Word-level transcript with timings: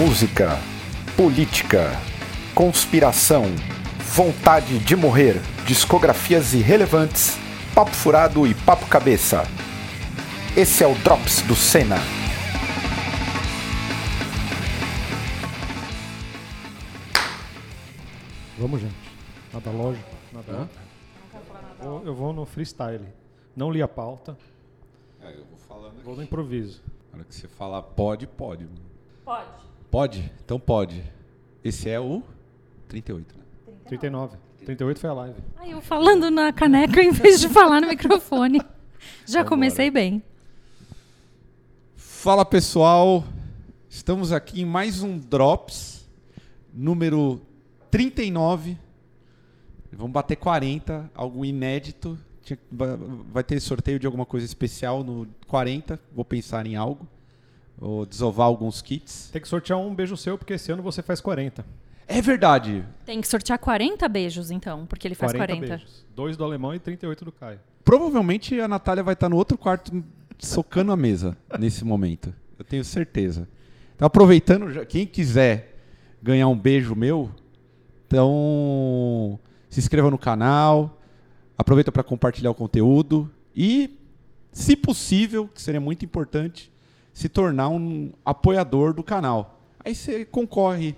música, 0.00 0.58
política, 1.14 1.90
conspiração, 2.54 3.44
vontade 4.14 4.78
de 4.78 4.96
morrer, 4.96 5.38
discografias 5.66 6.54
irrelevantes, 6.54 7.36
papo 7.74 7.90
furado 7.90 8.46
e 8.46 8.54
papo 8.54 8.86
cabeça. 8.86 9.42
Esse 10.56 10.82
é 10.82 10.86
o 10.86 10.94
Drops 10.94 11.42
do 11.42 11.54
Senna. 11.54 11.98
Vamos, 18.58 18.80
gente. 18.80 18.94
Nada 19.52 19.70
lógico, 19.70 20.08
nada. 20.32 20.68
Vou- 21.80 22.02
eu 22.04 22.14
vou 22.14 22.32
no 22.32 22.44
freestyle. 22.44 23.06
Não 23.56 23.70
li 23.70 23.82
a 23.82 23.88
pauta, 23.88 24.36
É, 25.22 25.34
eu 25.34 25.44
vou 25.44 25.58
falando 25.68 26.02
vou 26.02 26.16
no 26.16 26.22
improviso. 26.22 26.82
Na 27.12 27.18
hora 27.18 27.24
que 27.26 27.34
você 27.34 27.46
falar 27.46 27.82
pode, 27.82 28.26
pode. 28.26 28.66
Pode. 29.22 29.69
Pode? 29.90 30.32
Então 30.44 30.60
pode. 30.60 31.02
Esse 31.64 31.90
é 31.90 31.98
o 31.98 32.22
38, 32.88 33.34
né? 33.36 33.44
39. 33.86 34.36
38 34.64 35.00
foi 35.00 35.10
a 35.10 35.12
live. 35.12 35.40
Aí 35.56 35.72
eu 35.72 35.80
falando 35.80 36.30
na 36.30 36.52
caneca 36.52 37.02
em 37.02 37.10
vez 37.10 37.40
de 37.40 37.48
falar 37.48 37.80
no 37.80 37.88
microfone. 37.88 38.60
Já 39.26 39.44
comecei 39.44 39.90
bem. 39.90 40.22
Fala 41.96 42.44
pessoal, 42.44 43.24
estamos 43.88 44.30
aqui 44.30 44.60
em 44.60 44.64
mais 44.64 45.02
um 45.02 45.18
Drops, 45.18 46.06
número 46.72 47.40
39. 47.90 48.78
Vamos 49.92 50.12
bater 50.12 50.36
40, 50.36 51.10
algo 51.14 51.44
inédito. 51.44 52.16
Vai 52.70 53.42
ter 53.42 53.58
sorteio 53.58 53.98
de 53.98 54.06
alguma 54.06 54.24
coisa 54.24 54.46
especial 54.46 55.02
no 55.02 55.26
40. 55.48 55.98
Vou 56.12 56.24
pensar 56.24 56.64
em 56.66 56.76
algo. 56.76 57.08
Vou 57.80 58.04
desovar 58.04 58.46
alguns 58.46 58.82
kits. 58.82 59.30
Tem 59.32 59.40
que 59.40 59.48
sortear 59.48 59.78
um 59.78 59.94
beijo 59.94 60.14
seu, 60.14 60.36
porque 60.36 60.52
esse 60.52 60.70
ano 60.70 60.82
você 60.82 61.02
faz 61.02 61.18
40. 61.20 61.64
É 62.06 62.20
verdade. 62.20 62.84
Tem 63.06 63.20
que 63.20 63.26
sortear 63.26 63.58
40 63.58 64.06
beijos, 64.06 64.50
então, 64.50 64.84
porque 64.84 65.08
ele 65.08 65.14
faz 65.14 65.32
40. 65.32 65.66
beijos. 65.66 66.04
Dois 66.14 66.36
do 66.36 66.44
alemão 66.44 66.74
e 66.74 66.78
38 66.78 67.24
do 67.24 67.32
Caio. 67.32 67.58
Provavelmente 67.82 68.60
a 68.60 68.68
Natália 68.68 69.02
vai 69.02 69.14
estar 69.14 69.30
no 69.30 69.36
outro 69.36 69.56
quarto 69.56 70.04
socando 70.38 70.92
a 70.92 70.96
mesa 70.96 71.36
nesse 71.58 71.82
momento. 71.84 72.34
Eu 72.58 72.64
tenho 72.64 72.84
certeza. 72.84 73.48
Então, 73.96 74.06
aproveitando, 74.06 74.84
quem 74.86 75.06
quiser 75.06 75.78
ganhar 76.22 76.48
um 76.48 76.58
beijo 76.58 76.94
meu, 76.94 77.30
então 78.06 79.40
se 79.70 79.80
inscreva 79.80 80.10
no 80.10 80.18
canal, 80.18 81.00
aproveita 81.56 81.90
para 81.90 82.02
compartilhar 82.02 82.50
o 82.50 82.54
conteúdo 82.54 83.30
e, 83.56 83.98
se 84.52 84.76
possível, 84.76 85.48
que 85.48 85.62
seria 85.62 85.80
muito 85.80 86.04
importante, 86.04 86.70
se 87.12 87.28
tornar 87.28 87.68
um 87.68 88.12
apoiador 88.24 88.92
do 88.92 89.02
canal. 89.02 89.60
Aí 89.84 89.94
você 89.94 90.24
concorre 90.24 90.94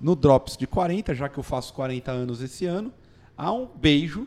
no 0.00 0.14
Drops 0.14 0.56
de 0.56 0.66
40, 0.66 1.14
já 1.14 1.28
que 1.28 1.38
eu 1.38 1.42
faço 1.42 1.72
40 1.74 2.10
anos 2.10 2.40
esse 2.40 2.66
ano, 2.66 2.92
a 3.36 3.52
um 3.52 3.66
beijo 3.66 4.26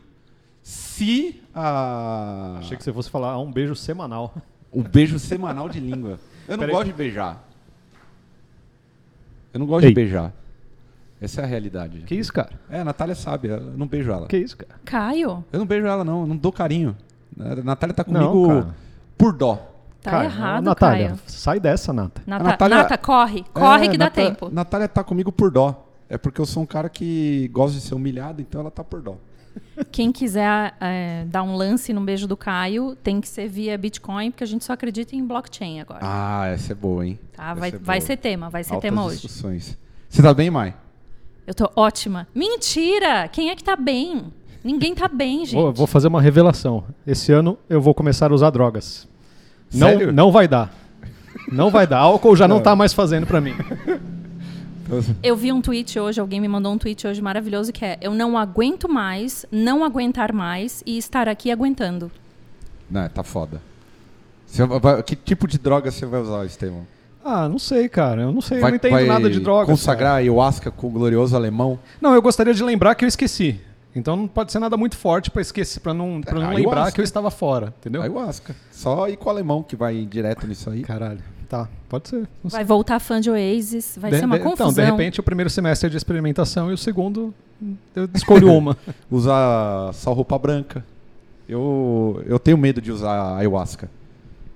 se 0.62 1.42
a. 1.54 2.56
Achei 2.58 2.76
que 2.76 2.84
você 2.84 2.92
fosse 2.92 3.10
falar 3.10 3.32
ah, 3.32 3.38
um 3.38 3.50
beijo 3.52 3.74
semanal. 3.74 4.34
Um 4.74 4.82
beijo 4.82 5.18
semanal 5.18 5.68
de 5.68 5.78
língua. 5.78 6.18
Eu 6.48 6.52
não 6.52 6.60
Peraí. 6.60 6.74
gosto 6.74 6.86
de 6.86 6.94
beijar. 6.94 7.46
Eu 9.52 9.60
não 9.60 9.66
gosto 9.66 9.84
Ei. 9.84 9.90
de 9.90 9.94
beijar. 9.94 10.32
Essa 11.20 11.42
é 11.42 11.44
a 11.44 11.46
realidade. 11.46 12.00
Que 12.06 12.14
isso, 12.14 12.32
cara? 12.32 12.58
É, 12.70 12.80
a 12.80 12.84
Natália 12.84 13.14
sabe, 13.14 13.48
eu 13.48 13.60
não 13.60 13.86
beijo 13.86 14.10
ela. 14.10 14.26
Que 14.28 14.38
isso, 14.38 14.56
cara? 14.56 14.80
Caio, 14.82 15.44
Eu 15.52 15.58
não 15.58 15.66
beijo 15.66 15.86
ela, 15.86 16.02
não, 16.02 16.22
eu 16.22 16.26
não 16.26 16.36
dou 16.38 16.50
carinho. 16.50 16.96
A 17.38 17.56
Natália 17.56 17.94
tá 17.94 18.02
Não, 18.08 18.32
comigo 18.32 18.48
cara. 18.48 18.74
por 19.18 19.32
dó. 19.34 19.71
Tá 20.02 20.10
Caio, 20.10 20.24
errado, 20.24 20.64
Natália, 20.64 21.06
Caio. 21.08 21.20
sai 21.26 21.60
dessa, 21.60 21.92
Nata. 21.92 22.22
Nata, 22.26 22.44
Natália- 22.44 22.76
Nata, 22.78 22.98
corre. 22.98 23.44
Corre 23.52 23.86
É, 23.86 23.88
que 23.88 23.96
dá 23.98 24.06
Nata- 24.06 24.14
tempo. 24.22 24.50
Natália 24.52 24.88
tá 24.88 25.02
comigo 25.04 25.30
por 25.32 25.50
dó. 25.50 25.88
É 26.08 26.18
porque 26.18 26.40
eu 26.40 26.44
sou 26.46 26.62
um 26.62 26.66
cara 26.66 26.88
que 26.90 27.48
gosta 27.52 27.78
de 27.78 27.82
ser 27.82 27.94
humilhado, 27.94 28.42
então 28.42 28.60
ela 28.60 28.70
tá 28.70 28.84
por 28.84 29.00
dó. 29.00 29.16
Quem 29.90 30.10
quiser 30.12 30.74
é, 30.80 31.24
dar 31.26 31.42
um 31.42 31.54
lance 31.54 31.92
no 31.92 32.00
beijo 32.00 32.26
do 32.26 32.36
Caio, 32.36 32.96
tem 33.02 33.20
que 33.20 33.28
ser 33.28 33.48
via 33.48 33.76
Bitcoin, 33.78 34.30
porque 34.30 34.44
a 34.44 34.46
gente 34.46 34.64
só 34.64 34.72
acredita 34.72 35.14
em 35.16 35.24
blockchain 35.26 35.80
agora. 35.80 36.00
Ah, 36.02 36.46
essa 36.48 36.72
é 36.72 36.74
boa, 36.74 37.06
hein? 37.06 37.18
tá? 37.34 37.54
Vai, 37.54 37.70
é 37.70 37.78
vai 37.78 38.00
ser 38.00 38.16
tema, 38.16 38.48
vai 38.50 38.64
ser 38.64 38.74
Altas 38.74 38.90
tema 38.90 39.04
hoje. 39.04 39.20
discussões. 39.20 39.78
Você 40.08 40.22
tá 40.22 40.32
bem, 40.34 40.50
Mai? 40.50 40.74
Eu 41.46 41.54
tô 41.54 41.70
ótima. 41.76 42.26
Mentira! 42.34 43.26
Quem 43.28 43.50
é 43.50 43.56
que 43.56 43.64
tá 43.64 43.76
bem? 43.76 44.32
Ninguém 44.62 44.94
tá 44.94 45.08
bem, 45.08 45.44
gente. 45.44 45.54
Vou, 45.60 45.72
vou 45.72 45.86
fazer 45.86 46.08
uma 46.08 46.20
revelação. 46.22 46.84
Esse 47.06 47.32
ano 47.32 47.58
eu 47.68 47.80
vou 47.80 47.94
começar 47.94 48.30
a 48.30 48.34
usar 48.34 48.50
drogas. 48.50 49.08
Sério? 49.78 50.06
Não, 50.08 50.24
não 50.26 50.32
vai 50.32 50.46
dar. 50.46 50.72
Não 51.50 51.70
vai 51.70 51.86
dar. 51.86 51.98
Álcool 51.98 52.36
já 52.36 52.46
não 52.46 52.60
tá 52.60 52.76
mais 52.76 52.92
fazendo 52.92 53.26
pra 53.26 53.40
mim. 53.40 53.54
Eu 55.22 55.34
vi 55.36 55.52
um 55.52 55.60
tweet 55.60 55.98
hoje, 55.98 56.20
alguém 56.20 56.40
me 56.40 56.48
mandou 56.48 56.72
um 56.72 56.78
tweet 56.78 57.06
hoje 57.06 57.22
maravilhoso 57.22 57.72
que 57.72 57.84
é: 57.84 57.98
Eu 58.00 58.12
não 58.12 58.36
aguento 58.36 58.88
mais, 58.88 59.46
não 59.50 59.84
aguentar 59.84 60.32
mais 60.32 60.82
e 60.84 60.98
estar 60.98 61.28
aqui 61.28 61.50
aguentando. 61.50 62.10
Não, 62.90 63.08
tá 63.08 63.22
foda. 63.22 63.60
Você 64.46 64.66
vai- 64.66 65.02
que 65.02 65.16
tipo 65.16 65.48
de 65.48 65.58
droga 65.58 65.90
você 65.90 66.04
vai 66.04 66.20
usar, 66.20 66.44
Estevão? 66.44 66.86
Ah, 67.24 67.48
não 67.48 67.58
sei, 67.58 67.88
cara. 67.88 68.22
Eu 68.22 68.32
não 68.32 68.40
sei. 68.42 68.58
eu 68.58 68.62
não 68.62 68.74
entendo 68.74 69.06
nada 69.06 69.30
de 69.30 69.40
drogas. 69.40 69.68
consagrar 69.68 70.10
cara. 70.10 70.18
ayahuasca 70.18 70.70
com 70.70 70.88
o 70.88 70.90
glorioso 70.90 71.34
alemão? 71.34 71.78
Não, 72.00 72.12
eu 72.14 72.20
gostaria 72.20 72.52
de 72.52 72.62
lembrar 72.62 72.94
que 72.94 73.04
eu 73.04 73.08
esqueci. 73.08 73.60
Então 73.94 74.16
não 74.16 74.26
pode 74.26 74.50
ser 74.52 74.58
nada 74.58 74.76
muito 74.76 74.96
forte 74.96 75.30
pra 75.30 75.42
esquecer, 75.42 75.80
para 75.80 75.92
não, 75.92 76.20
pra 76.22 76.34
não 76.40 76.50
É, 76.52 76.54
lembrar 76.54 76.90
que 76.92 77.00
eu 77.00 77.04
estava 77.04 77.30
fora, 77.30 77.74
entendeu? 77.78 78.00
Ayahuasca. 78.00 78.56
Só 78.70 79.08
ir 79.08 79.16
com 79.18 79.26
o 79.26 79.30
alemão 79.30 79.62
que 79.62 79.76
vai 79.76 80.06
direto 80.06 80.46
nisso 80.46 80.70
aí. 80.70 80.80
Caralho. 80.82 81.20
Tá, 81.48 81.68
pode 81.90 82.08
ser. 82.08 82.26
Vai 82.42 82.64
voltar 82.64 82.98
fã 82.98 83.20
de 83.20 83.30
Oasis, 83.30 83.98
vai 84.00 84.10
De- 84.10 84.18
ser 84.18 84.24
uma 84.24 84.38
de- 84.38 84.44
confusão. 84.44 84.70
Então, 84.70 84.84
de 84.84 84.90
repente, 84.90 85.20
o 85.20 85.22
primeiro 85.22 85.50
semestre 85.50 85.86
é 85.86 85.90
de 85.90 85.96
experimentação 85.98 86.70
e 86.70 86.72
o 86.72 86.78
segundo 86.78 87.34
eu 87.94 88.08
escolho 88.14 88.50
uma. 88.56 88.74
Usar 89.10 89.92
só 89.92 90.12
roupa 90.14 90.38
branca. 90.38 90.82
Eu, 91.46 92.22
eu 92.26 92.38
tenho 92.38 92.56
medo 92.56 92.80
de 92.80 92.90
usar 92.90 93.36
ayahuasca. 93.36 93.90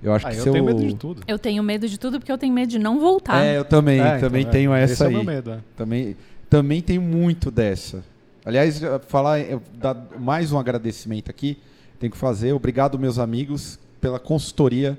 Eu 0.02 0.14
acho 0.14 0.26
Ah, 0.26 0.30
que 0.30 0.38
eu 0.38 0.52
tenho 0.52 0.64
medo 0.64 0.80
de 0.86 0.94
tudo. 0.94 1.22
Eu 1.26 1.38
tenho 1.38 1.62
medo 1.62 1.86
de 1.88 1.98
tudo 1.98 2.18
porque 2.18 2.32
eu 2.32 2.38
tenho 2.38 2.54
medo 2.54 2.70
de 2.70 2.78
não 2.78 2.98
voltar. 2.98 3.44
É, 3.44 3.58
eu 3.58 3.64
também, 3.64 4.00
É, 4.00 4.18
também 4.18 4.40
então, 4.42 4.50
é. 4.50 4.52
tenho 4.52 4.72
essa 4.74 4.92
Esse 4.94 5.02
é 5.04 5.06
aí. 5.08 5.12
meu 5.14 5.24
medo. 5.24 5.50
é. 5.50 5.58
Também, 5.76 6.16
também 6.48 6.80
tenho 6.80 7.02
muito 7.02 7.50
dessa. 7.50 8.02
Aliás, 8.46 8.80
falar, 9.08 9.40
dar 9.74 9.96
mais 10.18 10.52
um 10.52 10.58
agradecimento 10.58 11.28
aqui. 11.28 11.58
Tenho 11.98 12.12
que 12.12 12.16
fazer. 12.16 12.52
Obrigado, 12.52 12.96
meus 12.98 13.18
amigos, 13.18 13.76
pela 14.00 14.20
consultoria 14.20 14.96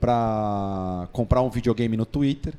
para 0.00 1.08
comprar 1.12 1.40
um 1.42 1.48
videogame 1.48 1.96
no 1.96 2.04
Twitter. 2.04 2.54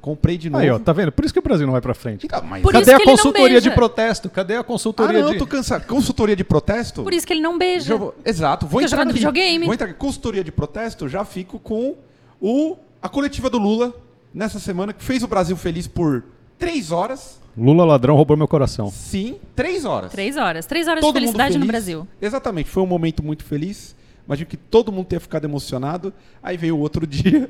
Comprei 0.00 0.36
de 0.36 0.50
novo. 0.50 0.62
Aí, 0.62 0.68
ó, 0.70 0.78
tá 0.80 0.92
vendo? 0.92 1.10
Por 1.12 1.24
isso 1.24 1.32
que 1.32 1.38
o 1.38 1.42
Brasil 1.42 1.64
não 1.64 1.72
vai 1.72 1.80
pra 1.80 1.94
frente. 1.94 2.26
Então, 2.26 2.42
mas- 2.42 2.62
Cadê 2.64 2.92
a 2.92 3.00
consultoria 3.04 3.60
de 3.60 3.70
protesto? 3.70 4.28
Cadê 4.28 4.56
a 4.56 4.60
Ah, 4.60 4.64
consultoria 4.64 5.20
não, 5.22 5.28
de. 5.28 5.34
eu 5.36 5.38
tô 5.38 5.46
cansado. 5.46 5.86
Consultoria 5.86 6.36
de 6.36 6.44
protesto? 6.44 7.02
Por 7.02 7.14
isso 7.14 7.26
que 7.26 7.32
ele 7.32 7.40
não 7.40 7.56
beija. 7.56 7.96
Vou- 7.96 8.14
exato. 8.24 8.66
Vou 8.66 8.80
Fica 8.80 8.90
entrar 8.92 9.02
aqui. 9.04 9.12
videogame. 9.14 9.64
Vou 9.64 9.72
entrar 9.74 9.86
aqui. 9.88 9.94
Consultoria 9.98 10.44
de 10.44 10.52
protesto, 10.52 11.08
já 11.08 11.24
fico 11.24 11.58
com 11.58 11.94
o, 12.40 12.76
a 13.00 13.08
coletiva 13.08 13.48
do 13.48 13.58
Lula 13.58 13.94
nessa 14.34 14.58
semana, 14.58 14.92
que 14.92 15.02
fez 15.02 15.22
o 15.22 15.28
Brasil 15.28 15.56
feliz 15.56 15.86
por 15.86 16.22
três 16.58 16.90
horas. 16.90 17.40
Lula 17.56 17.84
ladrão 17.84 18.16
roubou 18.16 18.36
meu 18.36 18.48
coração. 18.48 18.90
Sim, 18.90 19.36
três 19.54 19.84
horas. 19.84 20.10
Três 20.10 20.36
horas. 20.36 20.66
Três 20.66 20.88
horas 20.88 21.00
Todo 21.00 21.14
de 21.14 21.20
felicidade 21.20 21.58
no. 21.58 21.66
Brasil. 21.66 22.06
Exatamente. 22.20 22.68
Foi 22.68 22.82
um 22.82 22.86
momento 22.86 23.22
muito 23.22 23.44
feliz. 23.44 23.94
Imagino 24.26 24.48
que 24.48 24.56
todo 24.56 24.90
mundo 24.90 25.06
tenha 25.06 25.20
ficado 25.20 25.44
emocionado. 25.44 26.12
Aí 26.42 26.56
veio 26.56 26.76
o 26.76 26.80
outro 26.80 27.06
dia. 27.06 27.48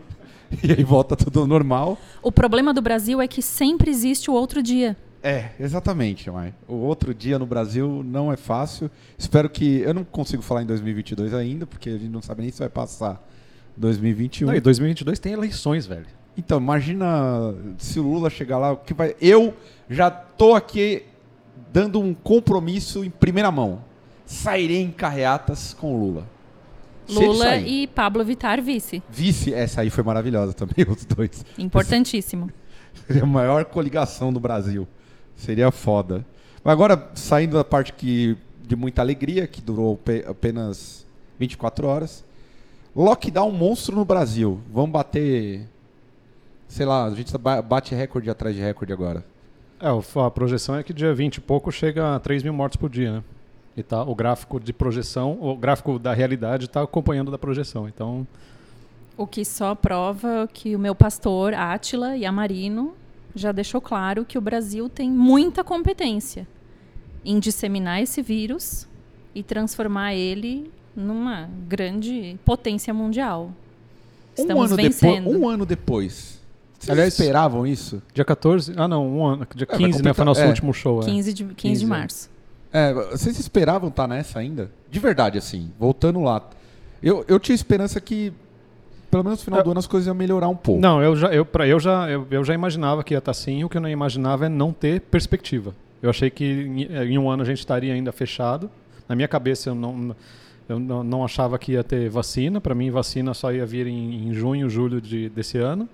E 0.62 0.72
aí 0.72 0.84
volta 0.84 1.16
tudo 1.16 1.47
normal. 1.47 1.98
O 2.22 2.31
problema 2.31 2.75
do 2.75 2.82
Brasil 2.82 3.20
é 3.20 3.26
que 3.26 3.41
sempre 3.41 3.91
existe 3.91 4.31
o 4.31 4.34
outro 4.34 4.62
dia. 4.62 4.97
É, 5.22 5.53
exatamente, 5.59 6.31
Mai. 6.31 6.53
O 6.69 6.75
outro 6.75 7.14
dia 7.14 7.38
no 7.38 7.47
Brasil 7.47 8.03
não 8.04 8.31
é 8.31 8.37
fácil. 8.37 8.91
Espero 9.16 9.48
que. 9.48 9.78
Eu 9.78 9.94
não 9.94 10.04
consigo 10.04 10.43
falar 10.43 10.62
em 10.62 10.66
2022 10.66 11.32
ainda, 11.32 11.67
porque 11.67 11.88
a 11.88 11.93
gente 11.93 12.11
não 12.11 12.20
sabe 12.20 12.43
nem 12.43 12.50
se 12.50 12.58
vai 12.58 12.69
passar 12.69 13.26
2021. 13.75 14.49
Não, 14.49 14.55
e 14.55 14.61
2022 14.61 15.19
tem 15.19 15.32
eleições, 15.32 15.87
velho. 15.87 16.06
Então, 16.36 16.58
imagina 16.58 17.54
se 17.78 18.00
o 18.00 18.02
Lula 18.02 18.28
chegar 18.28 18.58
lá, 18.58 18.75
que 18.76 18.92
vai. 18.92 19.14
Eu 19.20 19.54
já 19.88 20.10
tô 20.10 20.54
aqui 20.54 21.02
dando 21.72 22.00
um 22.00 22.12
compromisso 22.12 23.04
em 23.04 23.10
primeira 23.10 23.50
mão. 23.50 23.82
Sairei 24.26 24.82
em 24.82 24.90
carreatas 24.90 25.75
com 25.75 25.94
o 25.94 25.98
Lula. 25.98 26.26
Lula 27.08 27.56
e 27.58 27.86
Pablo 27.86 28.25
Vittar 28.25 28.60
vice. 28.62 29.02
Vice, 29.10 29.52
essa 29.52 29.82
aí 29.82 29.90
foi 29.90 30.02
maravilhosa 30.02 30.52
também, 30.54 30.84
os 30.88 31.04
dois. 31.04 31.44
Importantíssimo. 31.58 32.50
Seria 33.06 33.22
a 33.22 33.26
maior 33.26 33.64
coligação 33.66 34.32
do 34.32 34.40
Brasil. 34.40 34.88
Seria 35.37 35.70
foda. 35.70 36.25
Mas 36.64 36.72
agora, 36.72 37.10
saindo 37.14 37.56
da 37.56 37.64
parte 37.64 37.92
que, 37.92 38.37
de 38.66 38.75
muita 38.75 39.02
alegria, 39.02 39.46
que 39.46 39.60
durou 39.60 39.96
pe- 39.98 40.25
apenas 40.26 41.04
24 41.38 41.87
horas. 41.87 42.25
Lockdown 42.96 43.50
monstro 43.50 43.94
no 43.96 44.04
Brasil. 44.04 44.60
Vamos 44.72 44.90
bater. 44.92 45.69
Sei 46.69 46.84
lá, 46.87 47.05
a 47.05 47.11
gente 47.14 47.37
ba- 47.38 47.62
bate 47.62 47.94
recorde 47.94 48.28
atrás 48.31 48.55
de 48.55 48.62
recorde 48.62 48.93
agora. 48.93 49.25
É, 49.81 49.88
a 50.20 50.31
projeção 50.31 50.76
é 50.76 50.82
que 50.82 50.93
dia 50.93 51.14
20 51.14 51.37
e 51.37 51.40
pouco 51.40 51.70
chega 51.70 52.16
a 52.16 52.20
3 52.20 52.43
mil 52.43 52.52
mortes 52.52 52.76
por 52.76 52.88
dia, 52.90 53.12
né? 53.12 53.25
E 53.76 53.82
tá, 53.82 54.02
o 54.02 54.14
gráfico 54.14 54.61
de 54.61 54.72
projeção, 54.72 55.37
o 55.40 55.56
gráfico 55.56 55.99
da 55.99 56.14
realidade 56.14 56.66
está 56.66 56.82
acompanhando 56.82 57.31
da 57.31 57.38
projeção. 57.38 57.88
Então, 57.88 58.26
O 59.16 59.26
que 59.26 59.44
só 59.44 59.75
prova 59.75 60.49
que 60.52 60.75
o 60.75 60.78
meu 60.78 60.94
pastor, 60.94 61.55
Átila 61.55 62.16
e 62.16 62.25
Amarino, 62.25 62.94
já 63.34 63.50
deixou 63.52 63.81
claro 63.81 64.25
que 64.25 64.38
o 64.38 64.40
Brasil 64.40 64.88
tem 64.88 65.11
muita 65.11 65.62
competência 65.64 66.46
em 67.25 67.38
disseminar 67.40 68.00
esse 68.02 68.22
vírus 68.22 68.87
e 69.34 69.43
transformar 69.43 70.14
ele 70.14 70.70
numa 70.96 71.49
grande 71.69 72.38
potência 72.44 72.94
mundial. 72.94 73.50
Estamos 74.37 74.62
um 74.62 74.66
ano 74.66 74.76
vencendo. 74.76 75.25
Depois, 75.25 75.37
um 75.37 75.49
ano 75.49 75.66
depois. 75.66 76.33
Vocês 76.84 76.90
Aliás, 76.98 77.19
esperavam 77.19 77.66
isso? 77.66 78.02
Dia 78.12 78.25
14? 78.25 78.75
Ah, 78.76 78.86
não, 78.86 79.06
um 79.06 79.25
ano. 79.26 79.46
Dia 79.54 79.66
É, 79.70 79.76
15, 79.76 80.02
né? 80.02 80.12
Foi 80.12 80.25
nosso 80.25 80.40
é. 80.40 80.46
último 80.48 80.72
show. 80.75 81.00
é. 81.02 81.06
15 81.06 81.32
de, 81.32 81.44
15 81.44 81.48
de 81.54 81.54
15, 81.54 81.86
março. 81.86 82.31
É, 82.72 82.92
vocês 82.92 83.38
esperavam 83.38 83.88
estar 83.88 84.06
nessa 84.08 84.38
ainda? 84.38 84.70
De 84.90 84.98
verdade, 84.98 85.38
assim, 85.38 85.70
voltando 85.78 86.20
lá. 86.20 86.42
Eu, 87.02 87.25
eu 87.28 87.38
tinha 87.38 87.54
esperança 87.54 88.00
que, 88.00 88.32
pelo 89.10 89.22
menos 89.25 89.38
no 89.40 89.44
final 89.44 89.60
É. 89.60 89.62
do 89.62 89.70
ano, 89.70 89.78
as 89.78 89.86
coisas 89.86 90.06
iam 90.06 90.14
melhorar 90.14 90.48
um 90.48 90.56
pouco. 90.56 90.81
Não, 90.81 91.02
eu 91.02 91.14
já, 91.14 91.28
eu, 91.28 91.44
pra, 91.44 91.66
eu, 91.69 91.78
já, 91.78 92.10
eu, 92.10 92.26
eu 92.31 92.44
já 92.44 92.52
imaginava 92.54 93.04
que 93.04 93.14
ia 93.14 93.19
estar 93.19 93.30
assim. 93.30 93.62
O 93.64 93.69
que 93.69 93.76
eu 93.76 93.80
não 93.80 93.88
imaginava 93.88 94.46
é 94.46 94.48
não 94.48 94.72
ter 94.72 95.00
perspectiva. 95.02 95.75
Eu 96.02 96.10
achei 96.10 96.30
que 96.30 96.44
em, 96.44 96.82
em 97.12 97.19
um 97.19 97.30
ano 97.30 97.42
a 97.42 97.46
gente 97.46 97.58
estaria 97.58 97.94
ainda 97.94 98.10
fechado. 98.12 98.69
Na 99.08 99.14
minha 99.14 99.28
cabeça, 99.28 99.69
eu 99.70 99.75
não, 99.75 100.14
eu 100.69 100.78
não, 100.80 101.04
não 101.04 101.25
achava 101.25 101.58
que 101.58 101.72
ia 101.72 101.84
ter 101.84 102.08
vacina. 102.10 102.60
Para 102.60 102.75
mim, 102.75 102.90
vacina 102.90 103.32
só 103.34 103.52
ia 103.52 103.64
vir 103.64 103.87
em, 103.87 104.28
em 104.28 104.34
junho, 104.34 104.69
julho 104.69 105.00
de, 105.00 105.28
desse 105.28 105.58
ano. 105.58 105.88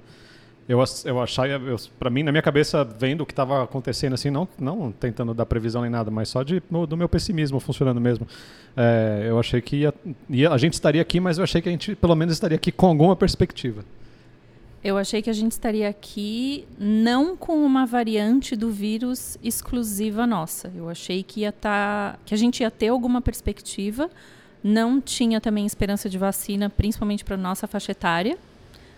Eu, 0.69 0.79
eu 1.05 1.21
achava, 1.21 1.49
eu, 1.49 1.77
para 1.99 2.09
mim, 2.11 2.23
na 2.23 2.31
minha 2.31 2.43
cabeça, 2.43 2.85
vendo 2.85 3.23
o 3.23 3.27
que 3.27 3.33
estava 3.33 3.65
acontecendo, 3.65 4.13
assim, 4.15 4.31
não, 4.31 4.47
não 4.59 4.93
tentando 4.93 5.35
dar 5.35 5.45
previsão 5.45 5.83
nem 5.83 5.91
nada, 5.91 6.13
mas 6.13 6.29
só 6.29 6.45
de, 6.45 6.63
no- 6.71 6.87
do 6.87 6.97
meu 6.97 7.09
pessimismo 7.09 7.59
funcionando 7.59 8.01
mesmo. 8.01 8.27
É, 8.77 9.27
eu 9.29 9.39
achei 9.39 9.61
que 9.61 9.79
ia, 9.79 9.95
ia- 10.29 10.51
a 10.53 10.59
gente 10.59 10.75
estaria 10.75 11.03
aqui, 11.03 11.19
mas 11.19 11.39
eu 11.39 11.45
achei 11.45 11.61
que 11.61 11.69
a 11.69 11.73
gente, 11.73 11.97
pelo 11.97 12.15
menos, 12.15 12.35
estaria 12.35 12.55
aqui 12.55 12.71
com 12.71 12.87
alguma 12.87 13.17
perspectiva. 13.17 13.85
Eu 14.83 14.97
achei 14.97 15.21
que 15.21 15.29
a 15.29 15.33
gente 15.33 15.53
estaria 15.53 15.89
aqui 15.89 16.65
não 16.79 17.37
com 17.37 17.57
uma 17.67 17.85
variante 17.85 18.55
do 18.57 18.71
vírus 18.71 19.37
exclusiva 19.43 20.27
nossa. 20.27 20.73
Eu 20.75 20.89
achei 20.89 21.23
que 21.23 21.41
ia 21.41 21.53
tá, 21.53 22.17
que 22.25 22.33
a 22.33 22.37
gente 22.37 22.61
ia 22.63 22.71
ter 22.71 22.89
alguma 22.89 23.21
perspectiva. 23.21 24.09
Não 24.63 25.01
tinha 25.01 25.41
também 25.41 25.67
esperança 25.67 26.09
de 26.09 26.17
vacina, 26.17 26.71
principalmente 26.71 27.25
para 27.25 27.37
nossa 27.37 27.67
faixa 27.67 27.93
etária, 27.93 28.39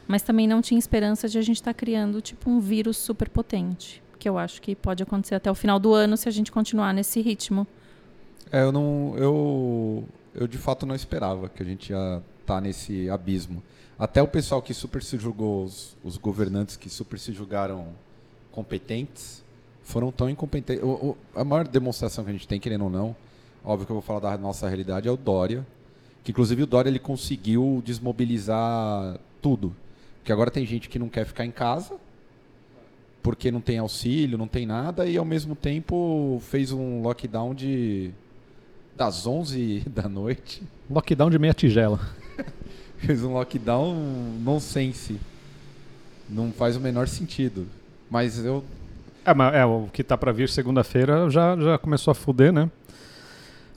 mas 0.08 0.22
também 0.22 0.46
não 0.46 0.60
tinha 0.60 0.78
esperança 0.78 1.28
de 1.28 1.38
a 1.38 1.42
gente 1.42 1.56
estar 1.56 1.74
criando 1.74 2.20
tipo 2.20 2.50
um 2.50 2.60
vírus 2.60 2.96
super 2.96 3.28
potente, 3.28 4.02
que 4.18 4.28
eu 4.28 4.38
acho 4.38 4.60
que 4.62 4.74
pode 4.74 5.02
acontecer 5.02 5.34
até 5.34 5.50
o 5.50 5.54
final 5.54 5.78
do 5.78 5.92
ano 5.94 6.16
se 6.16 6.28
a 6.28 6.32
gente 6.32 6.50
continuar 6.52 6.92
nesse 6.92 7.20
ritmo. 7.20 7.66
É, 8.50 8.62
eu 8.62 8.72
não. 8.72 9.14
Eu, 9.16 10.04
eu 10.34 10.46
de 10.46 10.58
fato 10.58 10.84
não 10.84 10.94
esperava 10.94 11.48
que 11.48 11.62
a 11.62 11.66
gente 11.66 11.90
ia 11.90 12.22
estar 12.40 12.60
nesse 12.60 13.08
abismo. 13.08 13.62
Até 13.98 14.20
o 14.22 14.26
pessoal 14.28 14.60
que 14.60 14.74
super 14.74 15.02
se 15.02 15.16
julgou, 15.16 15.64
os, 15.64 15.96
os 16.02 16.16
governantes 16.16 16.76
que 16.76 16.90
super 16.90 17.18
se 17.18 17.32
julgaram 17.32 17.88
competentes, 18.50 19.42
foram 19.82 20.10
tão 20.12 20.28
incompetentes. 20.28 20.82
O- 20.84 20.88
o- 21.10 21.16
a 21.34 21.44
maior 21.44 21.66
demonstração 21.66 22.24
que 22.24 22.30
a 22.30 22.32
gente 22.32 22.46
tem, 22.48 22.60
querendo 22.60 22.84
ou 22.84 22.90
não, 22.90 23.14
óbvio 23.64 23.86
que 23.86 23.92
eu 23.92 23.94
vou 23.96 24.02
falar 24.02 24.20
da 24.20 24.36
nossa 24.38 24.66
realidade, 24.68 25.08
é 25.08 25.10
o 25.10 25.16
Dória. 25.16 25.66
Que 26.24 26.30
inclusive 26.30 26.62
o 26.62 26.66
Dória 26.66 26.88
ele 26.90 26.98
conseguiu 26.98 27.82
desmobilizar 27.84 29.18
tudo. 29.40 29.74
Porque 30.22 30.32
agora 30.32 30.52
tem 30.52 30.64
gente 30.64 30.88
que 30.88 31.00
não 31.00 31.08
quer 31.08 31.26
ficar 31.26 31.44
em 31.44 31.50
casa, 31.50 31.96
porque 33.20 33.50
não 33.50 33.60
tem 33.60 33.78
auxílio, 33.78 34.38
não 34.38 34.46
tem 34.46 34.64
nada, 34.64 35.04
e 35.04 35.16
ao 35.16 35.24
mesmo 35.24 35.56
tempo 35.56 36.40
fez 36.48 36.70
um 36.70 37.02
lockdown 37.02 37.52
de 37.52 38.12
das 38.96 39.26
11 39.26 39.82
da 39.90 40.08
noite. 40.08 40.62
Lockdown 40.88 41.28
de 41.28 41.40
meia 41.40 41.52
tigela. 41.52 41.98
Fez 42.98 43.24
um 43.24 43.32
lockdown 43.32 43.96
nonsense. 44.44 45.18
Não 46.28 46.52
faz 46.52 46.76
o 46.76 46.80
menor 46.80 47.08
sentido. 47.08 47.66
Mas 48.08 48.44
eu. 48.44 48.62
É, 49.24 49.34
mas 49.34 49.54
é, 49.54 49.64
o 49.64 49.88
que 49.92 50.04
tá 50.04 50.16
pra 50.16 50.30
vir 50.30 50.48
segunda-feira 50.48 51.28
já, 51.28 51.56
já 51.56 51.76
começou 51.78 52.12
a 52.12 52.14
fuder, 52.14 52.52
né? 52.52 52.70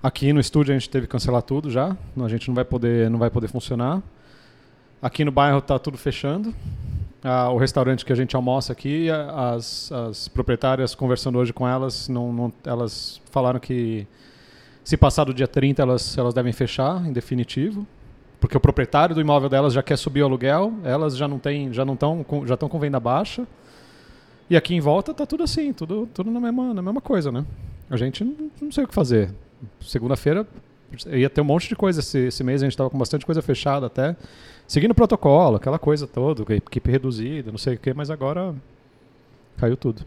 Aqui 0.03 0.31
no 0.31 0.39
estúdio 0.39 0.75
a 0.75 0.77
gente 0.77 0.91
teve 0.91 1.07
que 1.07 1.11
cancelar 1.11 1.41
tudo 1.41 1.71
já. 1.71 1.97
A 2.23 2.27
gente 2.27 2.47
não 2.47 2.53
vai 2.53 2.63
poder, 2.63 3.09
não 3.09 3.17
vai 3.17 3.31
poder 3.31 3.47
funcionar. 3.47 4.03
Aqui 5.05 5.23
no 5.23 5.31
bairro 5.31 5.61
tá 5.61 5.77
tudo 5.77 5.99
fechando. 5.99 6.51
Ah, 7.23 7.51
o 7.51 7.57
restaurante 7.59 8.03
que 8.03 8.11
a 8.11 8.15
gente 8.15 8.35
almoça 8.35 8.73
aqui, 8.73 9.07
as, 9.11 9.91
as 9.91 10.27
proprietárias 10.27 10.95
conversando 10.95 11.37
hoje 11.37 11.53
com 11.53 11.67
elas, 11.67 12.09
não, 12.09 12.33
não- 12.33 12.53
elas 12.65 13.21
falaram 13.29 13.59
que 13.59 14.07
se 14.83 14.97
passar 14.97 15.25
do 15.25 15.31
dia 15.31 15.47
30 15.47 15.79
elas, 15.83 16.17
elas 16.17 16.33
devem 16.33 16.51
fechar 16.51 17.05
em 17.05 17.13
definitivo. 17.13 17.85
Porque 18.39 18.57
o 18.57 18.59
proprietário 18.59 19.13
do 19.13 19.21
imóvel 19.21 19.47
delas 19.47 19.73
já 19.73 19.83
quer 19.83 19.95
subir 19.95 20.23
o 20.23 20.25
aluguel, 20.25 20.73
elas 20.83 21.15
já 21.15 21.27
não 21.27 21.37
têm, 21.37 21.71
já 21.71 21.85
não 21.85 21.93
estão 21.93 22.25
já 22.43 22.55
estão 22.55 22.67
com 22.67 22.79
venda 22.79 22.99
baixa. 22.99 23.45
E 24.49 24.57
aqui 24.57 24.73
em 24.73 24.79
volta 24.79 25.13
tá 25.13 25.27
tudo 25.27 25.43
assim, 25.43 25.71
tudo, 25.71 26.09
tudo 26.15 26.31
na, 26.31 26.39
mesma, 26.39 26.73
na 26.73 26.81
mesma 26.81 27.01
coisa, 27.01 27.31
né? 27.31 27.45
A 27.91 27.95
gente 27.97 28.23
não, 28.23 28.49
não 28.59 28.71
sei 28.71 28.85
o 28.85 28.87
que 28.87 28.93
fazer. 28.95 29.31
Segunda-feira 29.81 30.47
ia 31.11 31.29
ter 31.29 31.41
um 31.41 31.45
monte 31.45 31.69
de 31.69 31.75
coisa. 31.75 31.99
Esse, 31.99 32.17
esse 32.27 32.43
mês 32.43 32.63
a 32.63 32.65
gente 32.65 32.75
tava 32.75 32.89
com 32.89 32.97
bastante 32.97 33.23
coisa 33.23 33.43
fechada 33.43 33.85
até. 33.85 34.15
Seguindo 34.67 34.91
o 34.91 34.95
protocolo, 34.95 35.57
aquela 35.57 35.77
coisa 35.79 36.07
toda, 36.07 36.41
equipe 36.53 36.89
reduzida, 36.91 37.51
não 37.51 37.57
sei 37.57 37.75
o 37.75 37.79
que, 37.79 37.93
mas 37.93 38.09
agora 38.09 38.55
caiu 39.57 39.77
tudo. 39.77 40.03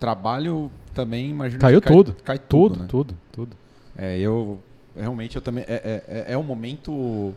Trabalho 0.00 0.70
também, 0.94 1.30
imagino 1.30 1.60
Caiu 1.60 1.80
que 1.80 1.86
cai, 1.88 1.96
tudo. 1.96 2.16
Cai 2.24 2.38
tudo, 2.38 2.70
Tudo, 2.74 2.80
né? 2.82 2.86
tudo, 2.88 3.14
tudo. 3.30 3.56
É, 3.96 4.18
eu. 4.18 4.58
Realmente, 4.96 5.36
eu 5.36 5.42
também. 5.42 5.64
É, 5.68 5.74
é, 5.74 6.04
é- 6.28 6.32
é 6.32 6.38
um 6.38 6.42
momento. 6.42 7.34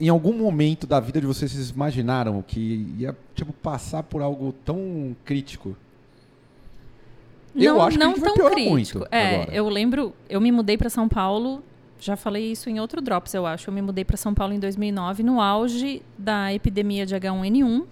Em 0.00 0.08
algum 0.08 0.32
momento 0.32 0.86
da 0.86 0.98
vida 1.00 1.20
de 1.20 1.26
vocês, 1.26 1.50
vocês 1.52 1.70
imaginaram 1.70 2.42
que 2.42 2.92
ia 2.98 3.16
tipo, 3.34 3.52
passar 3.52 4.02
por 4.02 4.20
algo 4.20 4.52
tão 4.64 5.14
crítico? 5.24 5.76
Eu 7.54 7.74
não 7.74 7.82
acho 7.82 7.96
que 7.96 8.02
a 8.02 8.06
não 8.06 8.14
gente 8.14 8.20
vai 8.20 8.28
tão 8.30 8.34
piorar 8.36 8.54
crítico. 8.54 8.72
muito 8.98 9.06
é, 9.14 9.34
agora. 9.42 9.54
eu 9.54 9.68
lembro, 9.68 10.12
eu 10.28 10.40
me 10.40 10.50
mudei 10.50 10.76
para 10.76 10.90
São 10.90 11.08
Paulo, 11.08 11.62
já 12.04 12.16
falei 12.16 12.52
isso 12.52 12.68
em 12.68 12.78
outro 12.78 13.00
Drops, 13.00 13.32
eu 13.32 13.46
acho. 13.46 13.70
Eu 13.70 13.74
me 13.74 13.80
mudei 13.80 14.04
para 14.04 14.18
São 14.18 14.34
Paulo 14.34 14.52
em 14.52 14.58
2009, 14.58 15.22
no 15.22 15.40
auge 15.40 16.02
da 16.18 16.52
epidemia 16.52 17.06
de 17.06 17.14
H1N1, 17.14 17.86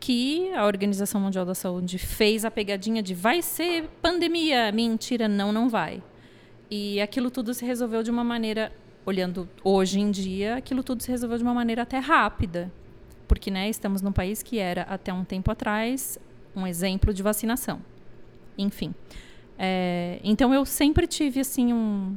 que 0.00 0.50
a 0.54 0.64
Organização 0.64 1.20
Mundial 1.20 1.44
da 1.44 1.54
Saúde 1.54 1.98
fez 1.98 2.46
a 2.46 2.50
pegadinha 2.50 3.02
de 3.02 3.12
vai 3.12 3.42
ser 3.42 3.90
pandemia. 4.00 4.72
Mentira, 4.72 5.28
não, 5.28 5.52
não 5.52 5.68
vai. 5.68 6.02
E 6.70 6.98
aquilo 6.98 7.30
tudo 7.30 7.52
se 7.52 7.62
resolveu 7.62 8.02
de 8.02 8.10
uma 8.10 8.24
maneira, 8.24 8.72
olhando 9.04 9.46
hoje 9.62 10.00
em 10.00 10.10
dia, 10.10 10.56
aquilo 10.56 10.82
tudo 10.82 11.02
se 11.02 11.10
resolveu 11.10 11.36
de 11.36 11.44
uma 11.44 11.52
maneira 11.52 11.82
até 11.82 11.98
rápida. 11.98 12.72
Porque 13.28 13.50
né, 13.50 13.68
estamos 13.68 14.00
num 14.00 14.12
país 14.12 14.42
que 14.42 14.58
era, 14.58 14.82
até 14.84 15.12
um 15.12 15.24
tempo 15.24 15.50
atrás, 15.50 16.18
um 16.54 16.66
exemplo 16.66 17.12
de 17.12 17.22
vacinação. 17.22 17.82
Enfim. 18.56 18.94
É, 19.58 20.20
então 20.24 20.54
eu 20.54 20.64
sempre 20.64 21.06
tive 21.06 21.40
assim 21.40 21.74
um, 21.74 22.16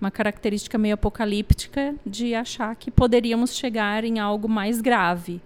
uma 0.00 0.10
característica 0.10 0.76
meio 0.78 0.94
apocalíptica 0.94 1.94
de 2.04 2.34
achar 2.34 2.74
que 2.76 2.90
poderíamos 2.90 3.54
chegar 3.54 4.04
em 4.04 4.18
algo 4.18 4.48
mais 4.48 4.80
grave. 4.80 5.40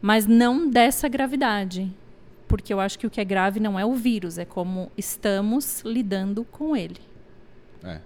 Mas 0.00 0.26
não 0.26 0.68
dessa 0.70 1.08
gravidade. 1.08 1.90
Porque 2.46 2.72
eu 2.72 2.80
acho 2.80 2.98
que 2.98 3.06
o 3.06 3.10
que 3.10 3.20
é 3.20 3.24
grave 3.24 3.60
não 3.60 3.78
é 3.78 3.84
o 3.84 3.94
vírus, 3.94 4.38
é 4.38 4.44
como 4.44 4.90
estamos 4.96 5.82
lidando 5.84 6.44
com 6.44 6.74
ele. 6.76 7.00
É. 7.84 7.98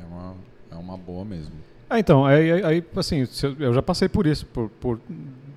É 0.00 0.04
uma, 0.08 0.34
é 0.70 0.74
uma 0.76 0.96
boa 0.96 1.24
mesmo. 1.24 1.52
Ah, 1.90 1.98
então, 1.98 2.24
aí, 2.24 2.62
aí- 2.64 2.84
assim, 2.96 3.26
eu, 3.42 3.56
eu 3.58 3.74
já 3.74 3.82
passei 3.82 4.08
por 4.08 4.26
isso, 4.26 4.46
por, 4.46 4.68
por- 4.80 5.00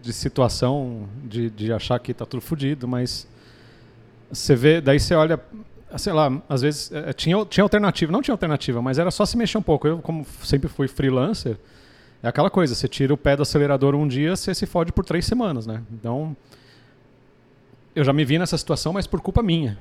de 0.02 0.12
situação 0.12 1.08
de, 1.24 1.50
de 1.50 1.72
achar 1.72 1.98
que 2.00 2.14
tá 2.14 2.26
tudo 2.26 2.42
fodido, 2.42 2.88
mas 2.88 3.28
você 4.32 4.56
vê, 4.56 4.82
daí 4.82 5.00
você 5.00 5.14
olha, 5.16 5.40
sei 5.98 6.14
lá, 6.14 6.42
às 6.48 6.62
vezes 6.62 6.92
eh, 6.92 7.14
tinha, 7.14 7.46
tinha 7.46 7.64
alternativa, 7.64 8.12
não 8.12 8.22
tinha 8.22 8.34
alternativa, 8.34 8.82
mas 8.82 8.98
era 8.98 9.12
só 9.12 9.26
se 9.26 9.38
mexer 9.38 9.58
um 9.58 9.62
pouco. 9.62 9.88
Eu, 9.88 10.00
como 10.00 10.26
sempre 10.44 10.70
fui 10.70 10.88
freelancer, 10.88 11.58
é 12.24 12.28
aquela 12.28 12.50
coisa, 12.50 12.74
você 12.74 12.88
tira 12.88 13.14
o 13.14 13.18
pé 13.18 13.36
do 13.36 13.44
acelerador 13.44 13.94
um 13.94 14.08
dia, 14.08 14.36
você 14.36 14.54
se 14.54 14.66
fode 14.66 14.92
por 14.92 15.06
três 15.06 15.26
semanas, 15.26 15.68
né? 15.68 15.82
Então, 15.92 16.36
eu 17.96 18.04
já 18.04 18.12
me 18.12 18.26
vi 18.26 18.40
nessa 18.40 18.58
situação, 18.58 18.94
mas 18.94 19.06
por 19.06 19.22
culpa 19.22 19.44
minha. 19.44 19.78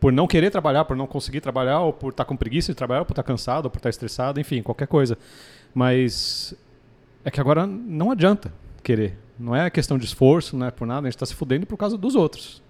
Por 0.00 0.12
não 0.12 0.26
querer 0.26 0.50
trabalhar, 0.50 0.84
por 0.84 0.96
não 0.96 1.06
conseguir 1.06 1.40
trabalhar, 1.40 1.80
ou 1.80 1.92
por 1.92 2.10
estar 2.10 2.24
com 2.24 2.36
preguiça 2.36 2.72
de 2.72 2.76
trabalhar, 2.76 3.00
ou 3.00 3.06
por 3.06 3.12
estar 3.12 3.22
cansado, 3.22 3.66
ou 3.66 3.70
por 3.70 3.78
estar 3.78 3.90
estressado, 3.90 4.40
enfim, 4.40 4.62
qualquer 4.62 4.86
coisa. 4.88 5.18
Mas 5.74 6.54
é 7.24 7.30
que 7.30 7.40
agora 7.40 7.66
não 7.66 8.10
adianta 8.10 8.52
querer. 8.82 9.18
Não 9.38 9.54
é 9.54 9.68
questão 9.68 9.98
de 9.98 10.04
esforço, 10.04 10.56
não 10.56 10.66
é 10.66 10.70
por 10.70 10.86
nada, 10.86 11.06
a 11.06 11.10
gente 11.10 11.16
está 11.16 11.26
se 11.26 11.34
fudendo 11.34 11.66
por 11.66 11.76
causa 11.76 11.98
dos 11.98 12.14
outros. 12.14 12.61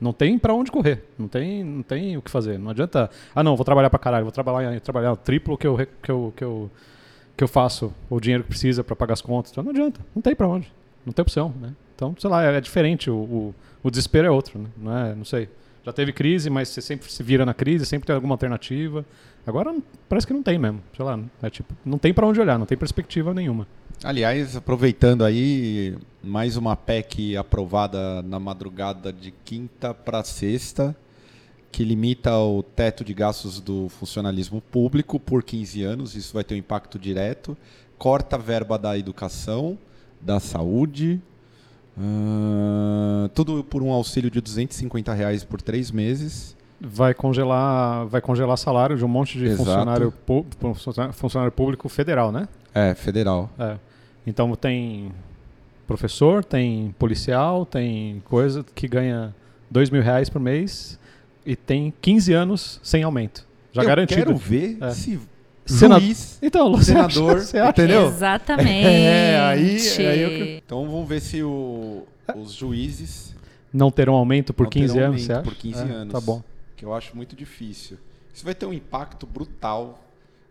Não 0.00 0.12
tem 0.12 0.38
para 0.38 0.54
onde 0.54 0.70
correr, 0.70 1.04
não 1.18 1.26
tem, 1.26 1.64
não 1.64 1.82
tem 1.82 2.16
o 2.16 2.22
que 2.22 2.30
fazer. 2.30 2.58
Não 2.58 2.70
adianta, 2.70 3.10
ah 3.34 3.42
não, 3.42 3.56
vou 3.56 3.64
trabalhar 3.64 3.90
para 3.90 3.98
caralho, 3.98 4.24
vou 4.24 4.32
trabalhar, 4.32 4.80
trabalhar 4.80 5.16
triplo 5.16 5.58
que 5.58 5.66
eu, 5.66 5.76
que 6.02 6.10
eu, 6.10 6.32
que 6.36 6.44
eu, 6.44 6.70
que 7.36 7.44
eu 7.44 7.48
faço, 7.48 7.92
o 8.08 8.20
dinheiro 8.20 8.44
que 8.44 8.50
precisa 8.50 8.84
para 8.84 8.94
pagar 8.94 9.14
as 9.14 9.22
contas. 9.22 9.50
Então 9.50 9.64
não 9.64 9.70
adianta, 9.70 10.00
não 10.14 10.22
tem 10.22 10.34
para 10.34 10.46
onde, 10.46 10.72
não 11.04 11.12
tem 11.12 11.22
opção, 11.22 11.52
né? 11.60 11.72
Então, 11.94 12.14
sei 12.18 12.30
lá, 12.30 12.44
é, 12.44 12.56
é 12.56 12.60
diferente, 12.60 13.10
o, 13.10 13.16
o, 13.16 13.54
o 13.82 13.90
desespero 13.90 14.28
é 14.28 14.30
outro, 14.30 14.58
né? 14.58 14.68
Não 14.76 14.96
é, 14.96 15.14
não 15.14 15.24
sei. 15.24 15.48
Já 15.84 15.92
teve 15.92 16.12
crise, 16.12 16.50
mas 16.50 16.68
você 16.68 16.80
sempre 16.80 17.10
se 17.10 17.22
vira 17.22 17.46
na 17.46 17.54
crise, 17.54 17.86
sempre 17.86 18.06
tem 18.06 18.14
alguma 18.14 18.34
alternativa. 18.34 19.04
Agora 19.46 19.74
parece 20.08 20.26
que 20.26 20.32
não 20.32 20.42
tem 20.42 20.58
mesmo, 20.58 20.82
sei 20.94 21.04
lá, 21.04 21.18
é 21.42 21.50
tipo, 21.50 21.74
não 21.84 21.98
tem 21.98 22.12
para 22.12 22.26
onde 22.26 22.40
olhar, 22.40 22.58
não 22.58 22.66
tem 22.66 22.76
perspectiva 22.76 23.32
nenhuma. 23.32 23.66
Aliás, 24.04 24.54
aproveitando 24.54 25.24
aí, 25.24 25.98
mais 26.22 26.56
uma 26.56 26.76
PEC 26.76 27.36
aprovada 27.36 28.22
na 28.22 28.38
madrugada 28.38 29.12
de 29.12 29.32
quinta 29.44 29.92
para 29.92 30.22
sexta, 30.22 30.94
que 31.72 31.82
limita 31.82 32.36
o 32.38 32.62
teto 32.62 33.04
de 33.04 33.12
gastos 33.12 33.60
do 33.60 33.88
funcionalismo 33.88 34.60
público 34.60 35.18
por 35.18 35.42
15 35.42 35.82
anos. 35.82 36.14
Isso 36.14 36.32
vai 36.32 36.44
ter 36.44 36.54
um 36.54 36.58
impacto 36.58 36.96
direto. 36.96 37.56
Corta 37.98 38.36
a 38.36 38.38
verba 38.38 38.78
da 38.78 38.96
educação, 38.96 39.76
da 40.20 40.38
saúde, 40.38 41.20
uh, 41.96 43.28
tudo 43.30 43.64
por 43.64 43.82
um 43.82 43.90
auxílio 43.90 44.30
de 44.30 44.40
250 44.40 45.12
reais 45.12 45.42
por 45.42 45.60
três 45.60 45.90
meses. 45.90 46.56
Vai 46.80 47.14
congelar, 47.14 48.06
vai 48.06 48.20
congelar 48.20 48.56
salário 48.56 48.96
de 48.96 49.04
um 49.04 49.08
monte 49.08 49.36
de 49.36 49.46
Exato. 49.46 49.64
funcionário, 49.64 50.14
funcionário 51.12 51.52
público 51.52 51.88
federal, 51.88 52.30
né? 52.30 52.46
É, 52.72 52.94
federal. 52.94 53.50
É. 53.58 53.76
Então 54.28 54.54
tem 54.54 55.10
professor, 55.86 56.44
tem 56.44 56.94
policial, 56.98 57.64
tem 57.64 58.22
coisa 58.26 58.64
que 58.74 58.86
ganha 58.86 59.34
dois 59.70 59.88
mil 59.90 60.02
reais 60.02 60.28
por 60.28 60.40
mês 60.40 60.98
e 61.46 61.56
tem 61.56 61.92
15 62.02 62.32
anos 62.34 62.78
sem 62.82 63.02
aumento. 63.02 63.46
Já 63.72 63.82
Eu 63.82 63.86
garantido. 63.88 64.20
quero 64.24 64.36
ver 64.36 64.76
É. 64.80 64.90
se 64.90 65.18
Sena- 65.64 66.00
juiz... 66.00 66.38
Então, 66.42 66.72
você 66.72 66.92
acha- 66.92 67.10
senador, 67.10 67.40
você 67.40 67.58
acha- 67.58 67.70
entendeu? 67.70 68.06
Exatamente. 68.06 68.68
É, 68.86 69.38
aí, 69.40 69.78
aí 70.06 70.20
eu- 70.22 70.56
Então 70.58 70.86
vamos 70.90 71.08
ver 71.08 71.20
se 71.20 71.42
o- 71.42 72.04
os 72.36 72.52
juízes, 72.52 73.34
não 73.72 73.90
terão 73.90 74.14
aumento 74.14 74.52
por 74.54 74.64
Não 74.64 74.70
15 74.70 74.94
terão 74.94 75.08
anos, 75.08 75.22
você 75.22 75.32
acha? 75.32 75.42
por 75.42 75.54
15 75.54 75.80
É, 75.80 75.90
anos. 75.92 76.12
Tá 76.12 76.20
bom. 76.20 76.42
que 76.76 76.84
eu 76.84 76.94
acho 76.94 77.14
muito 77.16 77.34
difícil. 77.36 77.98
Isso 78.32 78.44
vai 78.44 78.54
ter 78.54 78.64
um 78.64 78.72
impacto 78.72 79.26
brutal 79.26 80.02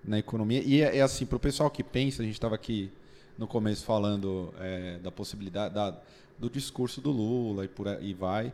na 0.05 0.19
economia. 0.19 0.61
E 0.65 0.81
é, 0.81 0.97
é 0.97 1.01
assim, 1.01 1.25
para 1.25 1.37
o 1.37 1.39
pessoal 1.39 1.69
que 1.69 1.81
pensa, 1.83 2.21
a 2.21 2.25
gente 2.25 2.33
estava 2.35 2.53
aqui 2.55 2.91
no 3.37 3.47
começo 3.47 3.85
falando 3.85 4.53
é, 4.59 4.97
da 4.99 5.11
possibilidade 5.11 5.73
da- 5.73 5.97
do 6.39 6.49
discurso 6.49 7.01
do 7.01 7.11
Lula 7.11 7.65
e 7.65 7.67
por 7.67 7.87
aí 7.87 8.13
vai. 8.13 8.53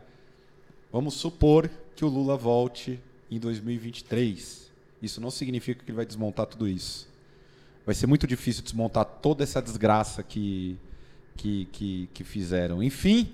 Vamos 0.92 1.14
supor 1.14 1.68
que 1.96 2.04
o 2.04 2.08
Lula 2.08 2.36
volte 2.36 3.00
em 3.30 3.38
2023. 3.38 4.70
Isso 5.02 5.20
não 5.20 5.30
significa 5.30 5.82
que 5.84 5.90
ele 5.90 5.96
vai 5.96 6.06
desmontar 6.06 6.46
tudo 6.46 6.66
isso. 6.68 7.08
Vai 7.84 7.94
ser 7.94 8.06
muito 8.06 8.26
difícil 8.26 8.62
desmontar 8.62 9.04
toda 9.04 9.42
essa 9.42 9.60
desgraça 9.60 10.22
que, 10.22 10.78
que, 11.36 11.66
que, 11.72 12.08
que 12.14 12.24
fizeram. 12.24 12.82
Enfim, 12.82 13.32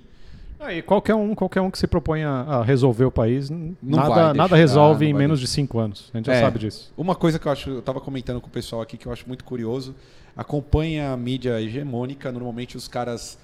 Aí, 0.60 0.82
qualquer 0.82 1.14
um, 1.14 1.34
qualquer 1.34 1.62
um 1.62 1.70
que 1.70 1.78
se 1.78 1.86
propõe 1.86 2.22
a, 2.22 2.62
resolver 2.62 3.06
o 3.06 3.10
país, 3.10 3.48
Não 3.48 3.74
nada, 3.82 4.08
vai 4.08 4.34
nada 4.34 4.56
resolve 4.56 5.06
em 5.06 5.14
menos 5.14 5.38
deixar. 5.40 5.50
de 5.50 5.54
5 5.54 5.78
anos. 5.78 6.10
A 6.12 6.18
gente 6.18 6.26
já 6.26 6.34
É. 6.34 6.40
sabe 6.42 6.58
disso. 6.58 6.92
Uma 6.98 7.14
coisa 7.14 7.38
que 7.38 7.48
eu 7.48 7.52
acho, 7.52 7.70
eu 7.70 7.78
estava 7.78 7.98
comentando 7.98 8.40
com 8.42 8.46
o 8.46 8.50
pessoal 8.50 8.82
aqui 8.82 8.98
que 8.98 9.06
eu 9.06 9.12
acho 9.12 9.26
muito 9.26 9.42
curioso, 9.42 9.94
acompanha 10.36 11.12
a 11.12 11.16
mídia 11.16 11.60
hegemônica, 11.60 12.30
normalmente 12.30 12.76
os 12.76 12.86
caras 12.86 13.38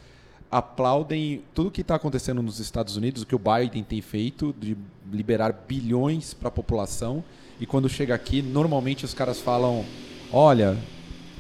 aplaudem 0.51 1.43
tudo 1.55 1.71
que 1.71 1.81
está 1.81 1.95
acontecendo 1.95 2.43
nos 2.43 2.61
Estados 2.61 2.97
Unidos, 2.97 3.23
o 3.23 3.27
que 3.27 3.35
o 3.35 3.39
Biden 3.41 3.83
tem 3.83 4.01
feito, 4.03 4.55
de 4.59 4.77
liberar 5.11 5.53
bilhões 5.67 6.35
para 6.35 6.49
a 6.49 6.53
população, 6.53 7.25
e 7.59 7.65
quando 7.67 7.89
chega 7.89 8.15
aqui, 8.15 8.43
normalmente 8.43 9.05
os 9.07 9.15
caras 9.15 9.41
falam, 9.41 9.85
olha, 10.31 10.77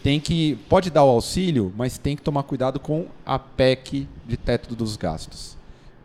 tem 0.02 0.18
que 0.18 0.56
pode 0.68 0.90
dar 0.90 1.04
o 1.04 1.08
auxílio, 1.10 1.72
mas 1.76 1.98
tem 1.98 2.16
que 2.16 2.22
tomar 2.22 2.42
cuidado 2.44 2.80
com 2.80 3.06
a 3.24 3.38
PEC 3.38 4.08
de 4.26 4.36
teto 4.36 4.74
dos 4.74 4.96
gastos. 4.96 5.55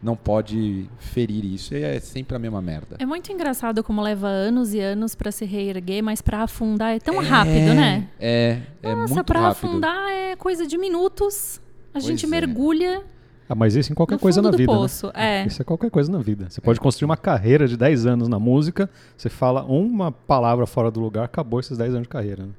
Não 0.02 0.16
pode 0.16 0.90
ferir 0.98 1.46
isso, 1.46 1.76
e 1.76 1.84
é 1.84 2.00
sempre 2.00 2.36
a 2.36 2.40
mesma 2.40 2.60
merda. 2.62 2.96
É 2.98 3.06
muito 3.06 3.32
engraçado 3.32 3.84
como 3.84 4.02
leva 4.02 4.28
anos 4.28 4.74
e 4.74 4.80
anos 4.80 5.14
pra 5.14 5.32
se 5.32 5.46
reerguer, 5.46 6.02
mas 6.04 6.22
pra 6.22 6.42
afundar 6.44 6.96
é 6.96 7.00
tão 7.00 7.20
rápido, 7.20 7.74
né? 7.76 8.08
É, 8.20 8.58
é 8.82 8.96
Nossa, 8.96 9.14
muito 9.14 9.26
pra 9.26 9.40
rápido. 9.42 9.68
afundar 9.68 10.10
é 10.10 10.36
coisa 10.36 10.66
de 10.66 10.78
minutos. 10.78 11.62
A 11.90 11.94
Pois 11.94 12.06
gente 12.06 12.26
é. 12.26 12.28
mergulha 12.30 13.04
Ah, 13.48 13.54
mas 13.54 13.76
isso 13.76 13.92
em 13.92 13.96
qualquer 13.96 14.16
no 14.16 14.20
coisa 14.20 14.42
na 14.42 14.50
vida. 14.50 14.72
né? 14.72 14.78
poço. 14.80 15.12
É. 15.14 15.46
Isso 15.46 15.62
é 15.62 15.66
qualquer 15.66 15.92
coisa 15.92 16.12
na 16.12 16.20
vida. 16.20 16.48
Você 16.50 16.62
pode 16.62 16.80
construir 16.80 17.06
uma 17.06 17.18
carreira 17.18 17.68
de 17.68 17.76
10 17.78 18.06
anos 18.08 18.28
na 18.28 18.40
música, 18.40 18.90
você 19.16 19.30
fala 19.30 19.64
uma 19.66 20.12
palavra 20.12 20.66
fora 20.66 20.90
do 20.90 21.00
lugar, 21.00 21.26
acabou 21.26 21.60
esses 21.60 21.78
10 21.78 21.92
anos 21.92 22.04
de 22.04 22.10
carreira. 22.10 22.44
né? 22.44 22.54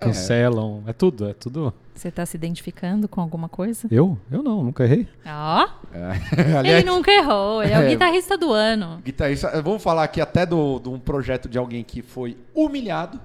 Cancelam, 0.00 0.82
é 0.86 0.92
tudo, 0.92 1.28
é 1.28 1.34
tudo. 1.34 1.72
Você 1.94 2.10
tá 2.10 2.24
se 2.24 2.36
identificando 2.36 3.06
com 3.08 3.20
alguma 3.20 3.48
coisa? 3.48 3.86
Eu? 3.90 4.18
Eu 4.30 4.42
não, 4.42 4.64
nunca 4.64 4.84
errei. 4.84 5.06
Ó, 5.26 5.68
É. 5.92 6.12
ele 6.78 6.86
nunca 6.90 7.10
errou. 7.10 7.62
Ele 7.62 7.72
é 7.72 7.78
o 7.78 7.82
É. 7.82 7.88
guitarrista 7.90 8.38
do 8.38 8.52
ano. 8.52 9.00
Guitarrista, 9.04 9.60
vamos 9.62 9.82
falar 9.82 10.04
aqui 10.04 10.20
até 10.20 10.46
do- 10.46 10.78
de 10.80 10.88
um 10.88 10.98
projeto 10.98 11.48
de 11.48 11.58
alguém 11.58 11.84
que 11.84 12.00
foi 12.00 12.36
humilhado, 12.54 13.20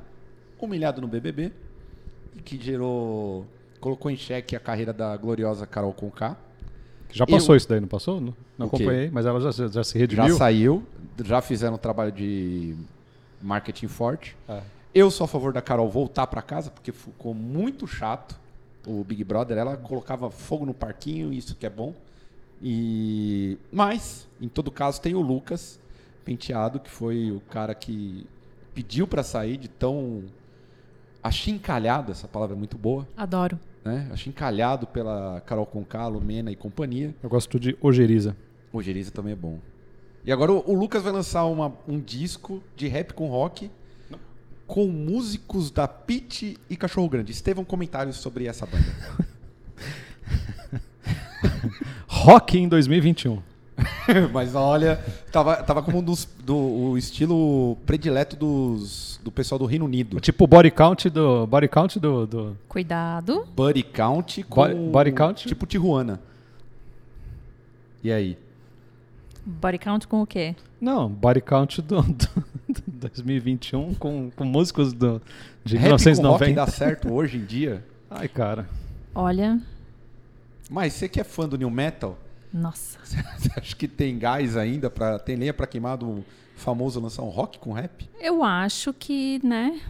humilhado 0.60 1.00
no 1.02 1.08
BBB, 1.08 1.52
e 2.36 2.42
que 2.42 2.62
gerou, 2.62 3.46
colocou 3.80 4.12
em 4.12 4.18
xeque 4.18 4.56
a 4.56 4.60
carreira 4.60 4.92
da 4.92 5.16
gloriosa 5.16 5.66
Carol 5.66 5.94
Conká. 5.94 6.36
Já 7.12 7.26
passou 7.26 7.56
Eu- 7.56 7.58
isso 7.58 7.70
daí, 7.70 7.80
não 7.80 7.88
passou? 7.88 8.20
Não, 8.20 8.34
não 8.58 8.66
O 8.66 8.68
acompanhei, 8.68 9.10
mas 9.10 9.26
ela 9.26 9.40
já, 9.40 9.68
já 9.70 9.84
se 9.86 9.94
Já 9.94 10.00
redimiu. 10.00 10.36
saiu, 10.36 10.84
já 11.24 11.42
fizeram 11.42 11.76
um 11.76 11.78
trabalho 11.78 12.12
de 12.12 12.76
marketing 13.42 13.88
forte. 13.88 14.36
É. 14.50 14.60
Eu 14.96 15.12
sou 15.12 15.26
a 15.26 15.28
favor 15.28 15.52
da 15.52 15.62
Carol 15.62 15.90
voltar 15.90 16.26
para 16.28 16.42
casa, 16.42 16.72
porque 16.72 16.94
ficou 16.94 17.34
muito 17.34 17.86
chato 17.86 18.40
o 18.88 19.04
Big 19.04 19.26
Brother. 19.26 19.58
Ela 19.58 19.76
colocava 19.76 20.30
fogo 20.32 20.66
no 20.66 20.74
parquinho, 20.74 21.34
isso 21.34 21.54
que 21.54 21.66
é 21.66 21.70
bom. 21.70 21.94
E 22.62 23.58
Mas, 23.70 24.26
em 24.40 24.48
todo 24.48 24.72
caso, 24.72 25.02
tem 25.02 25.14
o 25.14 25.20
Lucas 25.22 25.78
Penteado, 26.24 26.80
que 26.80 26.90
foi 26.90 27.30
o 27.30 27.42
cara 27.42 27.76
que 27.76 28.26
pediu 28.74 29.06
para 29.06 29.22
sair 29.22 29.58
de 29.58 29.68
tão 29.68 30.24
achincalhado, 31.22 32.12
essa 32.12 32.28
palavra 32.28 32.56
é 32.56 32.58
muito 32.58 32.78
boa, 32.78 33.08
Adoro. 33.18 33.60
né? 33.84 34.08
Achincalhado 34.12 34.88
pela 34.88 35.42
Carol 35.42 35.66
Conká, 35.66 36.08
Lumena 36.08 36.52
e 36.52 36.56
companhia. 36.56 37.14
Eu 37.22 37.30
gosto 37.30 37.60
de 37.60 37.78
Ojeriza. 37.82 38.36
O 38.72 38.82
Geriza 38.82 39.12
também 39.12 39.34
é 39.34 39.36
bom. 39.36 39.60
E 40.26 40.32
agora 40.32 40.52
o, 40.52 40.64
o 40.72 40.74
Lucas 40.74 41.04
vai 41.04 41.12
lançar 41.12 41.46
uma- 41.46 41.74
um 41.88 42.00
disco 42.00 42.62
de 42.76 42.88
rap 42.88 43.14
com 43.14 43.28
rock 43.28 43.70
com 44.68 44.88
músicos 44.88 45.70
da 45.72 45.88
Pit 45.88 46.58
e 46.70 46.76
Cachorro 46.76 47.08
Grande. 47.10 47.32
Estevão, 47.32 47.64
comentários 47.64 48.18
sobre 48.18 48.48
essa 48.48 48.66
banda. 48.66 48.86
Rock 52.08 52.58
em 52.58 52.68
2021. 52.68 53.42
Mas 54.32 54.56
olha, 54.56 55.04
tava, 55.32 55.58
tava 55.58 55.84
como 55.84 56.00
um 56.00 56.04
dos, 56.04 56.28
do, 56.44 56.56
o 56.56 56.98
estilo 56.98 57.76
predileto 57.86 58.36
dos, 58.36 59.20
do 59.24 59.32
pessoal 59.32 59.60
do 59.60 59.66
Reino 59.66 59.86
Unido. 59.86 60.20
Tipo 60.20 60.46
o 60.46 60.48
body 60.48 60.72
count 60.72 61.10
do. 61.10 61.46
Body 61.46 61.68
count 61.68 62.00
do. 62.00 62.26
do- 62.26 62.58
Cuidado. 62.70 63.46
Buddy 63.56 63.84
Count 63.84 64.44
com... 64.44 64.62
Body- 64.62 64.76
body 64.92 65.12
count? 65.12 65.48
Tipo 65.48 65.66
Tijuana. 65.66 66.22
E 68.04 68.12
aí? 68.12 68.38
Body 69.46 69.78
count 69.78 70.08
com 70.08 70.22
o 70.22 70.28
quê? 70.28 70.56
Não, 70.80 71.10
body 71.10 71.42
count 71.42 71.82
do, 71.82 72.02
do, 72.02 72.28
do 72.70 72.85
2021 73.10 73.94
com, 73.96 74.32
com 74.36 74.44
músicos 74.44 74.94
do, 74.94 75.22
de 75.64 75.78
Rap 75.78 75.92
com 75.92 75.96
rock 75.96 76.06
1990. 76.06 76.54
dá 76.54 76.68
certo 76.68 77.14
hoje 77.14 77.38
em 77.38 77.46
dia? 77.46 77.84
Ai, 78.10 78.28
cara. 78.28 78.68
Olha. 79.14 79.60
Mas 80.70 80.94
você 80.94 81.08
que 81.08 81.20
é 81.20 81.24
fã 81.24 81.48
do 81.48 81.58
New 81.58 81.70
Metal... 81.70 82.18
Nossa. 82.56 82.98
Você 83.04 83.52
acha 83.60 83.76
que 83.76 83.86
tem 83.86 84.18
gás 84.18 84.56
ainda 84.56 84.90
para 84.90 85.20
tem 85.20 85.36
lenha 85.36 85.54
para 85.54 85.68
queimar 85.68 85.98
do 85.98 86.24
famoso 86.56 87.02
lançar 87.02 87.22
um 87.22 87.30
rock 87.30 87.60
com 87.60 87.74
rap? 87.74 88.10
Eu 88.18 88.42
acho 88.44 88.94
que, 88.94 89.46
né? 89.46 89.82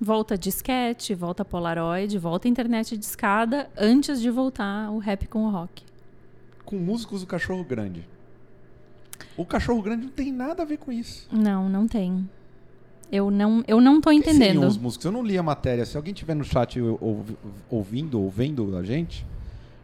Volta 0.00 0.36
disquete, 0.36 1.14
volta 1.14 1.44
Polaroid, 1.44 2.18
volta 2.18 2.48
internet 2.48 2.96
de 2.96 3.04
escada 3.04 3.68
antes 3.76 4.20
de 4.20 4.30
voltar 4.30 4.90
o 4.90 4.98
rap 4.98 5.26
com 5.26 5.44
o 5.44 5.50
rock. 5.50 5.84
Com 6.64 6.76
músicos 6.76 7.20
do 7.20 7.26
Cachorro 7.26 7.62
Grande. 7.64 8.06
O 9.36 9.44
Cachorro 9.44 9.82
Grande 9.82 10.04
não 10.04 10.12
tem 10.12 10.32
nada 10.32 10.62
a 10.62 10.66
ver 10.66 10.78
com 10.78 10.90
isso. 10.90 11.28
Não, 11.30 11.68
não 11.68 11.86
tem. 11.86 12.28
Eu 13.10 13.30
não, 13.30 13.62
eu 13.68 13.80
não 13.80 14.00
tô 14.00 14.10
Quem 14.10 14.18
entendendo. 14.18 14.64
os 14.66 14.76
músicos? 14.76 15.04
Eu 15.04 15.12
não 15.12 15.22
li 15.22 15.38
a 15.38 15.42
matéria. 15.42 15.84
Se 15.86 15.96
alguém 15.96 16.12
tiver 16.12 16.34
no 16.34 16.44
chat 16.44 16.80
ou- 16.80 16.98
ou- 17.00 17.24
ouvindo 17.70 18.20
ou 18.20 18.28
vendo 18.28 18.76
a 18.76 18.82
gente, 18.82 19.24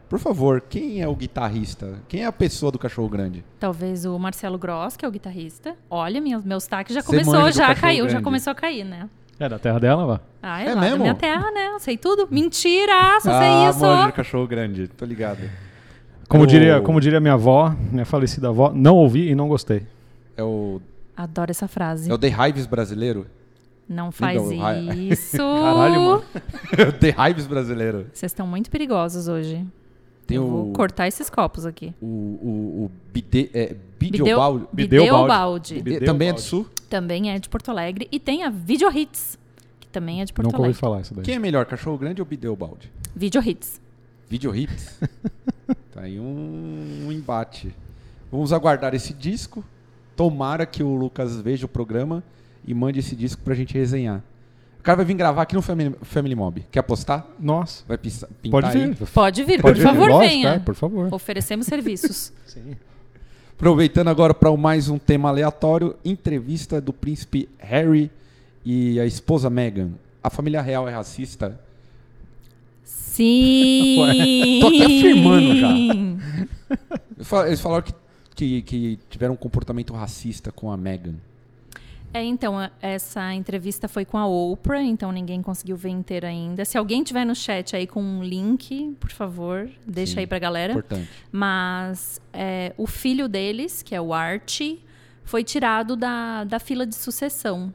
por 0.09 0.19
favor, 0.19 0.61
quem 0.61 1.01
é 1.01 1.07
o 1.07 1.15
guitarrista? 1.15 1.95
Quem 2.07 2.23
é 2.23 2.25
a 2.25 2.31
pessoa 2.31 2.71
do 2.71 2.77
Cachorro 2.77 3.07
Grande? 3.09 3.43
Talvez 3.59 4.05
o 4.05 4.19
Marcelo 4.19 4.57
Gross, 4.57 4.97
que 4.97 5.05
é 5.05 5.07
o 5.07 5.11
guitarrista. 5.11 5.75
Olha, 5.89 6.19
minhas, 6.19 6.43
meus 6.43 6.67
taques 6.67 6.93
já 6.93 7.01
Você 7.01 7.07
começou, 7.07 7.51
já 7.51 7.73
caiu, 7.73 8.03
já 8.05 8.09
Grande. 8.11 8.23
começou 8.23 8.51
a 8.51 8.55
cair, 8.55 8.83
né? 8.83 9.09
É 9.39 9.49
da 9.49 9.57
terra 9.57 9.79
dela, 9.79 10.05
vá. 10.05 10.19
Ah, 10.41 10.61
é, 10.61 10.67
É 10.67 10.75
lá 10.75 10.81
mesmo? 10.81 10.97
da 10.97 11.03
minha 11.03 11.15
terra, 11.15 11.49
né? 11.51 11.69
Eu 11.69 11.79
sei 11.79 11.97
tudo. 11.97 12.27
Mentira! 12.29 13.19
Só 13.21 13.31
ah, 13.31 13.39
sei 13.39 13.69
isso. 13.69 14.05
do 14.07 14.13
Cachorro 14.13 14.45
Grande. 14.47 14.87
Tô 14.89 15.05
ligado. 15.05 15.39
Como, 16.27 16.43
o- 16.43 16.47
diria, 16.47 16.81
como 16.81 16.99
diria 17.01 17.19
minha 17.19 17.33
avó, 17.33 17.73
minha 17.91 18.05
falecida 18.05 18.49
avó, 18.49 18.71
não 18.73 18.95
ouvi 18.95 19.29
e 19.29 19.35
não 19.35 19.47
gostei. 19.47 19.85
É 20.37 20.43
o, 20.43 20.79
Adoro 21.15 21.51
essa 21.51 21.67
frase. 21.67 22.09
é 22.09 22.13
o 22.13 22.17
The 22.17 22.27
Hives 22.29 22.65
brasileiro? 22.65 23.27
Não 23.87 24.11
faz 24.11 24.41
isso. 24.97 25.37
Caralho, 25.37 26.01
mano. 26.01 26.23
É 26.77 26.83
o 26.87 26.93
The 26.93 27.15
Hives 27.29 27.47
brasileiro. 27.47 28.07
Vocês 28.13 28.31
estão 28.31 28.47
muito 28.47 28.71
perigosos 28.71 29.27
hoje. 29.27 29.65
Tem 30.25 30.37
Eu 30.37 30.45
o, 30.45 30.49
vou 30.49 30.73
cortar 30.73 31.07
esses 31.07 31.29
copos 31.29 31.65
aqui. 31.65 31.93
o, 32.01 32.05
o, 32.05 32.85
o 32.85 32.91
Bide, 33.11 33.49
é, 33.53 33.75
Bideobaldi. 33.99 35.81
Bideu 35.81 36.05
Também 36.05 36.29
é 36.29 36.33
do. 36.33 36.39
Sul? 36.41 36.67
Também 36.89 37.31
é 37.31 37.39
de 37.39 37.49
Porto 37.49 37.69
Alegre. 37.69 38.07
E 38.11 38.19
tem 38.19 38.43
a 38.43 38.49
Video 38.49 38.89
Hits, 38.89 39.37
que 39.79 39.87
também 39.87 40.21
é 40.21 40.25
de 40.25 40.31
Porto 40.31 40.45
Nunca 40.47 40.57
ouvi 40.57 40.67
Alegre. 40.67 40.79
falar 40.79 41.01
isso 41.01 41.13
daí. 41.13 41.25
Quem 41.25 41.35
é 41.35 41.39
melhor, 41.39 41.65
cachorro 41.65 41.97
grande 41.97 42.21
ou 42.21 42.25
Bideu 42.25 42.55
Balde? 42.55 42.91
Video 43.15 43.41
Hits. 43.41 43.81
Video 44.29 44.55
Hits. 44.55 44.99
tá 45.91 46.01
aí 46.01 46.19
um, 46.19 47.05
um 47.07 47.11
embate. 47.11 47.75
Vamos 48.31 48.53
aguardar 48.53 48.95
esse 48.95 49.13
disco. 49.13 49.63
Tomara 50.15 50.65
que 50.65 50.83
o 50.83 50.95
Lucas 50.95 51.39
veja 51.41 51.65
o 51.65 51.69
programa 51.69 52.23
e 52.65 52.73
mande 52.73 52.99
esse 52.99 53.15
disco 53.15 53.41
pra 53.43 53.53
gente 53.55 53.73
resenhar. 53.73 54.21
O 54.79 54.83
cara 54.83 54.97
vai 54.97 55.05
vir 55.05 55.13
gravar 55.15 55.43
aqui 55.43 55.55
no 55.55 55.61
Family, 55.61 55.95
Family 56.01 56.35
Mob. 56.35 56.65
Quer 56.69 56.79
apostar? 56.79 57.25
Nossa, 57.39 57.83
Vai 57.87 57.97
pisa- 57.97 58.27
pintar 58.41 58.61
pode 58.63 58.77
aí? 58.77 58.87
vir. 58.93 59.07
Pode 59.07 59.43
vir, 59.43 59.61
Pode 59.61 59.79
por 59.79 59.83
favor, 59.87 60.09
Lógico, 60.09 60.29
venha. 60.29 60.49
é, 60.49 60.59
por 60.59 60.75
favor. 60.75 61.13
Oferecemos 61.13 61.65
serviços. 61.67 62.33
Sim. 62.45 62.75
Aproveitando 63.55 64.09
agora 64.09 64.33
para 64.33 64.55
mais 64.57 64.89
um 64.89 64.97
tema 64.97 65.29
aleatório, 65.29 65.95
entrevista 66.03 66.81
do 66.81 66.91
príncipe 66.91 67.47
Harry 67.59 68.11
e 68.65 68.99
a 68.99 69.05
esposa 69.05 69.49
Meghan. 69.49 69.91
A 70.21 70.29
família 70.29 70.61
real 70.61 70.87
é 70.87 70.91
racista? 70.93 71.57
Sim! 72.83 74.59
Tô 74.61 74.67
aqui 74.67 74.83
afirmando 74.83 75.55
já. 75.55 75.69
Eles 77.47 77.61
falaram 77.61 77.83
que, 77.83 77.93
que, 78.35 78.61
que 78.63 78.99
tiveram 79.09 79.33
um 79.33 79.37
comportamento 79.37 79.93
racista 79.93 80.51
com 80.51 80.71
a 80.71 80.77
Meghan. 80.77 81.15
É, 82.13 82.23
então, 82.23 82.69
essa 82.79 83.33
entrevista 83.33 83.87
foi 83.87 84.05
com 84.05 84.19
a 84.19 84.27
Oprah, 84.27 84.83
então 84.83 85.11
ninguém 85.11 85.41
conseguiu 85.41 85.75
ver 85.75 85.89
inteira 85.89 86.27
ainda. 86.27 86.63
Se 86.63 86.77
alguém 86.77 87.03
tiver 87.03 87.25
no 87.25 87.33
chat 87.33 87.75
aí 87.75 87.87
com 87.87 88.03
um 88.03 88.23
link, 88.23 88.95
por 88.99 89.09
favor, 89.09 89.67
deixa 89.85 90.13
Sim, 90.13 90.19
aí 90.19 90.27
pra 90.27 90.37
galera. 90.37 90.73
Importante. 90.73 91.09
Mas 91.31 92.21
é, 92.31 92.71
o 92.77 92.85
filho 92.85 93.27
deles, 93.27 93.81
que 93.81 93.95
é 93.95 94.01
o 94.01 94.13
Archie, 94.13 94.79
foi 95.23 95.43
tirado 95.43 95.95
da, 95.95 96.43
da 96.43 96.59
fila 96.59 96.85
de 96.85 96.93
sucessão. 96.93 97.73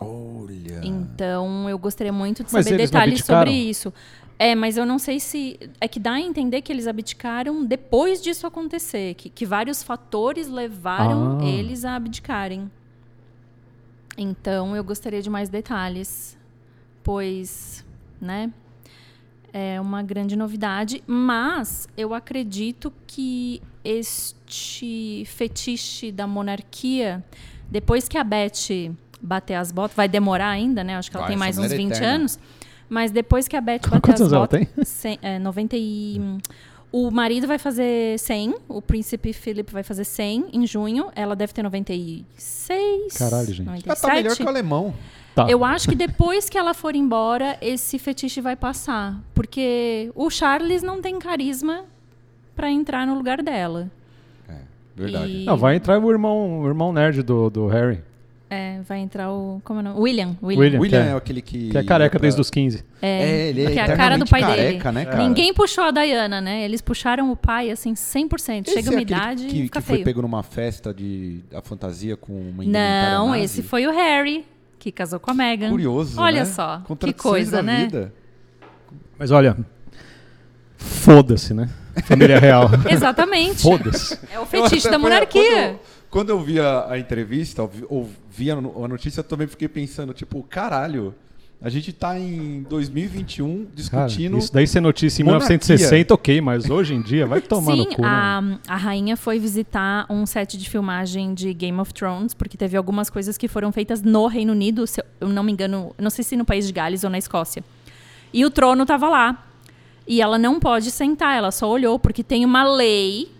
Olha. 0.00 0.80
Então, 0.82 1.68
eu 1.68 1.78
gostaria 1.78 2.12
muito 2.12 2.42
de 2.42 2.50
Mas 2.50 2.64
saber 2.64 2.78
detalhes 2.78 3.22
sobre 3.22 3.50
isso. 3.50 3.92
É, 4.38 4.54
mas 4.54 4.76
eu 4.76 4.86
não 4.86 4.98
sei 4.98 5.18
se. 5.18 5.58
É 5.80 5.88
que 5.88 5.98
dá 5.98 6.12
a 6.12 6.20
entender 6.20 6.62
que 6.62 6.72
eles 6.72 6.86
abdicaram 6.86 7.64
depois 7.64 8.22
disso 8.22 8.46
acontecer. 8.46 9.14
Que, 9.14 9.28
que 9.28 9.44
vários 9.44 9.82
fatores 9.82 10.48
levaram 10.48 11.38
Ah. 11.40 11.44
eles 11.44 11.84
a 11.84 11.96
abdicarem. 11.96 12.70
Então, 14.16 14.74
eu 14.76 14.82
gostaria 14.84 15.20
de 15.22 15.28
mais 15.30 15.48
detalhes. 15.48 16.36
Pois, 17.02 17.84
né? 18.20 18.52
É 19.52 19.80
uma 19.80 20.02
grande 20.02 20.36
novidade. 20.36 21.02
Mas 21.06 21.88
eu 21.96 22.14
acredito 22.14 22.92
que 23.06 23.60
este 23.84 25.24
fetiche 25.26 26.12
da 26.12 26.26
monarquia, 26.26 27.24
depois 27.68 28.08
que 28.08 28.18
a 28.18 28.24
Beth 28.24 28.94
bater 29.20 29.54
as 29.54 29.72
botas, 29.72 29.96
vai 29.96 30.08
demorar 30.08 30.50
ainda, 30.50 30.84
né? 30.84 30.96
Acho 30.96 31.10
que 31.10 31.16
ela 31.16 31.24
Vai, 31.24 31.30
tem 31.32 31.38
mais 31.38 31.56
uns 31.58 31.62
mulher 31.64 31.74
é 31.74 31.76
20 31.78 31.90
eterna. 31.92 32.14
anos. 32.14 32.38
Mas 32.88 33.10
depois 33.10 33.46
que 33.46 33.54
a 33.56 33.60
Beth 33.60 33.80
bater 33.82 34.00
Quantos 34.00 34.14
as 34.14 34.20
anos 34.20 34.32
ela 34.32 34.40
botas. 34.42 34.60
tem? 34.74 34.84
cem- 34.84 35.18
é, 35.22 35.38
90 35.38 35.76
e. 35.76 36.20
O 36.90 37.10
marido 37.10 37.46
vai 37.46 37.58
fazer 37.58 38.18
100, 38.18 38.54
o 38.66 38.80
príncipe 38.80 39.34
Philip 39.34 39.70
vai 39.70 39.82
fazer 39.82 40.04
100 40.04 40.46
em 40.54 40.66
junho. 40.66 41.10
Ela 41.14 41.36
deve 41.36 41.52
ter 41.52 41.62
96. 41.62 43.16
Caralho, 43.18 43.52
gente. 43.52 43.66
97. 43.66 43.86
Ela 43.88 43.96
tá 43.96 44.14
melhor 44.14 44.36
que 44.36 44.42
o 44.42 44.48
alemão. 44.48 44.94
Tá. 45.34 45.46
Eu 45.50 45.64
acho 45.64 45.88
que 45.88 45.94
depois 45.94 46.48
que 46.48 46.56
ela 46.58 46.72
for 46.74 46.96
embora, 46.96 47.58
esse 47.60 47.98
fetiche 47.98 48.40
vai 48.40 48.56
passar. 48.56 49.20
Porque 49.34 50.10
o 50.14 50.30
Charles 50.30 50.82
não 50.82 51.00
tem 51.02 51.18
carisma 51.18 51.84
pra 52.56 52.70
entrar 52.70 53.06
no 53.06 53.14
lugar 53.14 53.42
dela. 53.42 53.90
Verdade. 54.96 55.42
E- 55.42 55.44
Não, 55.44 55.56
vai 55.56 55.76
entrar 55.76 56.02
o 56.02 56.10
irmão, 56.10 56.62
o 56.62 56.66
irmão 56.66 56.92
nerd 56.92 57.22
do, 57.22 57.48
do 57.50 57.66
Harry. 57.68 58.00
É, 58.50 58.80
vai 58.88 59.00
entrar 59.00 59.30
o. 59.30 59.60
Como 59.62 59.80
é 59.80 59.82
o 59.82 59.84
nome? 59.84 60.00
William. 60.00 60.36
William. 60.42 60.60
William. 60.62 60.80
William 60.80 61.04
é 61.04 61.08
é- 61.10 61.16
aquele 61.16 61.42
que. 61.42 61.68
Que 61.68 61.76
é 61.78 61.84
careca 61.84 62.12
pra- 62.18 62.22
desde 62.22 62.40
os 62.40 62.48
15. 62.50 62.82
É, 63.02 63.48
ele 63.50 63.66
é 63.66 63.70
que 63.72 63.78
é 63.78 63.82
a 63.82 63.96
cara 63.96 64.16
do 64.16 64.24
pai 64.26 64.40
careca, 64.40 64.90
dele. 64.90 64.94
né, 64.94 65.04
cara? 65.04 65.18
Ninguém 65.28 65.52
puxou 65.52 65.84
a 65.84 65.90
Diana, 65.90 66.40
né? 66.40 66.64
Eles 66.64 66.80
puxaram 66.80 67.30
o 67.30 67.36
pai, 67.36 67.70
assim, 67.70 67.94
100%. 67.94 68.68
Esse 68.68 68.76
Chega 68.76 68.88
é 68.88 68.92
uma 68.92 69.02
idade 69.02 69.46
que, 69.48 69.62
fica 69.64 69.80
que 69.80 69.86
foi 69.86 69.96
feio. 69.96 70.04
pego 70.06 70.22
numa 70.22 70.42
festa 70.42 70.94
de 70.94 71.40
a 71.54 71.60
fantasia 71.60 72.16
com 72.16 72.32
uma 72.32 72.64
Não, 72.64 73.34
esse 73.36 73.62
foi 73.62 73.86
o 73.86 73.90
Harry, 73.90 74.46
que 74.78 74.90
casou 74.90 75.20
com 75.20 75.30
a 75.30 75.34
Meghan. 75.34 75.68
Curioso, 75.68 76.18
Olha 76.18 76.40
né? 76.40 76.44
só, 76.46 76.82
que 76.98 77.12
coisa, 77.12 77.62
né? 77.62 77.80
vida. 77.82 78.14
Mas 79.18 79.30
olha, 79.30 79.58
foda-se, 80.76 81.52
né? 81.52 81.68
Família 82.04 82.38
real. 82.38 82.70
Exatamente. 82.88 83.62
Foda-se. 83.62 84.18
É 84.32 84.38
o 84.38 84.46
fetiche 84.46 84.88
da 84.88 84.98
monarquia. 84.98 85.66
Quando, 85.66 85.80
quando 86.10 86.30
eu 86.30 86.40
vi 86.40 86.58
a, 86.60 86.86
a 86.90 86.98
entrevista, 86.98 87.62
ouvi, 87.88 88.50
a, 88.50 88.54
a 88.54 88.88
notícia, 88.88 89.20
eu 89.20 89.24
também 89.24 89.46
fiquei 89.46 89.68
pensando, 89.68 90.12
tipo, 90.12 90.42
caralho, 90.42 91.14
a 91.60 91.68
gente 91.68 91.92
tá 91.92 92.16
em 92.18 92.62
2021 92.70 93.64
Cara, 93.90 94.06
discutindo. 94.06 94.38
isso 94.38 94.52
daí 94.52 94.66
ser 94.66 94.80
notícia 94.80 95.22
em 95.22 95.24
monarquia. 95.24 95.48
1960, 95.48 96.14
ok, 96.14 96.40
mas 96.40 96.70
hoje 96.70 96.94
em 96.94 97.02
dia 97.02 97.26
vai 97.26 97.40
tomar 97.40 97.72
Sim, 97.72 97.78
no 97.78 97.86
cu. 97.86 98.02
né? 98.02 98.08
a, 98.08 98.42
a 98.68 98.76
rainha 98.76 99.16
foi 99.16 99.40
visitar 99.40 100.06
um 100.08 100.24
set 100.24 100.56
de 100.56 100.70
filmagem 100.70 101.34
de 101.34 101.52
Game 101.52 101.78
of 101.80 101.92
Thrones, 101.92 102.32
porque 102.32 102.56
teve 102.56 102.76
algumas 102.76 103.10
coisas 103.10 103.36
que 103.36 103.48
foram 103.48 103.72
feitas 103.72 104.02
no 104.02 104.28
Reino 104.28 104.52
Unido, 104.52 104.86
se 104.86 105.02
eu 105.20 105.28
não 105.28 105.42
me 105.42 105.50
engano, 105.50 105.92
não 105.98 106.10
sei 106.10 106.24
se 106.24 106.36
no 106.36 106.44
país 106.44 106.64
de 106.66 106.72
Gales 106.72 107.02
ou 107.02 107.10
na 107.10 107.18
Escócia. 107.18 107.64
E 108.32 108.44
o 108.44 108.50
trono 108.50 108.86
tava 108.86 109.08
lá. 109.08 109.44
E 110.06 110.22
ela 110.22 110.38
não 110.38 110.58
pode 110.58 110.90
sentar, 110.90 111.36
ela 111.36 111.50
só 111.50 111.68
olhou, 111.68 111.98
porque 111.98 112.22
tem 112.22 112.44
uma 112.44 112.64
lei 112.64 113.30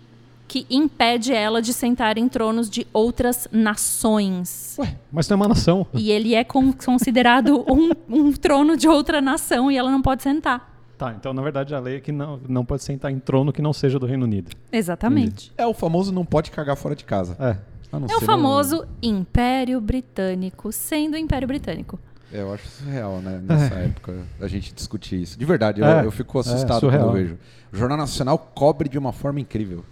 que 0.49 0.65
impede 0.69 1.31
ela 1.31 1.61
de 1.61 1.71
sentar 1.71 2.17
em 2.17 2.27
tronos 2.27 2.69
de 2.69 2.85
outras 2.91 3.47
nações. 3.51 4.75
Ué, 4.79 4.95
mas 5.11 5.27
tem 5.27 5.35
uma 5.35 5.47
nação. 5.47 5.85
E 5.93 6.11
ele 6.11 6.33
é 6.33 6.43
con- 6.43 6.73
considerado 6.73 7.63
um, 7.71 7.91
um 8.09 8.31
trono 8.33 8.75
de 8.75 8.87
outra 8.87 9.21
nação 9.21 9.71
e 9.71 9.77
ela 9.77 9.91
não 9.91 10.01
pode 10.01 10.23
sentar. 10.23 10.67
Tá, 10.97 11.13
então 11.17 11.33
na 11.33 11.41
verdade 11.41 11.73
a 11.73 11.79
lei 11.79 11.97
é 11.97 11.99
que 12.01 12.11
não, 12.11 12.39
não 12.49 12.65
pode 12.65 12.83
sentar 12.83 13.09
em 13.11 13.19
trono 13.19 13.53
que 13.53 13.61
não 13.61 13.71
seja 13.71 13.97
do 13.99 14.05
Reino 14.05 14.25
Unido. 14.25 14.51
Exatamente. 14.71 15.53
É 15.57 15.65
o 15.65 15.73
famoso 15.73 16.11
não 16.11 16.25
pode 16.25 16.51
cagar 16.51 16.75
fora 16.75 16.95
de 16.95 17.05
casa. 17.05 17.37
É. 17.39 17.55
A 17.91 17.99
não 17.99 18.07
É 18.09 18.15
o 18.17 18.21
famoso 18.21 18.85
Império 19.01 19.79
Britânico, 19.79 20.71
sendo 20.71 21.15
Império 21.15 21.47
Britânico. 21.47 21.97
É, 22.33 22.41
eu 22.41 22.53
acho 22.53 22.67
surreal, 22.67 23.19
né? 23.21 23.41
Nessa 23.43 23.73
época, 23.75 24.13
a 24.41 24.47
gente 24.47 24.73
discutir 24.73 25.21
isso. 25.21 25.39
De 25.39 25.45
verdade, 25.45 25.81
eu, 25.81 25.85
É, 25.87 26.05
eu 26.05 26.11
fico 26.11 26.37
é, 26.37 26.41
assustado 26.41 26.79
surreal. 26.81 27.05
quando 27.07 27.17
eu 27.17 27.23
vejo. 27.23 27.37
O 27.71 27.77
Jornal 27.77 27.97
Nacional 27.97 28.37
cobre 28.53 28.87
de 28.89 28.97
uma 28.99 29.11
forma 29.11 29.39
incrível. 29.39 29.83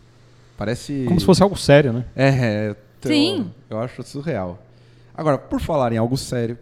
Parece. 0.57 1.05
Como 1.07 1.19
se 1.19 1.25
fosse 1.25 1.43
algo 1.43 1.55
sério, 1.55 1.93
né? 1.93 2.05
É, 2.15 2.27
é 2.29 2.75
então, 2.99 3.11
Sim. 3.11 3.51
Eu 3.69 3.79
acho 3.79 4.01
surreal. 4.03 4.59
Agora, 5.15 5.37
por 5.37 5.59
falar 5.61 5.93
em 5.93 5.97
algo 5.97 6.17
sério, 6.17 6.57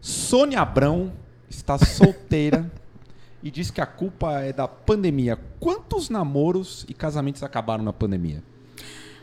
Sônia 0.00 0.60
Abrão 0.60 1.12
está 1.48 1.78
solteira 1.78 2.70
e 3.42 3.50
diz 3.50 3.70
que 3.70 3.80
a 3.80 3.86
culpa 3.86 4.40
é 4.40 4.52
da 4.52 4.66
pandemia. 4.66 5.38
Quantos 5.60 6.10
namoros 6.10 6.84
e 6.88 6.94
casamentos 6.94 7.42
acabaram 7.42 7.84
na 7.84 7.92
pandemia? 7.92 8.42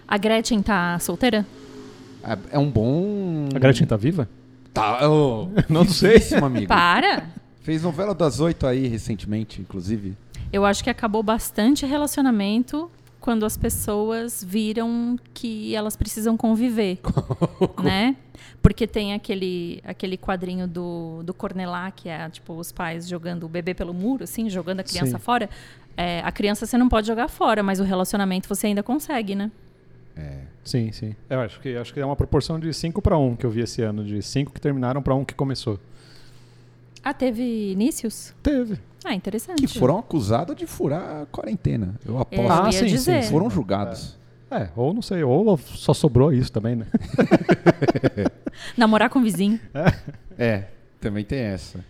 A 0.07 0.17
Gretchen 0.17 0.61
tá 0.61 0.97
solteira? 0.99 1.45
É- 2.23 2.55
É 2.55 2.59
um 2.59 2.69
bom. 2.71 3.49
A 3.53 3.59
Gretchen 3.59 3.85
tá 3.85 3.97
viva? 3.97 4.27
Tá, 4.73 5.09
oh, 5.09 5.49
Não 5.67 5.85
sei. 5.85 6.17
amigo. 6.41 6.67
Para! 6.67 7.27
Fez 7.61 7.83
novela 7.83 8.15
das 8.15 8.39
oito 8.39 8.65
aí 8.65 8.87
recentemente, 8.87 9.59
inclusive. 9.59 10.15
Eu 10.53 10.65
acho 10.65 10.81
que 10.81 10.89
acabou 10.89 11.21
bastante 11.21 11.85
relacionamento 11.85 12.89
quando 13.27 13.45
as 13.45 13.57
pessoas 13.57 14.41
viram 14.41 15.19
que 15.33 15.75
elas 15.75 15.97
precisam 15.97 16.37
conviver, 16.37 16.97
né? 17.83 18.15
Porque 18.61 18.87
tem 18.87 19.13
aquele, 19.13 19.81
aquele 19.83 20.17
quadrinho 20.17 20.65
do, 20.65 21.23
do 21.23 21.33
Cornelá, 21.33 21.91
que 21.91 22.07
é 22.07 22.29
tipo 22.29 22.53
os 22.53 22.71
pais 22.71 23.05
jogando 23.05 23.43
o 23.43 23.49
bebê 23.49 23.73
pelo 23.73 23.93
muro, 23.93 24.23
assim, 24.23 24.49
jogando 24.49 24.79
a 24.79 24.83
criança 24.83 25.17
Sim. 25.17 25.23
fora. 25.25 25.49
É, 25.97 26.21
a 26.21 26.31
criança 26.31 26.65
você 26.65 26.77
não 26.77 26.87
pode 26.87 27.05
jogar 27.05 27.27
fora, 27.27 27.61
mas 27.61 27.81
o 27.81 27.83
relacionamento 27.83 28.47
você 28.47 28.67
ainda 28.67 28.81
consegue, 28.81 29.35
né? 29.35 29.51
É. 30.15 30.37
Sim, 30.63 30.93
sim. 30.93 31.13
Eu 31.29 31.41
acho 31.41 31.59
que, 31.59 31.75
acho 31.75 31.93
que 31.93 31.99
é 31.99 32.05
uma 32.05 32.15
proporção 32.15 32.57
de 32.57 32.73
5 32.73 33.01
para 33.01 33.17
1 33.17 33.35
que 33.35 33.45
eu 33.45 33.49
vi 33.49 33.59
esse 33.59 33.81
ano, 33.81 34.05
de 34.05 34.21
5 34.21 34.53
que 34.53 34.61
terminaram 34.61 35.01
para 35.01 35.13
1 35.13 35.25
que 35.25 35.35
começou. 35.35 35.77
Ah, 37.09 37.13
teve 37.13 37.71
inícios? 37.71 38.33
Teve. 38.43 38.77
Ah, 39.05 39.13
interessante. 39.15 39.61
Que 39.65 39.67
foram 39.79 39.97
acusados 39.97 40.55
de 40.57 40.65
furar 40.67 41.21
a 41.21 41.25
quarentena. 41.27 41.95
Eu 42.05 42.19
aposto. 42.19 42.41
Eu 42.43 42.51
Ah, 42.51 42.69
sim, 42.71 42.97
sim. 42.97 43.21
Foram 43.23 43.49
julgados. 43.49 44.17
É, 44.51 44.69
ou 44.75 44.93
não 44.93 45.01
sei, 45.01 45.23
ou 45.23 45.57
só 45.57 45.93
sobrou 45.93 46.33
isso 46.33 46.51
também, 46.51 46.75
né? 46.75 46.85
Namorar 48.77 49.09
com 49.09 49.19
o 49.19 49.21
vizinho. 49.21 49.59
É, 50.37 50.65
também 50.99 51.23
tem 51.23 51.39
essa. 51.39 51.83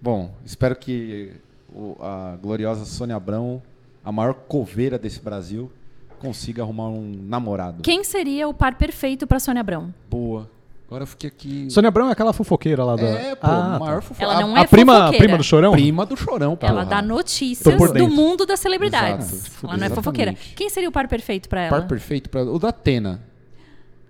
Bom, 0.00 0.34
espero 0.44 0.76
que 0.76 1.32
o- 1.74 1.96
a 2.00 2.36
gloriosa 2.40 2.84
Sônia 2.84 3.16
Abrão, 3.16 3.62
a 4.04 4.12
maior 4.12 4.34
coveira 4.34 4.98
desse 4.98 5.20
Brasil, 5.20 5.70
consiga 6.18 6.62
arrumar 6.62 6.88
um 6.88 7.12
namorado. 7.26 7.82
Quem 7.82 8.04
seria 8.04 8.48
o 8.48 8.54
par 8.54 8.74
perfeito 8.76 9.26
pra 9.26 9.38
Sônia 9.40 9.60
Abrão? 9.60 9.94
Boa. 10.10 10.50
Agora 10.86 11.02
eu 11.02 11.06
fiquei 11.06 11.28
aqui. 11.28 11.66
Sônia 11.70 11.88
Abrão 11.88 12.08
é 12.08 12.12
aquela 12.12 12.32
fofoqueira 12.32 12.84
lá 12.84 12.94
da. 12.94 13.02
É, 13.02 13.34
pô, 13.34 13.46
Ah, 13.46 13.78
maior 13.80 13.96
tá. 13.96 14.02
fofoca. 14.02 14.22
Ela 14.22 14.40
não 14.40 14.56
é 14.56 14.60
a 14.60 14.68
prima, 14.68 14.92
fofoqueira. 14.94 15.18
prima 15.24 15.38
do 15.38 15.44
Chorão? 15.44 15.72
prima 15.72 16.06
do 16.06 16.16
chorão, 16.16 16.56
porra. 16.56 16.72
Ela 16.72 16.84
dá 16.84 17.00
notícias 17.02 17.92
do 17.92 18.08
mundo 18.08 18.44
das 18.46 18.60
celebridades. 18.60 19.32
Exato. 19.32 19.66
Ela 19.66 19.76
não 19.78 19.86
é 19.86 19.90
fofoqueira. 19.90 20.34
Quem 20.54 20.68
seria 20.70 20.88
o 20.88 20.92
par 20.92 21.08
perfeito 21.08 21.48
pra 21.48 21.62
ela? 21.62 21.78
Par 21.78 21.88
perfeito 21.88 22.28
pra. 22.30 22.42
O 22.44 22.58
da 22.58 22.68
Atena. 22.68 23.20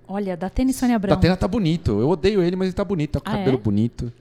Olha, 0.06 0.37
da 0.37 0.50
Tênis 0.50 0.76
Sônia 0.76 0.96
Abrão. 0.96 1.10
Da 1.10 1.16
Atena 1.16 1.37
tá 1.37 1.48
bonito. 1.48 1.98
Eu 2.00 2.10
odeio 2.10 2.42
ele, 2.42 2.56
mas 2.56 2.66
ele 2.68 2.74
tá 2.74 2.84
bonito. 2.84 3.12
Tá 3.12 3.20
com 3.20 3.30
o 3.30 3.32
Ah, 3.32 3.38
cabelo 3.38 3.56
é? 3.56 3.60
bonito. 3.60 4.12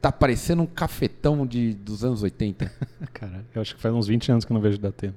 tá 0.00 0.10
parecendo 0.12 0.62
um 0.62 0.66
cafetão 0.66 1.44
de, 1.44 1.74
dos 1.74 2.04
anos 2.04 2.22
80. 2.22 2.70
Cara, 3.12 3.44
eu 3.54 3.60
acho 3.60 3.74
que 3.74 3.82
faz 3.82 3.92
uns 3.92 4.06
20 4.06 4.30
anos 4.30 4.44
que 4.44 4.52
eu 4.52 4.54
não 4.54 4.60
vejo 4.60 4.78
o 4.78 4.80
Datena. 4.80 5.14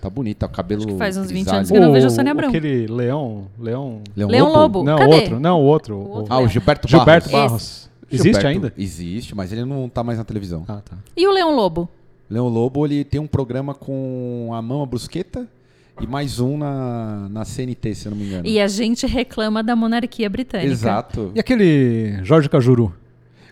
Tá 0.00 0.08
bonito, 0.08 0.38
tá 0.38 0.46
o 0.46 0.48
cabelo. 0.48 0.80
Acho 0.82 0.88
que 0.92 0.98
faz 0.98 1.16
uns 1.16 1.26
20 1.30 1.34
grisalho. 1.34 1.56
anos 1.58 1.70
que 1.70 1.76
eu 1.76 1.80
não 1.82 1.92
vejo 1.92 2.06
a 2.06 2.10
Sônia 2.10 2.32
Abrão. 2.32 2.48
Aquele 2.48 2.86
Leão. 2.86 3.46
Leão. 3.58 4.00
Leão, 4.16 4.52
Lobo? 4.52 4.82
Não, 4.82 4.96
Cadê? 4.98 5.14
outro. 5.14 5.40
Não, 5.40 5.60
o 5.60 5.64
outro. 5.64 5.96
O 5.96 6.08
outro 6.10 6.32
Ah, 6.32 6.36
o 6.36 6.40
Leão. 6.40 6.48
Gilberto, 6.50 6.88
Gilberto 6.88 7.30
Barros. 7.30 7.50
Barros. 7.50 7.90
Existe 8.10 8.24
Gilberto 8.24 8.46
ainda? 8.48 8.72
Existe, 8.78 9.34
mas 9.34 9.52
ele 9.52 9.64
não 9.64 9.88
tá 9.88 10.02
mais 10.02 10.18
na 10.18 10.24
televisão. 10.24 10.64
Ah, 10.66 10.80
tá. 10.84 10.96
E 11.16 11.26
o 11.28 11.32
Leão 11.32 11.54
Lobo? 11.54 11.88
Leão 12.30 12.48
Lobo, 12.48 12.86
ele 12.86 13.04
tem 13.04 13.20
um 13.20 13.26
programa 13.26 13.74
com 13.74 14.50
a 14.54 14.62
Mama 14.62 14.86
Brusqueta 14.86 15.46
e 16.00 16.06
mais 16.06 16.40
um 16.40 16.56
na, 16.56 17.28
na 17.28 17.44
CNT, 17.44 17.94
se 17.94 18.06
eu 18.06 18.10
não 18.10 18.18
me 18.18 18.24
engano. 18.24 18.46
E 18.46 18.58
a 18.60 18.66
gente 18.68 19.06
reclama 19.06 19.62
da 19.62 19.76
monarquia 19.76 20.30
britânica. 20.30 20.70
Exato. 20.70 21.30
E 21.34 21.40
aquele 21.40 22.18
Jorge 22.22 22.48
Cajuru? 22.48 22.94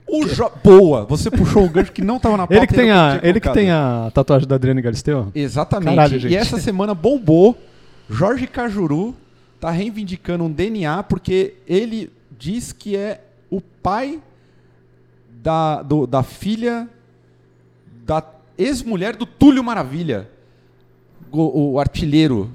O 0.09 0.27
Jo- 0.27 0.51
Boa! 0.65 1.05
Você 1.05 1.31
puxou 1.31 1.65
o 1.65 1.69
gancho 1.69 1.93
que 1.93 2.03
não 2.03 2.19
tava 2.19 2.37
na 2.37 2.47
pauta. 2.47 2.55
Ele 2.57 2.67
que 2.67 2.75
tem 2.75 2.91
a, 2.91 3.21
ele 3.23 3.41
que 3.41 3.53
tem 3.53 3.71
a 3.71 4.11
tatuagem 4.15 4.49
da 4.49 4.55
Adriane 4.55 4.81
Galisteu? 4.81 5.29
Exatamente. 5.35 5.95
Caralho. 5.97 6.29
E 6.29 6.35
essa 6.37 6.59
semana 6.59 6.95
bombou. 6.95 7.57
Jorge 8.09 8.47
Cajuru 8.47 9.15
tá 9.61 9.71
reivindicando 9.71 10.45
um 10.45 10.51
DNA 10.51 11.03
porque 11.03 11.55
ele 11.67 12.11
diz 12.39 12.73
que 12.73 12.97
é 12.97 13.21
o 13.51 13.61
pai 13.61 14.19
da, 15.43 15.83
do- 15.83 16.07
da 16.07 16.23
filha 16.23 16.89
da 18.07 18.23
ex-mulher 18.57 19.15
do 19.17 19.27
Túlio 19.27 19.63
Maravilha. 19.63 20.29
O, 21.31 21.73
o 21.73 21.79
artilheiro 21.81 22.51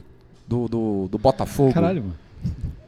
do, 0.48 0.68
do, 0.68 1.08
do 1.12 1.18
Botafogo. 1.20 1.72
Caralho, 1.74 2.02
mano. 2.02 2.16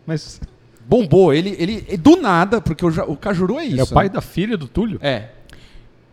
Mas 0.07 0.41
Bombou. 0.87 1.33
Ele, 1.33 1.55
ele, 1.59 1.97
do 1.97 2.15
nada, 2.17 2.61
porque 2.61 2.85
o, 2.85 2.89
o 3.11 3.17
Cajuru 3.17 3.57
é 3.59 3.63
isso. 3.65 3.73
ele 3.73 3.79
é 3.81 3.83
o 3.83 3.87
pai 3.87 4.05
né? 4.05 4.09
da 4.13 4.21
filha 4.21 4.57
do 4.57 4.67
Túlio? 4.67 4.99
É. 5.01 5.29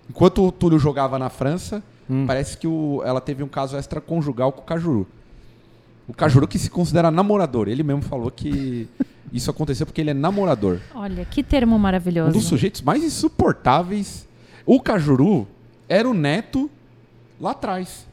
Enquanto 0.08 0.44
o 0.46 0.52
Túlio 0.52 0.78
jogava 0.78 1.18
na 1.18 1.28
França, 1.30 1.82
Hum. 2.10 2.24
parece 2.26 2.58
que 2.58 2.66
o- 2.66 3.00
ela 3.04 3.20
teve 3.20 3.42
um 3.42 3.48
caso 3.48 3.76
extraconjugal 3.76 4.50
com 4.52 4.60
o 4.60 4.64
Cajuru. 4.64 5.06
O 6.08 6.12
Cajuru 6.12 6.48
que 6.48 6.58
se 6.58 6.68
considera 6.68 7.10
namorador. 7.10 7.68
Ele 7.68 7.82
mesmo 7.82 8.02
falou 8.02 8.30
que 8.30 8.88
isso 9.32 9.50
aconteceu 9.50 9.86
porque 9.86 10.00
ele 10.00 10.10
é 10.10 10.14
namorador. 10.14 10.80
Olha, 10.94 11.24
que 11.24 11.42
termo 11.42 11.76
Um 11.76 11.78
maravilhoso. 11.78 12.32
dos 12.32 12.44
sujeitos 12.44 12.82
mais 12.82 13.02
insuportáveis. 13.04 14.26
O 14.66 14.80
Cajuru 14.80 15.46
era 15.88 16.08
o 16.08 16.12
neto 16.12 16.68
lá 17.40 17.52
atrás. 17.52 18.06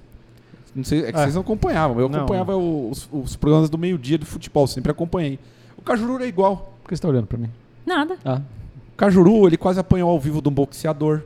Não 0.76 0.84
sei, 0.84 1.00
é 1.06 1.12
que 1.12 1.18
É. 1.18 1.24
vocês 1.24 1.34
não 1.34 1.42
acompanhavam. 1.42 2.00
Eu 2.00 2.08
Não. 2.08 2.20
acompanhava 2.20 2.56
os, 2.56 3.10
os 3.12 3.36
programas 3.36 3.70
do 3.70 3.78
meio-dia 3.78 4.18
de 4.20 4.26
futebol, 4.26 4.68
sempre 4.68 4.92
acompanhei. 4.92 5.40
Cajuru 5.90 6.16
era 6.16 6.28
igual. 6.28 6.74
Por 6.84 6.90
que 6.90 6.96
você 6.96 7.02
tá 7.02 7.08
olhando 7.08 7.28
pra 7.28 7.38
mim? 7.38 7.50
Nada. 7.86 8.18
Ah. 8.24 8.42
O 8.94 8.98
Cajuru, 8.98 9.48
ele 9.48 9.58
quase 9.58 9.80
apanhou 9.80 10.10
ao 10.10 10.20
vivo 10.20 10.42
de 10.42 10.50
um 10.50 10.52
boxeador. 10.52 11.22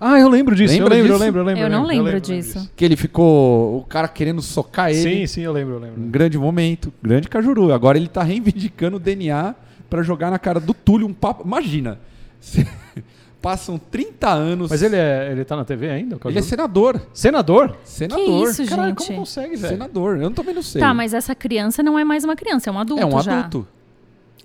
Ah, 0.00 0.18
eu 0.20 0.28
lembro 0.28 0.54
disso. 0.54 0.72
Lembra 0.72 0.94
eu 0.94 0.98
lembro, 1.02 1.12
disso? 1.12 1.14
eu 1.22 1.26
lembro, 1.26 1.40
eu 1.40 1.44
lembro. 1.44 1.62
Eu 1.64 1.68
não 1.70 1.84
lembro, 1.84 2.04
lembro 2.04 2.20
disso. 2.20 2.70
Que 2.76 2.84
ele 2.84 2.96
ficou. 2.96 3.78
O 3.78 3.84
cara 3.88 4.06
querendo 4.06 4.40
socar 4.40 4.90
ele. 4.90 5.02
Sim, 5.02 5.26
sim, 5.26 5.40
eu 5.40 5.52
lembro, 5.52 5.74
eu 5.74 5.80
lembro. 5.80 6.00
Um 6.00 6.08
grande 6.08 6.38
momento. 6.38 6.92
Grande 7.02 7.28
Cajuru. 7.28 7.72
Agora 7.72 7.98
ele 7.98 8.06
tá 8.06 8.22
reivindicando 8.22 8.96
o 8.98 9.00
DNA 9.00 9.56
pra 9.90 10.02
jogar 10.02 10.30
na 10.30 10.38
cara 10.38 10.60
do 10.60 10.72
Túlio 10.72 11.06
um 11.08 11.12
papo. 11.12 11.44
Imagina. 11.44 11.98
Passam 13.42 13.78
30 13.78 14.28
anos. 14.28 14.70
Mas 14.70 14.82
ele, 14.82 14.96
é, 14.96 15.30
ele 15.32 15.44
tá 15.44 15.56
na 15.56 15.64
TV 15.64 15.88
ainda? 15.90 16.16
o 16.16 16.18
Ele 16.28 16.38
é 16.38 16.40
Cajuru? 16.40 16.44
senador. 16.44 17.02
Senador? 17.12 17.76
Senador. 17.84 18.50
isso, 18.50 18.66
Caralho, 18.66 18.88
gente? 18.90 19.06
como 19.06 19.18
consegue, 19.20 19.56
velho? 19.56 19.72
Senador. 19.74 20.20
Eu 20.20 20.30
também 20.32 20.54
não 20.54 20.62
sei. 20.62 20.80
Tá, 20.80 20.92
mas 20.92 21.14
essa 21.14 21.34
criança 21.34 21.82
não 21.82 21.98
é 21.98 22.04
mais 22.04 22.24
uma 22.24 22.34
criança, 22.36 22.70
é 22.70 22.72
um 22.72 22.78
adulto 22.78 23.02
é 23.02 23.06
um 23.06 23.20
já. 23.22 23.40
adulto. 23.40 23.66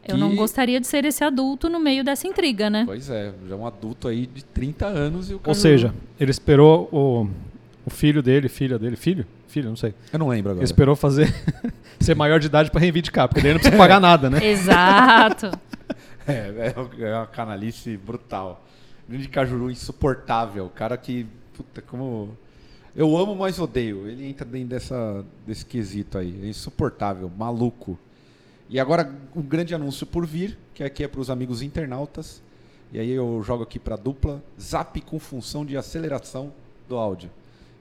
Eu 0.07 0.17
não 0.17 0.35
gostaria 0.35 0.79
de 0.79 0.87
ser 0.87 1.05
esse 1.05 1.23
adulto 1.23 1.69
no 1.69 1.79
meio 1.79 2.03
dessa 2.03 2.27
intriga, 2.27 2.69
né? 2.69 2.83
Pois 2.85 3.09
é, 3.09 3.33
já 3.47 3.55
é 3.55 3.57
um 3.57 3.65
adulto 3.65 4.07
aí 4.07 4.25
de 4.27 4.43
30 4.43 4.85
anos 4.85 5.29
e 5.29 5.33
o 5.33 5.35
Ou 5.37 5.39
Cajuru- 5.41 5.61
seja, 5.61 5.93
ele 6.19 6.31
esperou 6.31 6.89
o, 6.91 7.29
o 7.85 7.89
filho 7.89 8.21
dele, 8.21 8.49
filha 8.49 8.77
dele, 8.77 8.95
filho? 8.95 9.25
Filho, 9.47 9.69
não 9.69 9.75
sei. 9.75 9.93
Eu 10.11 10.19
não 10.19 10.27
lembro 10.27 10.51
agora. 10.51 10.59
Ele 10.61 10.65
esperou 10.65 10.95
fazer 10.95 11.33
ser 11.99 12.15
maior 12.15 12.39
de 12.39 12.47
idade 12.47 12.69
pra 12.71 12.79
reivindicar, 12.81 13.27
porque 13.27 13.39
daí 13.41 13.49
ele 13.51 13.53
não 13.55 13.59
precisa 13.61 13.77
pagar 13.77 13.99
nada, 13.99 14.29
né? 14.29 14.39
Exato. 14.45 15.51
É, 16.25 16.73
é, 17.01 17.03
é 17.09 17.15
uma 17.17 17.27
canalice 17.27 17.97
brutal. 17.97 18.65
Grande 19.09 19.27
Cajuru 19.27 19.69
insuportável. 19.69 20.71
Cara 20.73 20.95
que. 20.95 21.25
Puta, 21.53 21.81
como. 21.81 22.37
Eu 22.95 23.17
amo, 23.17 23.35
mas 23.35 23.59
odeio. 23.59 24.07
Ele 24.07 24.25
entra 24.29 24.45
dentro 24.45 24.69
dessa, 24.69 25.25
desse 25.45 25.65
quesito 25.65 26.17
aí. 26.17 26.33
É 26.41 26.47
insuportável, 26.47 27.29
maluco. 27.37 27.99
E 28.73 28.79
agora, 28.79 29.09
um 29.35 29.41
grande 29.43 29.75
anúncio 29.75 30.03
por 30.07 30.25
vir, 30.25 30.57
que 30.73 30.83
aqui 30.83 31.03
é 31.03 31.07
para 31.07 31.21
os 31.21 31.29
amigos 31.29 31.61
internautas. 31.61 32.41
E 32.91 32.99
aí 32.99 33.11
eu 33.11 33.41
jogo 33.45 33.61
aqui 33.61 33.77
para 33.77 33.95
dupla. 33.95 34.43
Zap 34.59 34.99
com 35.01 35.19
função 35.19 35.63
de 35.63 35.77
aceleração 35.77 36.51
do 36.89 36.95
áudio. 36.97 37.29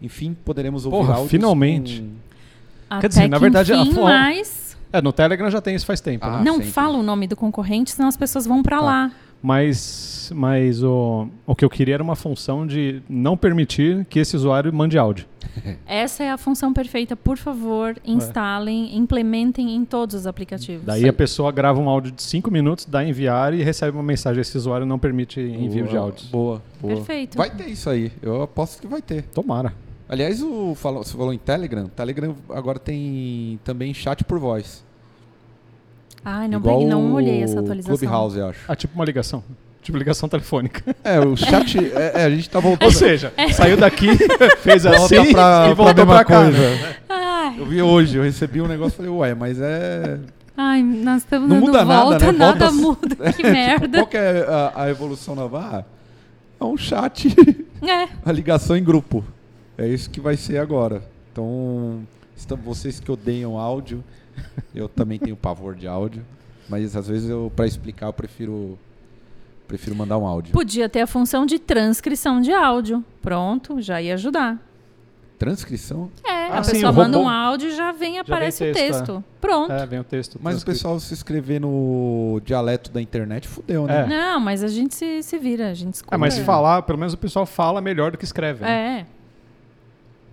Enfim, 0.03 0.37
poderemos 0.45 0.85
ouvir 0.85 0.99
Porra, 0.99 1.15
áudios 1.15 1.31
finalmente. 1.31 2.03
com- 2.03 2.97
Até 2.97 3.09
dizer, 3.09 3.27
na 3.29 3.39
que 3.39 3.41
verdade, 3.41 3.73
a 3.73 3.77
enfim, 3.79 3.95
fo- 3.95 4.03
mas 4.03 4.77
É, 4.93 5.01
no 5.01 5.11
Telegram 5.15 5.51
já 5.51 5.63
tem 5.63 5.75
isso 5.75 5.87
faz 5.87 6.03
tempo, 6.03 6.27
Ah, 6.27 6.39
né? 6.39 6.45
não 6.45 6.57
sempre. 6.57 6.71
fala 6.73 6.99
o 6.99 7.03
nome 7.03 7.27
do 7.27 7.35
concorrente, 7.35 7.93
senão 7.93 8.07
as 8.11 8.17
pessoas 8.19 8.45
vão 8.47 8.63
pra 8.63 8.79
Tá. 8.79 8.85
lá. 8.85 9.13
Mas, 9.43 10.31
mas 10.35 10.83
o, 10.83 11.27
o 11.45 11.57
que 11.57 11.65
eu 11.65 11.71
queria 11.71 11.95
era 11.95 12.03
uma 12.03 12.15
função 12.15 12.65
de 12.65 13.03
não 13.09 13.37
permitir 13.37 14.07
que 14.09 14.21
esse 14.21 14.37
usuário 14.37 14.73
mande 14.73 14.97
áudio. 14.97 15.27
Essa 15.85 16.23
é 16.23 16.31
a 16.31 16.39
função 16.39 16.73
perfeita. 16.73 17.17
Por 17.17 17.37
favor, 17.37 17.97
instalem, 18.05 18.97
implementem 18.97 19.75
em 19.75 19.85
todos 19.85 20.15
os 20.15 20.27
aplicativos. 20.27 20.85
Daí 20.87 21.09
a 21.09 21.13
pessoa 21.13 21.51
grava 21.51 21.81
um 21.81 21.89
áudio 21.89 22.13
de 22.13 22.23
5 22.23 22.51
minutos, 22.51 22.87
dá 22.87 23.05
enviar 23.05 23.53
e 23.53 23.63
recebe 23.63 23.97
uma 23.97 24.03
mensagem. 24.03 24.41
Esse 24.41 24.57
usuário 24.57 24.87
não 24.87 24.99
permite 24.99 25.41
envio 25.41 25.85
de 25.85 25.91
Boa, 25.91 26.01
áudios. 26.01 26.29
Boa, 26.29 26.63
boa. 26.81 26.95
Perfeito. 26.95 27.37
Vai 27.37 27.51
ter 27.51 27.67
isso 27.67 27.91
aí. 27.91 28.13
Eu 28.23 28.43
aposto 28.43 28.81
que 28.81 28.87
vai 28.87 29.03
ter. 29.03 29.25
Tomara. 29.25 29.75
Aliás, 30.09 30.43
o, 30.43 30.75
falou, 30.75 31.03
você 31.03 31.17
falou 31.17 31.33
em 31.33 31.39
Telegram. 31.39 31.89
Telegram 31.89 32.37
agora 32.51 32.79
tem 32.79 33.59
também 33.65 33.93
chat 33.93 34.23
por 34.25 34.39
voz. 34.39 34.85
Ai, 36.25 36.47
não, 36.49 36.59
Igual 36.59 36.77
peguei, 36.79 36.91
não 36.91 37.13
olhei 37.15 37.43
essa 37.43 37.61
atualização. 37.61 37.97
Clubhouse, 37.99 38.39
eu 38.39 38.49
acho. 38.49 38.61
Ah, 38.69 38.77
tipo 38.77 38.95
uma 38.95 39.05
ligação. 39.05 39.43
Tipo 39.83 39.99
ligação 39.99 40.29
telefônica. 40.29 40.95
É, 41.03 41.19
o 41.19 41.37
chat. 41.37 41.77
é, 41.79 42.13
é, 42.21 42.25
a 42.25 42.31
gente 42.31 42.49
tá 42.49 42.61
voltando. 42.61 42.85
Ou 42.87 42.93
seja, 42.93 43.33
saiu 43.53 43.77
daqui, 43.77 44.07
fez 44.63 44.87
assim 44.87 45.17
Volta 45.17 45.33
pra, 45.33 45.69
e 45.71 45.75
voltou 45.75 46.07
pra 46.07 46.15
pra, 46.17 46.25
cá. 46.25 46.43
coisa. 46.45 46.59
né? 46.59 46.97
Eu 47.59 47.67
vi 47.67 47.83
hoje, 47.83 48.17
eu 48.17 48.23
recebi 48.23 48.61
um 48.63 48.69
negócio 48.69 48.95
e 48.95 48.97
falei, 48.99 49.11
ué, 49.11 49.35
mas 49.35 49.61
é. 49.61 50.21
ai, 50.57 50.83
nós 50.83 51.23
estamos 51.23 51.49
Não 51.49 51.57
dando 51.57 51.67
muda 51.67 51.85
nada, 51.85 52.03
volta, 52.05 52.27
né? 52.27 52.39
nada 52.39 52.71
Volta- 52.71 52.73
muda. 53.17 53.17
Que 53.33 53.37
Tipo, 53.39 53.49
merda. 53.51 53.99
qual 53.99 54.07
que 54.07 54.17
é 54.17 54.47
a, 54.49 54.73
a 54.85 54.91
evolução 54.91 55.35
nova? 55.35 55.59
Ah, 55.61 55.85
é 56.61 56.65
um 56.65 56.77
chat, 56.77 57.29
É, 57.83 58.09
a 58.25 58.31
ligação 58.31 58.77
em 58.77 58.85
grupo. 58.85 59.25
É 59.77 59.89
isso 59.89 60.09
que 60.09 60.21
vai 60.21 60.37
ser 60.37 60.59
agora. 60.59 61.03
Então, 61.33 62.03
estão- 62.37 62.57
vocês 62.57 63.01
que 63.01 63.11
odeiam 63.11 63.59
áudio, 63.59 64.05
eu 64.75 64.89
também 64.89 65.19
tenho 65.19 65.37
pavor 65.37 65.75
de 65.75 65.87
áudio. 65.87 66.25
Mas 66.69 66.97
às 66.97 67.09
vezes 67.09 67.29
eu, 67.29 67.51
pra 67.55 67.67
explicar, 67.67 68.07
eu 68.07 68.13
prefiro, 68.13 68.79
prefiro 69.69 69.95
mandar 69.97 70.17
um 70.19 70.27
áudio. 70.27 70.53
podia 70.53 70.89
ter 70.89 71.01
a 71.01 71.07
função 71.07 71.45
de 71.45 71.59
transcrição 71.59 72.41
de 72.41 72.53
áudio. 72.53 73.05
Pronto, 73.21 73.81
já 73.81 74.01
ia 74.01 74.15
ajudar. 74.15 74.59
Transcrição? 75.39 76.09
É, 76.25 76.31
Ah, 76.53 76.59
a 76.61 76.63
sim, 76.63 76.73
pessoa 76.75 76.93
manda 76.93 77.17
robô- 77.19 77.29
um 77.29 77.33
áudio 77.33 77.69
e 77.71 77.75
já 77.75 77.91
vem 77.91 78.15
e 78.15 78.19
aparece 78.19 78.63
vem 78.63 78.71
o 78.71 78.75
texto, 78.75 78.97
texto. 78.99 79.25
Pronto. 79.41 79.73
É, 79.73 79.85
vem 79.87 79.99
o 79.99 80.05
texto. 80.05 80.39
Mas 80.41 80.63
o 80.63 80.65
pessoal 80.65 81.01
se 81.01 81.13
inscrever 81.13 81.61
no 81.61 82.41
dialeto 82.45 82.93
da 82.93 83.03
internet 83.03 83.49
fudeu, 83.49 83.85
né? 83.87 84.03
É. 84.03 84.07
Não, 84.07 84.39
mas 84.39 84.63
a 84.63 84.69
gente 84.69 84.95
se, 84.95 85.21
se 85.23 85.37
vira, 85.39 85.71
a 85.71 85.75
gente 85.75 85.95
escuta. 85.95 86.15
É, 86.15 86.19
mas 86.19 86.39
falar, 86.39 86.83
pelo 86.83 86.97
menos 86.99 87.13
o 87.13 87.19
pessoal 87.19 87.45
fala 87.45 87.81
melhor 87.81 88.13
do 88.13 88.19
que 88.19 88.25
escreve. 88.25 88.65
né? 88.65 89.05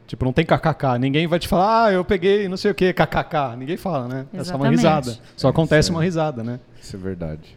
Tipo, 0.10 0.26
não 0.26 0.34
tem 0.34 0.44
kkk. 0.44 0.98
Ninguém 1.00 1.28
vai 1.28 1.38
te 1.38 1.48
falar, 1.48 1.86
ah, 1.86 1.92
eu 1.92 2.04
peguei 2.04 2.50
não 2.50 2.58
sei 2.58 2.72
o 2.72 2.74
que, 2.74 2.92
kkk. 2.92 3.56
Ninguém 3.56 3.78
fala, 3.78 4.08
né? 4.08 4.26
É 4.34 4.44
só 4.44 4.56
uma 4.56 4.68
Exatamente. 4.74 4.76
risada. 4.78 5.18
Só 5.38 5.50
acontece 5.50 5.82
Isso 5.90 5.92
é. 5.92 5.96
uma 5.96 6.04
risada, 6.04 6.44
né? 6.44 6.60
Isso 6.82 6.96
é 6.96 7.00
verdade. 7.00 7.56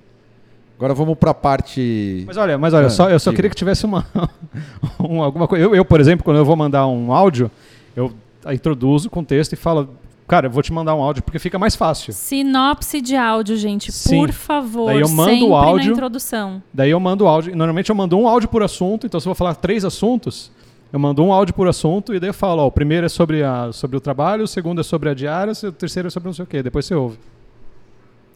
Agora 0.77 0.93
vamos 0.93 1.17
pra 1.17 1.33
parte. 1.33 2.25
Mas 2.27 2.37
olha, 2.37 2.59
mas 2.59 2.75
olha, 2.75 2.89
Ah, 2.89 2.91
só, 2.91 3.09
eu 3.09 3.19
só 3.19 3.31
diga. 3.31 3.37
queria 3.37 3.49
que 3.51 3.57
tivesse 3.57 3.87
uma, 3.87 4.05
um- 5.01 5.23
alguma 5.23 5.49
coisa. 5.49 5.65
Eu, 5.65 5.75
eu, 5.75 5.83
por 5.85 5.99
exemplo, 5.99 6.23
quando 6.25 6.37
eu 6.37 6.45
vou 6.45 6.55
mandar 6.55 6.87
um 6.87 7.11
áudio, 7.11 7.51
eu 7.97 8.13
introduzo 8.53 9.09
com 9.09 9.25
texto 9.25 9.55
e 9.55 9.57
falo, 9.57 9.89
cara, 10.29 10.49
eu 10.49 10.51
vou 10.51 10.63
te 10.63 10.75
mandar 10.75 10.95
um 10.95 11.01
áudio 11.01 11.23
porque 11.23 11.39
fica 11.39 11.59
mais 11.59 11.75
fácil. 11.75 12.13
Sinopse 12.13 13.01
de 13.01 13.17
áudio, 13.17 13.57
gente, 13.57 13.91
Sim. 13.93 14.19
por 14.19 14.31
favor. 14.31 14.87
Daí 14.89 15.01
eu 15.01 15.09
mando 15.09 15.31
o 15.31 15.35
sempre 15.35 15.55
áudio. 15.55 15.87
na 15.87 15.93
introdução. 15.93 16.63
Daí 16.75 16.91
eu 16.91 17.01
mando 17.01 17.25
o 17.25 17.29
áudio. 17.29 17.57
Normalmente 17.57 17.89
eu 17.89 17.95
mando 17.97 18.19
um 18.19 18.29
áudio 18.29 18.49
por 18.51 18.63
assunto, 18.63 19.07
então 19.07 19.19
se 19.19 19.27
eu 19.27 19.31
vou 19.31 19.35
falar 19.37 19.55
três 19.55 19.85
assuntos, 19.87 20.51
eu 20.93 20.99
mando 20.99 21.23
um 21.25 21.33
áudio 21.33 21.55
por 21.55 21.67
assunto 21.69 22.15
e 22.15 22.21
daí 22.21 22.29
eu 22.31 22.35
falo, 22.35 22.63
ó, 22.63 22.67
o 22.67 22.71
primeiro 22.73 23.07
é 23.07 23.09
sobre, 23.09 23.43
a, 23.43 23.73
sobre 23.73 23.97
o 23.97 24.01
trabalho, 24.01 24.45
o 24.45 24.49
segundo 24.49 24.81
é 24.81 24.85
sobre 24.85 25.09
a 25.09 25.15
diária, 25.15 25.53
o 25.65 25.73
terceiro 25.73 26.09
é 26.09 26.11
sobre 26.11 26.27
não 26.29 26.35
sei 26.35 26.45
o 26.45 26.47
quê. 26.47 26.63
Depois 26.63 26.85
você 26.85 26.95
ouve. 26.95 27.19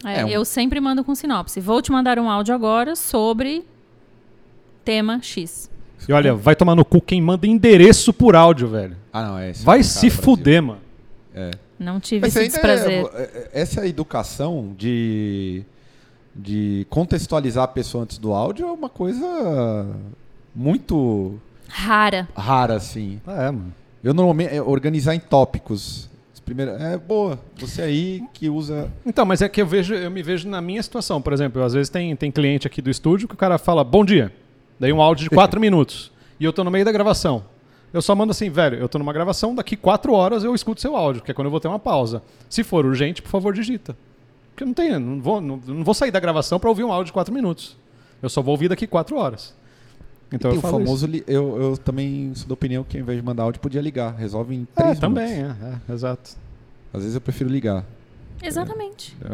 É, 0.04 0.20
É, 0.20 0.24
um- 0.24 0.28
Eu 0.28 0.44
sempre 0.44 0.80
mando 0.80 1.04
com 1.04 1.14
sinopse. 1.14 1.60
Vou 1.60 1.82
te 1.82 1.92
mandar 1.92 2.18
um 2.18 2.30
áudio 2.30 2.54
agora 2.54 2.96
sobre 2.96 3.64
tema 4.84 5.20
X. 5.22 5.70
E 6.08 6.12
olha, 6.12 6.34
vai 6.34 6.54
tomar 6.54 6.74
no 6.74 6.84
cu 6.84 7.00
quem 7.00 7.20
manda 7.20 7.46
endereço 7.46 8.12
por 8.12 8.36
áudio, 8.36 8.68
velho. 8.68 8.96
Ah, 9.12 9.22
não, 9.24 9.38
é 9.38 9.52
Vai 9.52 9.80
é 9.80 9.82
se 9.82 10.08
fuder, 10.10 10.62
mano. 10.62 10.80
É. 11.34 11.50
Não 11.78 11.98
tive 12.00 12.20
Mas 12.22 12.36
esse 12.36 12.38
ainda 12.38 12.52
desprazer. 12.52 13.06
é- 13.14 13.22
é- 13.22 13.50
essa 13.52 13.86
educação 13.86 14.72
de, 14.78 15.62
de 16.34 16.86
contextualizar 16.88 17.64
a 17.64 17.68
pessoa 17.68 18.04
antes 18.04 18.16
do 18.18 18.32
áudio 18.32 18.66
é 18.68 18.70
uma 18.72 18.88
coisa 18.88 19.86
muito 20.54 21.34
Rara. 21.68 22.28
rara, 22.36 22.74
assim. 22.74 23.20
É, 23.26 23.50
mano. 23.50 23.72
Eu 24.02 24.14
normalmente 24.14 24.54
é 24.54 24.62
organizar 24.62 25.14
em 25.14 25.20
tópicos. 25.20 26.08
As 26.32 26.40
primeiras- 26.40 26.80
é 26.80 26.96
boa. 26.96 27.38
Você 27.58 27.82
aí 27.82 28.22
que 28.32 28.48
usa. 28.48 28.90
Então, 29.04 29.24
mas 29.26 29.42
é 29.42 29.48
que 29.48 29.60
eu 29.60 29.66
vejo, 29.66 29.94
eu 29.94 30.10
me 30.10 30.22
vejo 30.22 30.48
na 30.48 30.60
minha 30.60 30.82
situação, 30.82 31.20
por 31.20 31.32
exemplo, 31.32 31.62
às 31.62 31.72
vezes 31.72 31.88
tem, 31.90 32.14
tem 32.14 32.30
cliente 32.30 32.66
aqui 32.66 32.80
do 32.80 32.90
estúdio 32.90 33.26
que 33.26 33.34
o 33.34 33.38
cara 33.38 33.58
fala 33.58 33.82
bom 33.82 34.04
dia, 34.04 34.32
daí 34.78 34.92
um 34.92 35.02
áudio 35.02 35.24
de 35.24 35.30
quatro 35.30 35.58
minutos, 35.60 36.12
e 36.38 36.44
eu 36.44 36.52
tô 36.52 36.62
no 36.62 36.70
meio 36.70 36.84
da 36.84 36.92
gravação. 36.92 37.44
Eu 37.92 38.02
só 38.02 38.14
mando 38.14 38.30
assim, 38.30 38.50
velho, 38.50 38.76
eu 38.78 38.88
tô 38.88 38.98
numa 38.98 39.12
gravação, 39.12 39.54
daqui 39.54 39.74
quatro 39.76 40.12
horas 40.12 40.44
eu 40.44 40.54
escuto 40.54 40.80
seu 40.80 40.94
áudio, 40.94 41.22
que 41.22 41.30
é 41.30 41.34
quando 41.34 41.46
eu 41.46 41.50
vou 41.50 41.58
ter 41.60 41.68
uma 41.68 41.78
pausa. 41.78 42.22
Se 42.48 42.62
for 42.62 42.84
urgente, 42.84 43.22
por 43.22 43.30
favor, 43.30 43.54
digita. 43.54 43.96
Porque 44.50 44.62
eu 44.62 44.66
não 44.66 44.74
tenho, 44.74 45.00
não 45.00 45.20
vou, 45.20 45.40
não, 45.40 45.56
não 45.66 45.82
vou 45.84 45.94
sair 45.94 46.10
da 46.10 46.20
gravação 46.20 46.58
para 46.60 46.68
ouvir 46.68 46.84
um 46.84 46.92
áudio 46.92 47.06
de 47.06 47.12
quatro 47.12 47.32
minutos. 47.32 47.76
Eu 48.22 48.28
só 48.28 48.42
vou 48.42 48.52
ouvir 48.52 48.68
daqui 48.68 48.86
quatro 48.86 49.16
horas. 49.16 49.54
Então 50.32 50.50
tem 50.50 50.60
eu 50.60 50.66
o 50.66 50.70
famoso. 50.70 51.06
li- 51.06 51.22
Eu, 51.26 51.60
eu 51.62 51.76
também 51.76 52.32
sou 52.34 52.48
da 52.48 52.54
opinião 52.54 52.82
que 52.84 52.96
ao 52.96 53.02
invés 53.02 53.18
de 53.18 53.24
mandar 53.24 53.44
áudio, 53.44 53.60
podia 53.60 53.80
ligar. 53.80 54.14
Resolve 54.16 54.54
em 54.54 54.58
isso. 54.62 54.68
três 54.74 54.96
É, 54.98 55.00
também, 55.00 55.36
minutos. 55.42 55.62
é, 55.62 55.90
é, 55.90 55.94
exato. 55.94 56.30
Às 56.92 57.00
vezes 57.02 57.14
eu 57.14 57.20
prefiro 57.20 57.48
ligar. 57.50 57.84
Exatamente. 58.42 59.16
É, 59.24 59.28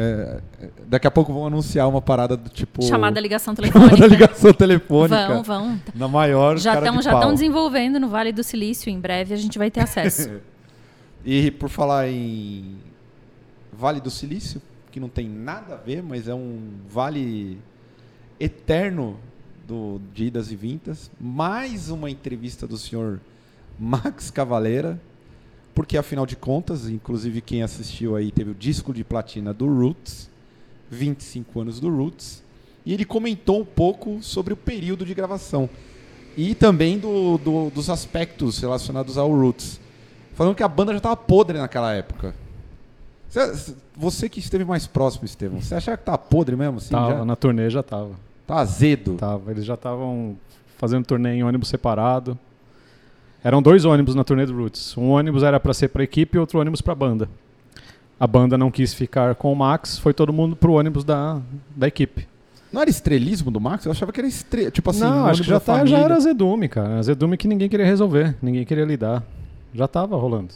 é, 0.00 0.40
é, 0.64 0.68
daqui 0.88 1.06
a 1.06 1.10
pouco 1.10 1.32
vão 1.32 1.46
anunciar 1.46 1.88
uma 1.88 2.02
parada 2.02 2.36
do 2.36 2.48
tipo. 2.48 2.82
Chamada 2.82 3.20
ligação 3.20 3.54
Chamada 3.56 3.72
telefônica. 3.72 4.06
ligação 4.06 4.52
telefônica. 4.52 5.28
Vão, 5.28 5.42
vão. 5.42 5.80
Na 5.94 6.08
maior. 6.08 6.58
Já 6.58 6.74
estão 6.78 6.96
de 6.96 7.04
já 7.04 7.10
pau. 7.12 7.20
estão 7.20 7.34
desenvolvendo 7.34 8.00
no 8.00 8.08
Vale 8.08 8.32
do 8.32 8.42
Silício. 8.42 8.90
Em 8.90 8.98
breve 8.98 9.32
a 9.34 9.36
gente 9.36 9.56
vai 9.58 9.70
ter 9.70 9.80
acesso. 9.80 10.30
E 11.22 11.50
por 11.50 11.68
falar 11.68 12.08
em 12.08 12.76
Vale 13.70 14.00
do 14.00 14.08
Silício, 14.10 14.60
que 14.90 14.98
não 14.98 15.08
tem 15.10 15.28
nada 15.28 15.74
a 15.74 15.76
ver, 15.76 16.02
mas 16.02 16.26
é 16.26 16.34
um 16.34 16.58
vale 16.88 17.58
eterno 18.40 19.18
do, 19.70 20.00
de 20.12 20.24
idas 20.24 20.50
e 20.50 20.56
vindas, 20.56 21.08
mais 21.20 21.90
uma 21.90 22.10
entrevista 22.10 22.66
do 22.66 22.76
senhor 22.76 23.20
Max 23.78 24.28
Cavaleira, 24.28 25.00
porque 25.72 25.96
afinal 25.96 26.26
de 26.26 26.34
contas, 26.34 26.88
inclusive 26.88 27.40
quem 27.40 27.62
assistiu 27.62 28.16
aí 28.16 28.32
teve 28.32 28.50
o 28.50 28.54
disco 28.54 28.92
de 28.92 29.04
platina 29.04 29.54
do 29.54 29.66
Roots, 29.72 30.28
25 30.90 31.60
anos 31.60 31.78
do 31.78 31.88
Roots, 31.88 32.42
e 32.84 32.92
ele 32.92 33.04
comentou 33.04 33.60
um 33.60 33.64
pouco 33.64 34.20
sobre 34.20 34.52
o 34.52 34.56
período 34.56 35.04
de 35.06 35.14
gravação 35.14 35.70
e 36.36 36.52
também 36.52 36.98
do, 36.98 37.38
do- 37.38 37.70
dos 37.70 37.88
aspectos 37.88 38.58
relacionados 38.58 39.16
ao 39.16 39.30
Roots. 39.30 39.80
Falando 40.34 40.56
que 40.56 40.62
a 40.64 40.68
banda 40.68 40.90
já 40.90 40.96
estava 40.98 41.16
podre 41.16 41.58
naquela 41.58 41.92
época. 41.92 42.34
Você, 43.28 43.74
você 43.96 44.28
que 44.28 44.40
esteve 44.40 44.64
mais 44.64 44.86
próximo, 44.88 45.24
Estevão, 45.26 45.60
você 45.62 45.76
achava 45.76 45.96
que 45.96 46.04
tava 46.04 46.18
podre 46.18 46.56
mesmo? 46.56 46.78
Assim, 46.78 46.90
Tava, 46.90 47.18
já? 47.18 47.24
na 47.24 47.36
turnê 47.36 47.70
já 47.70 47.82
tava. 47.84 48.18
Tá 48.50 48.58
azedo? 48.58 49.14
Tava. 49.14 49.52
Eles 49.52 49.64
já 49.64 49.74
estavam 49.74 50.36
fazendo 50.76 51.04
turnê 51.04 51.34
em 51.34 51.44
ônibus 51.44 51.68
separado. 51.68 52.36
Eram 53.44 53.62
dois 53.62 53.84
ônibus 53.84 54.16
na 54.16 54.24
turnê 54.24 54.44
do 54.44 54.56
Roots. 54.56 54.96
Um 54.98 55.10
ônibus 55.10 55.44
era 55.44 55.60
para 55.60 55.72
ser 55.72 55.86
para 55.88 56.02
equipe 56.02 56.36
e 56.36 56.40
outro 56.40 56.58
ônibus 56.58 56.80
para 56.80 56.92
banda. 56.92 57.28
A 58.18 58.26
banda 58.26 58.58
não 58.58 58.68
quis 58.68 58.92
ficar 58.92 59.36
com 59.36 59.52
o 59.52 59.56
Max, 59.56 59.98
foi 59.98 60.12
todo 60.12 60.32
mundo 60.32 60.56
pro 60.56 60.72
ônibus 60.72 61.04
da, 61.04 61.40
da 61.76 61.86
equipe. 61.86 62.26
Não 62.72 62.82
era 62.82 62.90
estrelismo 62.90 63.52
do 63.52 63.60
Max? 63.60 63.84
Eu 63.84 63.92
achava 63.92 64.10
que 64.10 64.20
era 64.20 64.26
estrela. 64.26 64.70
Tipo 64.72 64.90
assim, 64.90 65.00
não, 65.00 65.26
acho 65.26 65.42
que 65.42 65.48
já, 65.48 65.60
tá, 65.60 65.86
já 65.86 65.98
era 65.98 66.16
azedume, 66.16 66.68
cara. 66.68 66.98
Azedume 66.98 67.36
que 67.36 67.46
ninguém 67.46 67.68
queria 67.68 67.86
resolver, 67.86 68.36
ninguém 68.42 68.64
queria 68.64 68.84
lidar. 68.84 69.22
Já 69.72 69.86
tava 69.86 70.16
rolando. 70.16 70.54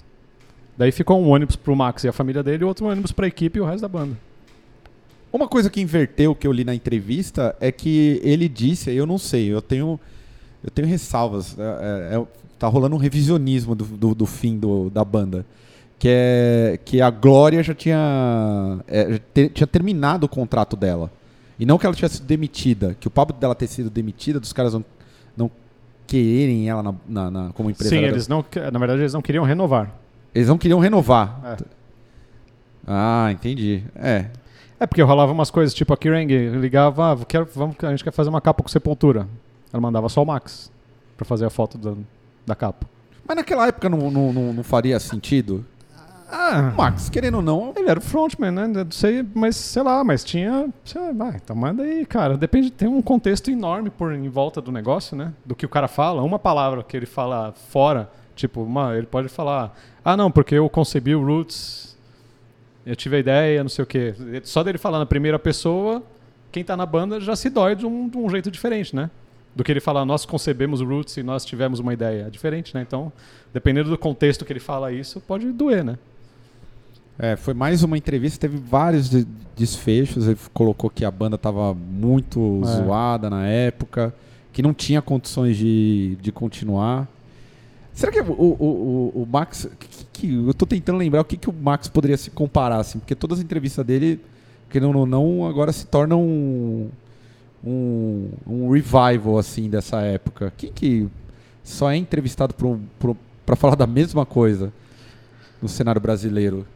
Daí 0.76 0.90
ficou 0.90 1.22
um 1.22 1.28
ônibus 1.28 1.54
pro 1.54 1.76
Max 1.76 2.02
e 2.02 2.09
a 2.09 2.12
família 2.12 2.42
dele 2.42 2.64
e 2.64 2.66
outro 2.66 2.87
ônibus 2.87 3.12
pra 3.12 3.28
equipe 3.28 3.59
e 3.59 3.62
o 3.62 3.64
resto 3.64 3.83
da 3.83 3.88
banda. 3.88 4.16
Uma 5.35 5.49
coisa 5.49 5.68
que 5.68 5.81
inverteu 5.81 6.33
que 6.33 6.47
eu 6.47 6.53
li 6.53 6.62
na 6.62 6.73
entrevista 6.77 7.57
é 7.61 7.73
que 7.73 8.20
ele 8.23 8.49
disse, 8.49 8.88
eu 8.94 9.05
não 9.05 9.18
sei, 9.18 9.53
eu 9.53 9.61
tenho, 9.61 9.99
eu 10.62 10.70
tenho 10.70 10.87
ressalvas. 10.87 11.59
é- 11.59 12.14
é- 12.14 12.16
é- 12.20 12.27
tá 12.57 12.68
rolando 12.68 12.94
um 12.94 12.99
revisionismo 13.01 13.75
do, 13.75 13.85
do, 13.85 14.14
do 14.14 14.27
fim 14.27 14.57
do- 14.57 14.88
da 14.90 15.05
banda. 15.05 15.44
Que 15.99 16.09
é 16.09 16.81
que 16.85 17.01
a 17.01 17.11
Glória 17.11 17.61
já 17.64 17.75
tinha, 17.75 18.79
é, 18.87 19.18
te- 19.35 19.49
tinha 19.49 19.66
terminado 19.66 20.27
o 20.27 20.29
contrato 20.29 20.77
dela. 20.77 21.11
E 21.59 21.66
não 21.66 21.79
que 21.79 21.87
ela 21.87 21.94
tivesse 21.97 22.16
sido 22.18 22.27
demitida. 22.27 22.97
Que 23.01 23.09
o 23.09 23.11
papo 23.11 23.33
dela 23.33 23.57
ter 23.57 23.66
sido 23.66 23.90
demitida, 23.90 24.38
dos 24.38 24.53
caras 24.53 24.73
não, 24.75 24.85
não 25.37 25.51
quererem 26.07 26.68
ela 26.68 26.81
na, 26.81 26.94
na- 27.09 27.31
na- 27.31 27.53
como 27.55 27.70
empresária. 27.70 28.07
Sim, 28.07 28.07
eles 28.12 28.29
não, 28.29 28.44
na 28.73 28.79
verdade 28.79 29.01
eles 29.01 29.12
não 29.12 29.20
queriam 29.23 29.44
renovar. 29.44 29.92
Eles 30.33 30.47
não 30.47 30.59
queriam 30.59 30.79
renovar. 30.79 31.40
É. 31.44 31.64
Ah, 32.87 33.29
entendi. 33.33 33.83
É. 33.97 34.27
É 34.85 34.87
porque 34.87 35.01
rolava 35.01 35.33
umas 35.33 35.51
coisas, 35.51 35.73
tipo 35.73 35.94
a 35.94 35.97
Kirang 35.97 36.27
ligava, 36.59 37.12
ah, 37.12 37.16
quero, 37.27 37.49
vamos, 37.55 37.75
a 37.83 37.88
gente 37.88 38.05
quer 38.05 38.11
fazer 38.11 38.29
uma 38.29 38.40
capa 38.42 38.62
com 38.62 38.68
sepultura. 38.68 39.27
Ela 39.73 39.81
mandava 39.81 40.11
só 40.11 40.23
o 40.23 40.27
Max 40.27 40.70
pra 41.16 41.25
fazer 41.25 41.47
a 41.47 41.49
foto 41.51 41.79
da, 41.79 41.94
da 42.44 42.55
capa. 42.55 42.87
Mas 43.27 43.35
naquela 43.35 43.66
época 43.66 43.88
não, 43.88 44.11
não, 44.11 44.31
não, 44.31 44.53
não 44.53 44.62
faria 44.62 45.01
sentido? 45.01 45.64
Ah, 46.31 46.70
O 46.75 46.77
Max, 46.77 47.09
querendo 47.09 47.37
ou 47.37 47.42
não, 47.42 47.73
ele 47.75 47.88
era 47.88 47.99
o 47.99 48.03
frontman, 48.03 48.51
né? 48.51 48.66
Não 48.66 48.90
sei, 48.90 49.25
mas 49.35 49.57
sei 49.57 49.83
lá, 49.83 50.05
mas 50.05 50.23
tinha. 50.23 50.68
Sei 50.85 51.01
lá, 51.01 51.12
vai, 51.12 51.37
então 51.42 51.57
manda 51.57 51.83
aí, 51.83 52.05
cara. 52.05 52.37
Depende, 52.37 52.70
tem 52.70 52.87
um 52.87 53.01
contexto 53.01 53.51
enorme 53.51 53.88
por 53.88 54.12
em 54.12 54.29
volta 54.29 54.61
do 54.61 54.70
negócio, 54.70 55.16
né? 55.16 55.33
Do 55.47 55.55
que 55.55 55.64
o 55.64 55.68
cara 55.68 55.88
fala. 55.88 56.23
Uma 56.23 56.38
palavra 56.38 56.83
que 56.83 56.94
ele 56.94 57.07
fala 57.07 57.55
fora, 57.70 58.11
tipo, 58.37 58.61
uma, 58.62 58.94
ele 58.94 59.07
pode 59.07 59.31
falar, 59.31 59.75
ah, 60.05 60.14
não, 60.14 60.31
porque 60.31 60.55
eu 60.55 60.68
concebi 60.68 61.14
o 61.14 61.25
Roots, 61.25 61.93
eu 62.87 62.94
tive 62.97 63.16
a 63.16 63.18
ideia, 63.18 63.62
não 63.62 63.70
sei 63.70 63.83
o 63.83 63.87
quê. 63.87 64.14
Só 64.42 64.62
dele 64.62 64.79
falar 64.79 64.99
na 64.99 65.07
primeira 65.07 65.38
pessoa, 65.38 66.03
quem 66.53 66.62
tá 66.64 66.77
na 66.77 66.87
banda 66.87 67.20
já 67.20 67.35
se 67.35 67.49
dói 67.51 67.75
de 67.75 67.87
um, 67.87 68.09
de 68.09 68.16
um 68.16 68.29
jeito 68.31 68.51
diferente, 68.51 68.94
né? 68.94 69.11
Do 69.57 69.62
que 69.62 69.70
ele 69.70 69.81
falar, 69.81 70.05
nós 70.05 70.25
concebemos 70.27 70.81
o 70.81 70.85
Roots 70.85 71.16
e 71.16 71.23
nós 71.23 71.44
tivemos 71.44 71.79
uma 71.79 71.92
ideia. 71.92 72.25
É 72.27 72.31
diferente, 72.31 72.75
né? 72.75 72.83
Então, 72.83 73.12
dependendo 73.53 73.88
do 73.88 73.97
contexto 73.97 74.44
que 74.44 74.53
ele 74.53 74.61
fala 74.61 74.92
isso, 74.92 75.20
pode 75.20 75.51
doer, 75.53 75.85
né? 75.85 75.97
É, 77.16 77.37
foi 77.37 77.55
mais 77.55 77.85
uma 77.85 77.97
entrevista, 77.97 78.40
teve 78.40 78.57
vários 78.59 79.09
de- 79.09 79.25
desfechos. 79.57 80.27
Ele 80.27 80.37
colocou 80.53 80.90
que 80.90 81.05
a 81.05 81.11
banda 81.11 81.37
estava 81.37 81.73
muito 81.73 82.61
É. 82.64 82.66
zoada 82.66 83.31
na 83.31 83.47
época, 83.47 84.12
que 84.53 84.61
não 84.62 84.75
tinha 84.75 85.01
condições 85.01 85.57
de, 85.57 86.16
de 86.20 86.33
continuar. 86.33 87.07
Será 87.94 88.11
que 88.12 88.20
o, 88.20 88.24
o, 88.33 89.12
o, 89.14 89.22
o 89.22 89.26
Max. 89.30 89.68
que- 89.78 90.04
que- 90.12 90.35
eu 90.46 90.52
tô 90.52 90.66
tentando 90.66 90.98
lembrar 90.98 91.20
o 91.20 91.24
que, 91.24 91.37
que 91.37 91.48
o 91.48 91.52
Max 91.52 91.88
poderia 91.88 92.16
se 92.16 92.30
comparar, 92.30 92.78
assim, 92.78 92.98
porque 92.98 93.14
todas 93.14 93.38
as 93.38 93.44
entrevistas 93.44 93.87
dele, 93.87 94.20
querendo 94.68 94.98
ou 94.98 95.07
não, 95.07 95.46
agora 95.46 95.72
se 95.72 95.87
tornam 95.87 96.20
um, 96.20 96.90
um, 97.64 98.28
um 98.46 98.70
revival 98.70 99.38
assim 99.38 99.68
dessa 99.70 100.00
época. 100.00 100.52
Quem 100.57 100.72
que 100.72 101.09
só 101.62 101.90
é 101.90 101.96
entrevistado 101.96 102.54
para 103.46 103.57
falar 103.57 103.76
da 103.76 103.87
mesma 103.87 104.26
coisa 104.26 104.72
no 105.62 105.68
cenário 105.68 106.00
brasileiro? 106.00 106.66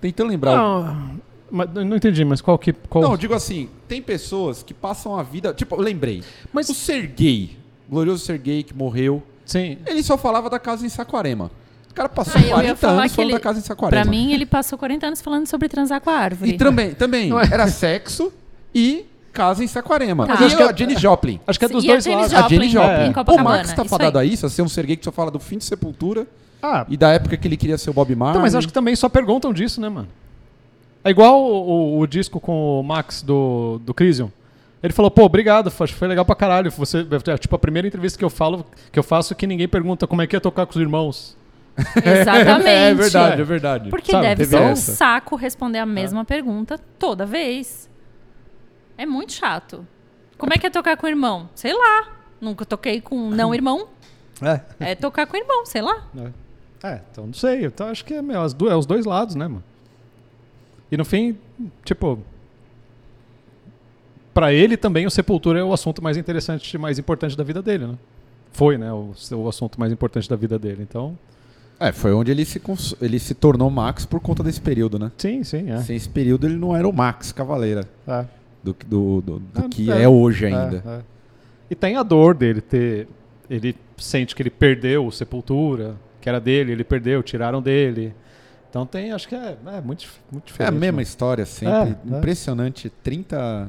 Tentando 0.00 0.28
lembrar. 0.30 0.56
Não, 0.56 1.20
mas 1.50 1.72
não 1.74 1.96
entendi, 1.96 2.24
mas 2.24 2.40
qual 2.40 2.58
que. 2.58 2.72
Qual... 2.72 3.02
Não, 3.02 3.16
digo 3.16 3.34
assim, 3.34 3.68
tem 3.88 4.00
pessoas 4.02 4.62
que 4.62 4.72
passam 4.74 5.16
a 5.16 5.22
vida. 5.22 5.52
Tipo, 5.54 5.76
eu 5.76 5.80
lembrei. 5.80 6.22
Mas- 6.52 6.68
o 6.68 6.74
Serguei, 6.74 7.56
glorioso 7.88 8.24
Serguei 8.24 8.62
que 8.62 8.74
morreu, 8.74 9.22
Sim. 9.50 9.78
ele 9.86 10.02
só 10.02 10.16
falava 10.16 10.48
da 10.48 10.58
casa 10.58 10.84
em 10.86 10.88
Saquarema. 10.88 11.50
O 11.90 11.94
cara 11.94 12.08
passou 12.08 12.34
Ah, 12.36 12.40
eu 12.40 12.46
ia 12.46 12.52
40 12.54 12.76
falar 12.76 12.92
anos 13.02 13.14
falando 13.14 13.30
ele- 13.30 13.38
da 13.38 13.40
casa 13.40 13.58
em 13.58 13.62
Saquarema. 13.62 14.02
Pra 14.02 14.10
mim, 14.10 14.32
ele 14.32 14.46
passou 14.46 14.78
40 14.78 15.06
anos 15.06 15.20
falando 15.20 15.46
sobre 15.48 15.68
transar 15.68 16.00
com 16.00 16.08
a 16.10 16.14
árvore. 16.14 16.52
E 16.52 16.56
também, 16.56 16.94
também 16.94 17.28
Não 17.30 17.40
é? 17.40 17.48
era 17.50 17.66
sexo 17.66 18.32
e 18.74 19.04
casa 19.32 19.64
em 19.64 19.66
Saquarema. 19.66 20.26
Tá. 20.26 20.34
E 20.40 20.44
Acho 20.44 20.56
que 20.56 20.62
a 20.62 20.66
é- 20.70 20.76
Jenny 20.76 20.96
Joplin. 20.96 21.40
Acho 21.46 21.58
que 21.58 21.64
é 21.64 21.68
dos 21.68 21.82
E 21.82 21.88
dois 21.88 22.06
lados. 22.06 22.32
A 22.32 22.48
Jenny 22.48 22.68
Joplin, 22.68 23.12
Joplin. 23.12 23.32
em 23.34 23.40
o 23.40 23.44
Max 23.44 23.72
tá 23.72 23.82
isso 23.82 23.90
fadado 23.90 24.18
aí. 24.18 24.28
a 24.28 24.32
isso, 24.32 24.46
a 24.46 24.48
ser 24.50 24.62
um 24.62 24.68
Serguei 24.68 24.96
que 24.96 25.04
só 25.04 25.10
fala 25.10 25.30
do 25.32 25.40
fim 25.40 25.58
de 25.58 25.64
Sepultura 25.64 26.26
Ah, 26.62 26.86
e 26.88 26.96
da 26.96 27.10
época 27.10 27.36
que 27.36 27.48
ele 27.48 27.56
queria 27.56 27.76
ser 27.76 27.90
o 27.90 27.92
Bob 27.92 28.14
Marley. 28.14 28.34
então, 28.34 28.42
mas 28.42 28.54
acho 28.54 28.68
que 28.68 28.72
também 28.72 28.94
só 28.94 29.08
perguntam 29.08 29.52
disso, 29.52 29.80
né, 29.80 29.88
mano? 29.88 30.08
É 31.02 31.10
igual 31.10 31.40
o, 31.42 31.96
o- 31.96 31.98
o 32.00 32.06
disco 32.06 32.38
com 32.38 32.78
o 32.80 32.82
Max 32.84 33.22
do, 33.22 33.80
do 33.84 33.92
Crisium. 33.94 34.30
Ele 34.82 34.92
falou, 34.92 35.10
pô, 35.10 35.24
obrigado, 35.24 35.70
foi, 35.70 35.86
foi 35.88 36.08
legal 36.08 36.24
pra 36.24 36.34
caralho. 36.34 36.70
Você, 36.70 37.06
é, 37.26 37.36
tipo, 37.38 37.54
a 37.54 37.58
primeira 37.58 37.86
entrevista 37.86 38.18
que 38.18 38.24
eu 38.24 38.30
falo, 38.30 38.64
que 38.90 38.98
eu 38.98 39.02
faço, 39.02 39.34
que 39.34 39.46
ninguém 39.46 39.68
pergunta 39.68 40.06
como 40.06 40.22
é 40.22 40.26
que 40.26 40.34
é 40.34 40.40
tocar 40.40 40.64
com 40.66 40.70
os 40.72 40.80
irmãos. 40.80 41.36
Exatamente. 42.04 42.68
É 42.68 42.94
verdade, 42.94 43.40
é 43.40 43.44
verdade. 43.44 43.90
Porque 43.90 44.10
Sabe, 44.10 44.26
deve 44.28 44.44
ser 44.46 44.56
um 44.60 44.68
essa. 44.70 44.92
saco 44.92 45.36
responder 45.36 45.78
a 45.78 45.86
mesma 45.86 46.24
pergunta 46.24 46.78
toda 46.98 47.24
vez. 47.26 47.88
É 48.96 49.04
muito 49.06 49.32
chato. 49.32 49.86
Como 50.38 50.52
é 50.54 50.58
que 50.58 50.66
é 50.66 50.70
tocar 50.70 50.96
com 50.96 51.06
o 51.06 51.08
irmão? 51.08 51.48
Sei 51.54 51.72
lá. 51.72 52.08
Nunca 52.40 52.64
toquei 52.64 53.00
com 53.00 53.16
um 53.16 53.30
não 53.30 53.54
irmão. 53.54 53.88
É. 54.42 54.62
É 54.92 54.94
tocar 54.94 55.26
com 55.26 55.36
o 55.36 55.38
irmão, 55.38 55.66
sei 55.66 55.82
lá. 55.82 56.02
É, 56.82 57.00
então 57.12 57.26
não 57.26 57.34
sei. 57.34 57.66
Então 57.66 57.88
acho 57.88 58.02
que 58.02 58.14
é, 58.14 58.22
meu, 58.22 58.40
as 58.40 58.54
du- 58.54 58.70
é 58.70 58.74
os 58.74 58.86
dois 58.86 59.04
lados, 59.04 59.34
né, 59.34 59.46
mano? 59.46 59.62
E 60.90 60.96
no 60.96 61.04
fim, 61.04 61.36
tipo. 61.84 62.18
Pra 64.32 64.52
ele 64.52 64.76
também 64.76 65.06
o 65.06 65.10
Sepultura 65.10 65.58
é 65.58 65.64
o 65.64 65.72
assunto 65.72 66.02
mais 66.02 66.16
interessante 66.16 66.72
e 66.74 66.78
mais 66.78 66.98
importante 66.98 67.36
da 67.36 67.42
vida 67.44 67.60
dele, 67.60 67.86
né? 67.86 67.94
Foi, 68.52 68.78
né? 68.78 68.92
O, 68.92 69.12
o 69.32 69.48
assunto 69.48 69.78
mais 69.78 69.92
importante 69.92 70.28
da 70.28 70.36
vida 70.36 70.58
dele. 70.58 70.82
Então. 70.88 71.18
É, 71.78 71.92
foi 71.92 72.12
onde 72.12 72.30
ele 72.30 72.44
se, 72.44 72.60
ele 73.00 73.18
se 73.18 73.34
tornou 73.34 73.70
Max 73.70 74.04
por 74.04 74.20
conta 74.20 74.42
desse 74.42 74.60
período, 74.60 74.98
né? 74.98 75.10
Sim, 75.16 75.42
sim, 75.42 75.70
é. 75.70 75.78
Sem 75.78 75.96
esse 75.96 76.08
período 76.08 76.46
ele 76.46 76.56
não 76.56 76.76
era 76.76 76.86
o 76.86 76.92
Max 76.92 77.32
Cavaleira 77.32 77.88
É. 78.06 78.24
do, 78.62 78.74
que- 78.74 78.84
do, 78.86 79.20
do- 79.22 79.38
do 79.38 79.64
Ah, 79.64 79.68
que 79.68 79.90
é. 79.90 80.02
é, 80.02 80.08
hoje 80.08 80.46
ainda. 80.46 80.82
É, 80.86 80.88
é. 80.90 81.00
E 81.70 81.74
tem 81.74 81.96
a 81.96 82.02
dor 82.02 82.34
dele 82.34 82.60
ter. 82.60 83.08
Ele 83.48 83.74
sente 83.96 84.34
que 84.34 84.42
ele 84.42 84.50
perdeu 84.50 85.06
o 85.06 85.10
Sepultura, 85.10 85.96
que 86.20 86.28
era 86.28 86.38
dele, 86.40 86.72
ele 86.72 86.84
perdeu, 86.84 87.22
tiraram 87.22 87.60
dele. 87.62 88.12
Então 88.68 88.84
tem, 88.86 89.10
acho 89.12 89.26
que 89.28 89.34
é, 89.34 89.56
é 89.66 89.80
muito, 89.80 90.06
muito 90.30 90.44
É 90.44 90.46
diferente. 90.46 90.68
a 90.68 90.78
mesma 90.78 90.96
né? 90.98 91.02
história 91.02 91.46
sempre. 91.46 91.74
É, 92.10 92.14
é. 92.14 92.18
Impressionante. 92.18 92.90
30. 93.02 93.68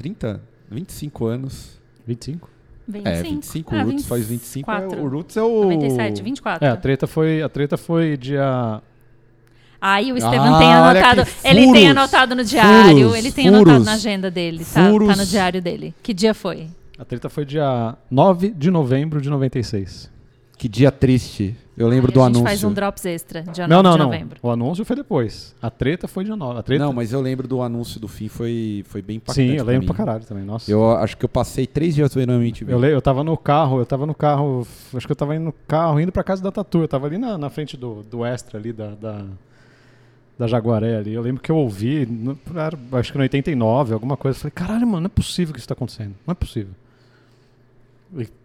30? 0.00 0.40
25 0.70 1.26
anos. 1.26 1.78
25? 2.06 2.48
25. 2.88 3.08
É, 3.08 3.22
25. 3.22 3.74
Ah, 3.74 3.82
o 3.82 3.84
Roots 3.84 4.06
faz 4.06 4.26
25. 4.26 4.70
É, 4.70 4.74
24. 4.80 5.04
o 5.04 5.08
Roots 5.08 5.36
é 5.36 5.42
o. 5.42 5.62
97, 5.64 6.22
24. 6.22 6.66
É, 6.66 6.70
a 6.70 6.76
treta 6.76 7.06
foi, 7.06 7.42
a 7.42 7.48
treta 7.50 7.76
foi 7.76 8.16
dia. 8.16 8.80
Aí 9.78 10.10
o 10.12 10.16
Estevam 10.16 10.54
Ah, 10.54 10.58
tem 10.58 10.72
anotado. 10.72 11.30
Ele 11.44 11.72
tem 11.72 11.88
anotado 11.90 12.34
no 12.34 12.44
diário. 12.44 12.96
furos, 12.98 13.18
ele 13.18 13.32
tem 13.32 13.48
anotado 13.48 13.70
furos, 13.70 13.86
na 13.86 13.92
agenda 13.92 14.30
dele. 14.30 14.64
Tá, 14.64 14.84
tá 14.84 15.16
no 15.16 15.26
diário 15.26 15.60
dele. 15.60 15.94
Que 16.02 16.14
dia 16.14 16.32
foi? 16.34 16.68
A 16.98 17.04
treta 17.04 17.28
foi 17.28 17.44
dia 17.44 17.96
9 18.10 18.50
de 18.50 18.70
novembro 18.70 19.20
de 19.20 19.28
96. 19.28 20.10
Que 20.60 20.68
dia 20.68 20.92
triste. 20.92 21.56
Eu 21.74 21.88
lembro 21.88 22.10
Aí 22.10 22.12
do 22.14 22.20
a 22.20 22.26
gente 22.26 22.36
anúncio. 22.36 22.44
faz 22.46 22.64
um 22.64 22.72
Drops 22.74 23.06
Extra, 23.06 23.42
dia 23.44 23.66
não, 23.66 23.82
9 23.82 23.82
não, 23.82 23.92
de 23.92 23.98
não. 23.98 24.04
novembro. 24.04 24.38
O 24.42 24.50
anúncio 24.50 24.84
foi 24.84 24.94
depois. 24.94 25.56
A 25.62 25.70
treta 25.70 26.06
foi 26.06 26.22
dia 26.22 26.36
9. 26.36 26.58
A 26.60 26.62
treta... 26.62 26.84
Não, 26.84 26.92
mas 26.92 27.14
eu 27.14 27.20
lembro 27.22 27.48
do 27.48 27.62
anúncio 27.62 27.98
do 27.98 28.06
fim, 28.06 28.28
foi, 28.28 28.84
foi 28.86 29.00
bem 29.00 29.16
impactante. 29.16 29.52
Sim, 29.52 29.56
eu 29.56 29.64
lembro 29.64 29.80
mim. 29.80 29.86
pra 29.86 29.96
caralho 29.96 30.22
também. 30.26 30.44
Nossa. 30.44 30.70
Eu 30.70 30.90
acho 30.98 31.16
que 31.16 31.24
eu 31.24 31.30
passei 31.30 31.66
três 31.66 31.94
dias 31.94 32.14
vendo 32.14 32.32
a 32.32 32.34
MTV. 32.34 32.74
Eu, 32.74 32.84
eu 32.84 33.00
tava 33.00 33.24
no 33.24 33.34
carro, 33.38 33.78
eu 33.78 33.86
tava 33.86 34.04
no 34.04 34.14
carro, 34.14 34.66
acho 34.94 35.06
que 35.06 35.12
eu 35.12 35.16
tava 35.16 35.34
indo 35.34 35.46
no 35.46 35.52
carro, 35.66 35.98
indo 35.98 36.12
pra 36.12 36.22
casa 36.22 36.42
da 36.42 36.52
Tatu, 36.52 36.80
eu 36.82 36.88
tava 36.88 37.06
ali 37.06 37.16
na, 37.16 37.38
na 37.38 37.48
frente 37.48 37.78
do, 37.78 38.02
do 38.02 38.22
Extra 38.22 38.58
ali, 38.58 38.74
da, 38.74 38.88
da, 38.88 39.24
da 40.38 40.46
Jaguaré 40.46 40.96
ali. 40.98 41.14
Eu 41.14 41.22
lembro 41.22 41.40
que 41.42 41.50
eu 41.50 41.56
ouvi, 41.56 42.04
no- 42.04 42.38
acho 42.98 43.12
que 43.12 43.16
no 43.16 43.22
89, 43.22 43.94
alguma 43.94 44.18
coisa, 44.18 44.36
eu 44.36 44.40
falei, 44.42 44.52
caralho, 44.54 44.86
mano, 44.86 45.00
não 45.00 45.06
é 45.06 45.08
possível 45.08 45.54
que 45.54 45.58
isso 45.58 45.68
tá 45.68 45.72
acontecendo, 45.72 46.14
não 46.26 46.32
é 46.32 46.34
possível. 46.34 46.74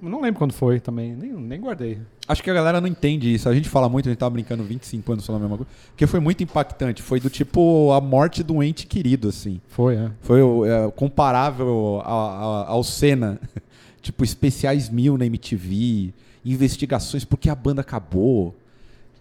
Não 0.02 0.22
lembro 0.22 0.38
quando 0.38 0.54
foi 0.54 0.80
também, 0.80 1.16
nem, 1.16 1.34
nem 1.34 1.60
guardei. 1.60 1.98
Acho 2.28 2.44
que 2.44 2.50
a 2.52 2.54
galera 2.54 2.80
não 2.80 2.88
entende 2.88 3.34
isso. 3.34 3.50
A 3.50 3.54
gente 3.56 3.68
fala 3.68 3.90
muito, 3.90 4.08
a 4.08 4.12
gente 4.12 4.20
tava 4.20 4.30
brincando 4.32 4.64
25 4.64 5.12
anos 5.14 5.26
falando 5.26 5.42
a 5.42 5.44
mesma 5.46 5.58
coisa. 5.58 5.72
Porque 5.90 6.06
foi 6.06 6.20
muito 6.20 6.44
impactante. 6.44 7.02
Foi 7.02 7.20
do 7.20 7.30
tipo 7.30 7.92
a 7.92 8.00
morte 8.00 8.44
do 8.44 8.62
ente 8.62 8.86
querido, 8.86 9.30
assim. 9.30 9.60
Foi, 9.68 9.96
é. 9.96 10.12
Foi 10.22 10.40
é, 10.70 10.92
comparável 10.96 12.00
a- 12.04 12.10
a- 12.10 12.68
ao 12.68 12.84
Senna. 12.84 13.40
tipo, 14.04 14.24
especiais 14.24 14.88
mil 14.90 15.18
na 15.18 15.26
MTV, 15.26 16.14
investigações 16.46 17.26
porque 17.26 17.50
a 17.50 17.56
banda 17.56 17.82
acabou. 17.82 18.56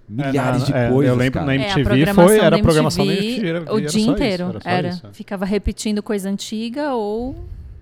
Milhares 0.07 0.64
É, 0.64 0.66
de 0.66 0.72
na- 0.72 0.78
é, 0.78 0.90
coisas. 0.90 1.11
eu 1.11 1.16
lembro 1.18 1.33
cara. 1.40 1.46
na 1.46 1.54
É, 1.54 1.57
MTV 1.72 2.12
foi- 2.12 2.38
era 2.38 2.50
da 2.50 2.57
a 2.57 2.62
programação 2.62 3.07
da 3.07 3.12
MTV 3.14 3.48
era- 3.48 3.61
o 3.61 3.62
era 3.62 3.80
dia 3.80 3.88
só 3.88 3.98
isso, 3.98 4.11
inteiro. 4.11 4.44
era 4.50 4.61
só 4.61 4.68
era. 4.68 4.88
isso, 4.90 5.07
é. 5.07 5.12
Ficava 5.14 5.44
repetindo 5.46 6.02
coisa 6.02 6.28
antiga 6.28 6.92
ou 6.94 7.35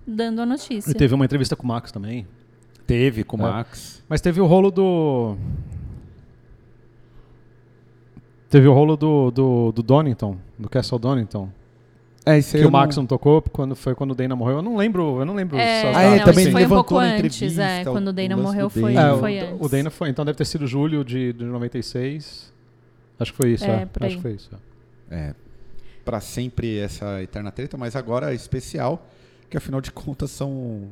dando 0.07 0.40
a 0.40 0.46
notícia. 0.46 0.88
E 0.90 0.94
teve 0.94 1.12
uma 1.12 1.25
entrevista 1.25 1.57
com 1.57 1.64
o 1.64 1.66
Max 1.66 1.90
também. 1.90 2.25
Teve 2.87 3.25
com 3.25 3.37
o 3.37 3.40
É. 3.40 3.42
Max. 3.51 4.03
Mas 4.09 4.21
teve 4.21 4.40
o 4.40 4.47
rolo 4.47 4.71
do. 4.71 5.37
Teve 8.51 8.68
o 8.68 8.73
rolo 8.73 8.97
do, 8.97 9.31
do, 9.31 9.73
do 9.73 9.83
Donington, 9.83 10.37
do 10.59 10.68
Castle 10.68 10.99
Donington. 10.99 11.49
É, 12.25 12.38
isso 12.38 12.57
Que 12.57 12.64
o 12.64 12.71
Max 12.71 12.97
não 12.97 13.05
tocou 13.05 13.42
quando 13.42 13.75
foi 13.75 13.95
quando 13.97 14.12
o 14.12 14.14
Dana 14.14 14.37
morreu. 14.37 14.57
Eu 14.59 14.62
não 14.62 14.77
lembro, 14.77 15.18
eu 15.18 15.25
não 15.25 15.35
lembro 15.35 15.57
É, 15.59 15.92
Ah, 15.95 16.03
é, 16.03 16.18
não, 16.18 16.25
também 16.27 16.45
foi 16.45 16.53
um 16.53 16.57
levantou 16.57 16.85
pouco 16.85 17.01
na 17.01 17.14
antes, 17.16 17.59
é. 17.59 17.83
o- 17.83 17.92
Quando 17.92 18.07
o 18.07 18.11
o 18.11 18.12
Dana 18.12 18.37
morreu 18.37 18.66
do 18.68 18.71
foi, 18.71 18.95
Dana. 18.95 19.16
É, 19.16 19.18
foi 19.18 19.38
o, 19.40 19.45
antes. 19.45 19.66
o 19.66 19.68
Dana 19.68 19.90
foi, 19.90 20.09
então 20.11 20.25
deve 20.25 20.38
ter 20.38 20.45
sido 20.45 20.64
julho 20.66 21.05
de, 21.05 21.33
de 21.33 21.45
96. 21.45 22.53
Acho 23.18 23.33
que 23.33 23.37
foi 23.37 23.53
isso, 23.55 23.64
É, 23.64 23.68
é. 23.68 23.73
Acho 23.83 23.88
aí. 24.05 24.14
que 24.16 24.23
foi 24.23 24.33
isso. 24.35 24.51
é. 25.11 25.14
É, 25.14 25.35
pra 26.05 26.21
sempre 26.21 26.79
essa 26.79 27.21
eterna 27.23 27.51
treta, 27.51 27.77
mas 27.77 27.97
agora 27.97 28.31
é 28.33 28.35
especial, 28.35 29.05
que 29.51 29.57
afinal 29.57 29.81
de 29.81 29.90
contas 29.90 30.31
são 30.31 30.83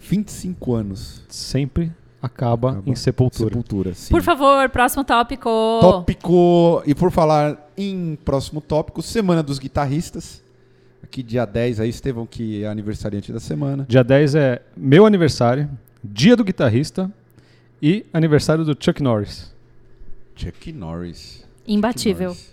25 0.00 0.74
anos. 0.74 1.22
Sempre 1.28 1.92
acaba, 2.22 2.70
Acaba. 2.72 2.90
em 2.90 2.94
sepultura. 2.94 3.50
Sepultura, 3.50 3.94
sim. 3.94 4.10
Por 4.10 4.22
favor, 4.22 4.68
próximo 4.70 5.04
tópico. 5.04 5.48
Tópico, 5.80 6.82
e 6.86 6.94
por 6.94 7.10
falar 7.10 7.70
em 7.76 8.16
próximo 8.24 8.60
tópico, 8.60 9.02
Semana 9.02 9.42
dos 9.42 9.58
Guitarristas. 9.58 10.42
Aqui 11.02 11.22
dia 11.22 11.46
10 11.46 11.80
aí, 11.80 11.88
Estevão, 11.88 12.26
que 12.26 12.62
é 12.64 12.68
aniversariante 12.68 13.32
da 13.32 13.40
semana. 13.40 13.86
Dia 13.88 14.02
10 14.04 14.34
é 14.34 14.62
meu 14.76 15.06
aniversário, 15.06 15.70
dia 16.04 16.36
do 16.36 16.44
guitarrista 16.44 17.10
e 17.80 18.04
aniversário 18.12 18.64
do 18.64 18.76
Chuck 18.78 19.02
Norris. 19.02 19.54
Chuck 20.36 20.72
Norris. 20.72 21.44
Imbatível. 21.66 22.34
Chuck 22.34 22.44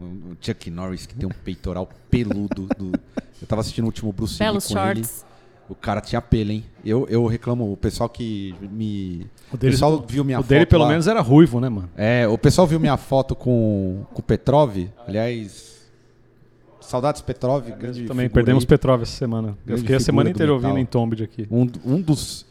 Norris. 0.00 0.24
O 0.32 0.36
Chuck 0.40 0.70
Norris 0.70 1.06
que 1.06 1.14
tem 1.14 1.26
um 1.28 1.32
peitoral 1.44 1.88
peludo. 2.10 2.66
do- 2.76 2.92
Eu 3.40 3.46
tava 3.46 3.60
assistindo 3.60 3.84
o 3.84 3.86
último 3.88 4.12
Bruce 4.12 4.34
Lee 4.42 4.48
Belos 4.48 4.66
com 4.66 4.78
ele. 4.78 5.04
O 5.68 5.74
cara 5.74 6.00
tinha 6.00 6.20
pelo, 6.20 6.50
hein? 6.50 6.64
Eu, 6.84 7.06
eu 7.08 7.24
reclamo, 7.26 7.72
o 7.72 7.76
pessoal 7.76 8.08
que 8.08 8.54
me... 8.70 9.26
O 9.50 9.54
O 9.54 9.58
pessoal 9.58 10.04
viu 10.06 10.22
minha 10.22 10.38
o 10.38 10.42
foto 10.42 10.50
dele 10.50 10.66
pelo 10.66 10.82
lá. 10.84 10.90
menos 10.90 11.06
era 11.06 11.20
ruivo, 11.22 11.58
né, 11.58 11.68
mano? 11.70 11.88
É, 11.96 12.28
o 12.28 12.36
pessoal 12.36 12.66
viu 12.66 12.78
minha 12.78 12.96
foto 12.98 13.34
com, 13.34 14.04
com 14.12 14.20
o 14.20 14.22
Petrov. 14.22 14.76
Aliás, 15.06 15.88
saudades 16.80 17.22
Petrov. 17.22 17.66
grande 17.70 18.04
Também 18.04 18.28
perdemos 18.28 18.64
aí. 18.64 18.68
Petrov 18.68 19.00
essa 19.02 19.16
semana. 19.16 19.48
Eu 19.48 19.54
Grande 19.64 19.80
fiquei 19.80 19.96
a 19.96 20.00
semana 20.00 20.28
inteira 20.28 20.52
ouvindo 20.52 20.78
Entombed 20.78 21.22
aqui. 21.24 21.46
Um, 21.50 21.66
um 21.84 22.00
dos... 22.00 22.44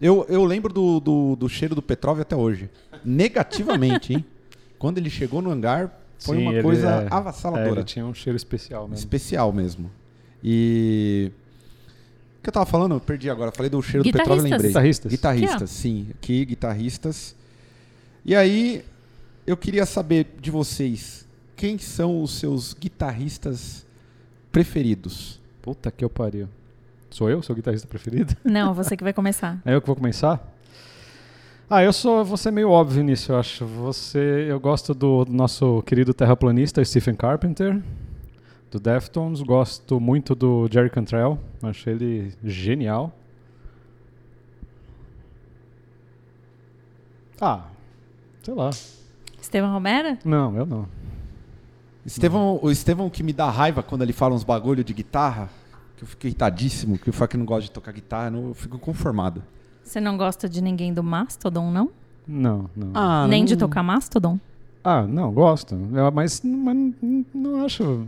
Eu, 0.00 0.24
eu 0.28 0.44
lembro 0.44 0.72
do, 0.72 1.00
do, 1.00 1.36
do 1.36 1.48
cheiro 1.48 1.74
do 1.74 1.82
Petrov 1.82 2.20
até 2.20 2.36
hoje. 2.36 2.70
Negativamente, 3.04 4.14
hein? 4.14 4.24
Quando 4.78 4.96
ele 4.98 5.10
chegou 5.10 5.42
no 5.42 5.50
hangar, 5.50 6.00
foi 6.18 6.36
Sim, 6.38 6.48
uma 6.48 6.62
coisa 6.62 6.88
é- 6.88 7.04
É, 7.04 7.08
avassaladora. 7.10 7.70
ele 7.80 7.84
tinha 7.84 8.06
um 8.06 8.14
cheiro 8.14 8.36
especial 8.36 8.82
mesmo. 8.84 8.94
Especial 8.94 9.52
mesmo. 9.52 9.90
E... 10.42 11.30
O 12.40 12.42
que 12.42 12.48
eu 12.48 12.52
tava 12.52 12.64
falando? 12.64 12.94
Eu 12.94 13.00
perdi 13.00 13.28
agora. 13.28 13.52
Falei 13.52 13.68
do 13.68 13.82
cheiro 13.82 14.02
do 14.02 14.10
Petrov 14.10 14.38
e 14.38 14.42
lembrei. 14.42 14.68
Guitarristas. 14.68 15.12
Guitarristas, 15.12 15.70
sim. 15.70 16.06
Aqui, 16.14 16.46
guitarristas. 16.46 17.36
E 18.24 18.34
aí, 18.34 18.82
eu 19.46 19.58
queria 19.58 19.84
saber 19.84 20.26
de 20.40 20.50
vocês, 20.50 21.26
quem 21.54 21.76
são 21.76 22.22
os 22.22 22.32
seus 22.32 22.72
guitarristas 22.72 23.84
preferidos? 24.50 25.38
Puta 25.60 25.90
que 25.90 26.02
eu 26.02 26.08
pariu. 26.08 26.48
Sou 27.10 27.28
eu, 27.28 27.42
seu 27.42 27.54
guitarrista 27.54 27.86
preferido? 27.86 28.34
Não, 28.42 28.72
você 28.72 28.96
que 28.96 29.04
vai 29.04 29.12
começar. 29.12 29.60
É 29.64 29.74
eu 29.74 29.80
que 29.82 29.86
vou 29.86 29.96
começar? 29.96 30.40
Ah, 31.68 31.82
eu 31.84 31.92
sou. 31.92 32.24
Vou 32.24 32.38
ser 32.38 32.50
meio 32.50 32.70
óbvio 32.70 33.02
nisso, 33.04 33.32
eu 33.32 33.38
acho. 33.38 33.66
Você. 33.66 34.46
Eu 34.48 34.58
gosto 34.58 34.94
do 34.94 35.26
nosso 35.28 35.82
querido 35.82 36.14
terraplanista 36.14 36.82
Stephen 36.84 37.14
Carpenter, 37.14 37.82
do 38.70 38.78
Deftones. 38.80 39.40
Gosto 39.42 39.98
muito 40.00 40.34
do 40.34 40.68
Jerry 40.70 40.90
Cantrell. 40.90 41.38
Acho 41.62 41.90
ele 41.90 42.32
genial. 42.44 43.12
Ah, 47.40 47.64
sei 48.42 48.54
lá. 48.54 48.70
Estevam 49.40 49.72
Romero? 49.72 50.18
Não, 50.24 50.54
eu 50.56 50.66
não. 50.66 50.86
Estevão, 52.04 52.58
o 52.62 52.70
Estevão 52.70 53.08
que 53.10 53.22
me 53.22 53.32
dá 53.32 53.48
raiva 53.50 53.82
quando 53.82 54.02
ele 54.02 54.12
fala 54.12 54.34
uns 54.34 54.44
bagulho 54.44 54.82
de 54.84 54.92
guitarra, 54.92 55.48
que 55.96 56.04
eu 56.04 56.08
fico 56.08 56.26
irritadíssimo, 56.26 56.98
que 56.98 57.08
eu 57.08 57.12
falo 57.12 57.28
que 57.28 57.36
não 57.36 57.44
gosta 57.46 57.62
de 57.62 57.70
tocar 57.70 57.92
guitarra, 57.92 58.30
eu 58.36 58.54
fico 58.54 58.78
conformado. 58.78 59.42
Você 59.82 60.00
não 60.00 60.16
gosta 60.16 60.48
de 60.48 60.60
ninguém 60.62 60.92
do 60.92 61.02
Mastodon, 61.02 61.70
não? 61.70 61.90
Não, 62.26 62.70
não. 62.76 62.90
Ah, 62.94 63.26
Nem 63.26 63.40
não- 63.42 63.46
de 63.46 63.56
tocar 63.56 63.82
Mastodon? 63.82 64.38
Ah, 64.84 65.02
não, 65.02 65.32
gosto. 65.32 65.74
Mas, 66.14 66.42
mas 66.42 66.94
não- 67.02 67.24
não 67.34 67.64
acho. 67.64 68.06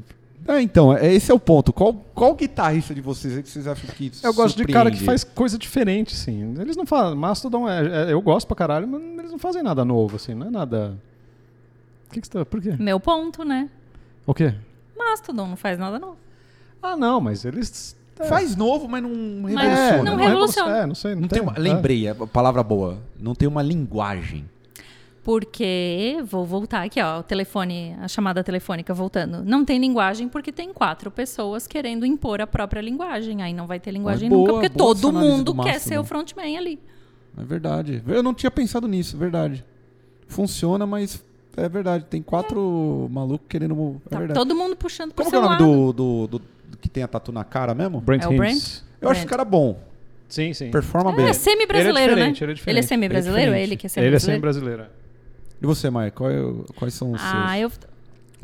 É, 0.49 0.61
então, 0.61 0.97
é- 0.97 1.13
esse 1.15 1.31
é 1.31 1.35
o 1.35 1.39
ponto. 1.39 1.73
Qual, 1.73 1.95
qual 2.15 2.35
guitarrista 2.35 2.95
de 2.95 3.01
vocês 3.01 3.41
que 3.43 3.49
vocês 3.49 3.67
acham 3.67 3.89
que 3.91 4.11
Eu 4.23 4.35
gosto 4.35 4.57
de 4.57 4.65
cara 4.67 4.91
que 4.91 4.97
surpreende? 4.97 5.05
faz 5.05 5.25
coisa 5.25 5.57
diferente, 5.59 6.15
assim. 6.15 6.55
Eles 6.61 6.77
não 6.77 6.85
fazem. 6.85 7.17
Mastodon 7.17 7.69
é, 7.69 8.09
é- 8.09 8.13
Eu 8.13 8.21
gosto 8.21 8.47
pra 8.47 8.57
caralho, 8.57 8.89
mas 8.89 9.01
eles 9.19 9.31
não 9.31 9.39
fazem 9.39 9.63
nada 9.63 9.85
novo, 9.85 10.17
assim. 10.17 10.35
Não 10.35 10.49
é 10.49 10.51
nada. 10.51 10.99
O 12.09 12.13
que, 12.13 12.21
que 12.21 12.27
você 12.27 12.33
tá. 12.33 12.45
Por 12.45 12.61
quê? 12.61 12.75
Meu 12.79 12.99
ponto, 12.99 13.45
né? 13.45 13.71
O 14.27 14.35
quê? 14.35 14.55
Mastodon 14.99 15.47
não 15.49 15.57
faz 15.57 15.79
nada 15.79 15.99
novo. 15.99 16.17
Ah, 16.83 16.97
não, 16.97 17.21
mas 17.21 17.45
eles. 17.45 17.97
é, 18.19 18.25
Faz 18.25 18.57
novo, 18.57 18.89
mas 18.89 19.03
não 19.03 19.11
Mas 19.43 19.55
revoluciona. 19.55 20.03
não 20.11 20.17
né? 20.17 20.27
revoluciona. 20.27 20.77
É, 20.79 20.87
não 20.87 20.95
sei. 20.95 21.15
Não, 21.15 21.23
Não 21.23 21.29
tem 21.29 21.41
uma, 21.43 21.53
é. 21.55 21.59
lembrei, 21.59 22.09
a 22.09 22.15
palavra 22.15 22.63
boa. 22.63 22.99
Não 23.19 23.35
tem 23.35 23.49
uma 23.49 23.63
linguagem. 23.63 24.45
Porque, 25.25 26.17
vou 26.25 26.45
voltar 26.45 26.83
aqui, 26.83 27.01
ó, 27.01 27.21
o 27.21 27.23
telefone, 27.23 27.95
a 28.01 28.09
chamada 28.09 28.43
telefônica 28.43 28.93
voltando. 28.93 29.45
Não 29.45 29.65
tem 29.65 29.79
linguagem 29.79 30.29
porque 30.29 30.51
tem 30.51 30.73
quatro 30.73 31.11
pessoas 31.11 31.67
querendo 31.67 32.05
impor 32.05 32.41
a 32.41 32.47
própria 32.47 32.81
linguagem. 32.81 33.41
Aí 33.41 33.53
não 33.55 33.67
vai 33.67 33.79
ter 33.79 33.93
linguagem 33.93 34.29
boa, 34.29 34.41
nunca, 34.41 34.53
porque 34.55 34.69
todo 34.69 35.13
mundo 35.13 35.53
do 35.55 35.63
quer 35.63 35.79
ser 35.79 35.99
o 35.99 36.05
frontman 36.05 36.57
ali. 36.59 36.79
É 37.39 37.45
verdade. 37.45 38.03
Eu 38.07 38.23
não 38.23 38.35
tinha 38.35 38.51
pensado 38.51 38.89
nisso, 38.89 39.17
é 39.17 39.19
verdade. 39.19 39.65
Funciona, 40.27 40.87
mas 40.87 41.25
é 41.57 41.69
verdade. 41.69 42.05
Tem 42.07 42.21
quatro 42.21 43.09
malucos 43.11 43.47
querendo. 43.49 44.01
É 44.07 44.09
Tá 44.11 44.19
verdade. 44.19 44.39
todo 44.41 44.55
mundo 44.57 44.75
puxando 44.75 45.13
pro 45.15 45.25
Como 45.25 45.31
que 45.31 45.37
é 45.37 45.41
seu 45.41 45.47
o 45.49 45.51
nome 45.51 45.63
lado. 45.63 45.93
do, 45.93 46.27
do, 46.27 46.39
do- 46.39 46.45
do 46.73 46.77
que 46.79 46.89
tem 46.89 47.03
a 47.03 47.09
tatu 47.09 47.31
na 47.31 47.45
cara 47.45 47.75
mesmo? 47.75 48.01
Brent 48.01 48.25
É 48.25 48.29
o 48.29 48.33
Hinds. 48.45 48.85
Eu 49.01 49.09
acho 49.09 49.25
o 49.25 49.29
cara 49.29 49.45
bom. 49.45 49.79
Sim, 50.29 50.53
sim. 50.55 50.71
Performa 50.71 51.13
bem. 51.13 51.27
É 51.29 51.33
semi-brasileiro, 51.33 52.13
Ele 52.15 52.21
é 52.23 52.25
né? 52.25 52.35
ele 52.41 52.53
é. 52.53 52.71
Ele 52.71 52.79
é 52.79 52.83
semi-brasileiro? 52.83 53.51
Ele 53.53 53.57
é 53.57 53.61
É 53.61 53.63
ele 53.63 53.77
que 53.77 53.87
é 53.87 53.91
Ele 54.05 54.17
é 54.17 54.19
semi-brasileiro? 54.19 54.85
E 55.63 55.67
você, 55.67 55.89
Maia? 55.91 56.11
Qual 56.11 56.31
é 56.31 56.41
o- 56.41 56.65
quais 56.77 56.93
são 56.95 57.13
os 57.13 57.21
Ah, 57.23 57.53
seus? 57.57 57.73
eu... 57.75 57.93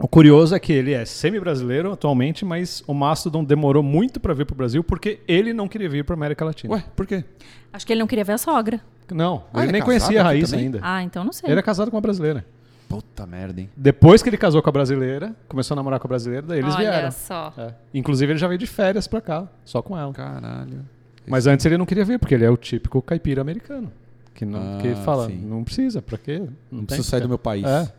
O 0.00 0.06
curioso 0.06 0.54
é 0.54 0.60
que 0.60 0.72
ele 0.72 0.92
é 0.92 1.04
semi-brasileiro 1.04 1.90
atualmente, 1.92 2.44
mas 2.44 2.84
o 2.86 2.94
Mastodon 2.94 3.42
demorou 3.42 3.82
muito 3.82 4.20
para 4.20 4.32
vir 4.32 4.46
pro 4.46 4.54
Brasil 4.54 4.84
porque 4.84 5.18
ele 5.26 5.52
não 5.52 5.66
queria 5.66 5.88
vir 5.88 6.04
pra 6.04 6.14
América 6.14 6.44
Latina. 6.44 6.72
Ué, 6.74 6.84
por 6.94 7.04
quê? 7.04 7.24
Acho 7.72 7.84
que 7.84 7.92
ele 7.92 7.98
não 8.00 8.06
queria 8.06 8.22
ver 8.24 8.34
a 8.34 8.38
sogra. 8.38 8.80
Não, 9.12 9.42
Ah, 9.52 9.58
ele 9.58 9.64
ele 9.64 9.72
nem 9.72 9.80
é 9.80 9.84
conhecia 9.84 10.20
a 10.22 10.24
também? 10.32 10.60
ainda. 10.60 10.78
Ah, 10.82 11.02
então 11.02 11.24
não 11.24 11.32
sei. 11.32 11.50
Ele 11.50 11.58
é 11.58 11.62
casado 11.62 11.90
com 11.90 11.96
uma 11.96 12.00
brasileira. 12.00 12.46
Puta 12.88 13.26
merda, 13.26 13.60
hein? 13.60 13.68
Depois 13.76 14.22
que 14.22 14.28
ele 14.30 14.36
casou 14.36 14.62
com 14.62 14.68
a 14.68 14.72
brasileira, 14.72 15.34
começou 15.48 15.74
a 15.74 15.76
namorar 15.76 15.98
com 15.98 16.06
a 16.06 16.10
brasileira, 16.10 16.46
daí 16.46 16.60
eles 16.60 16.74
Olha 16.76 16.90
vieram. 16.90 17.10
só. 17.10 17.52
É. 17.58 17.74
Inclusive 17.92 18.32
ele 18.32 18.38
já 18.38 18.46
veio 18.46 18.58
de 18.58 18.66
férias 18.68 19.08
pra 19.08 19.20
cá, 19.20 19.48
só 19.64 19.82
com 19.82 19.98
ela. 19.98 20.12
Caralho. 20.12 20.86
Mas 21.26 21.46
antes 21.48 21.66
ele 21.66 21.76
não 21.76 21.84
queria 21.84 22.04
vir, 22.04 22.18
porque 22.20 22.34
ele 22.34 22.44
é 22.44 22.50
o 22.50 22.56
típico 22.56 23.02
caipira 23.02 23.40
americano. 23.42 23.90
Que, 24.34 24.44
não, 24.44 24.60
Ah, 24.78 24.78
que 24.80 24.94
fala, 25.04 25.26
sim. 25.26 25.36
não 25.36 25.64
precisa, 25.64 26.00
pra 26.00 26.16
quê? 26.16 26.42
Não 26.70 26.84
preciso 26.84 27.04
que 27.06 27.10
sair 27.10 27.20
do 27.22 27.28
meu 27.28 27.38
país. 27.38 27.64
É. 27.64 27.92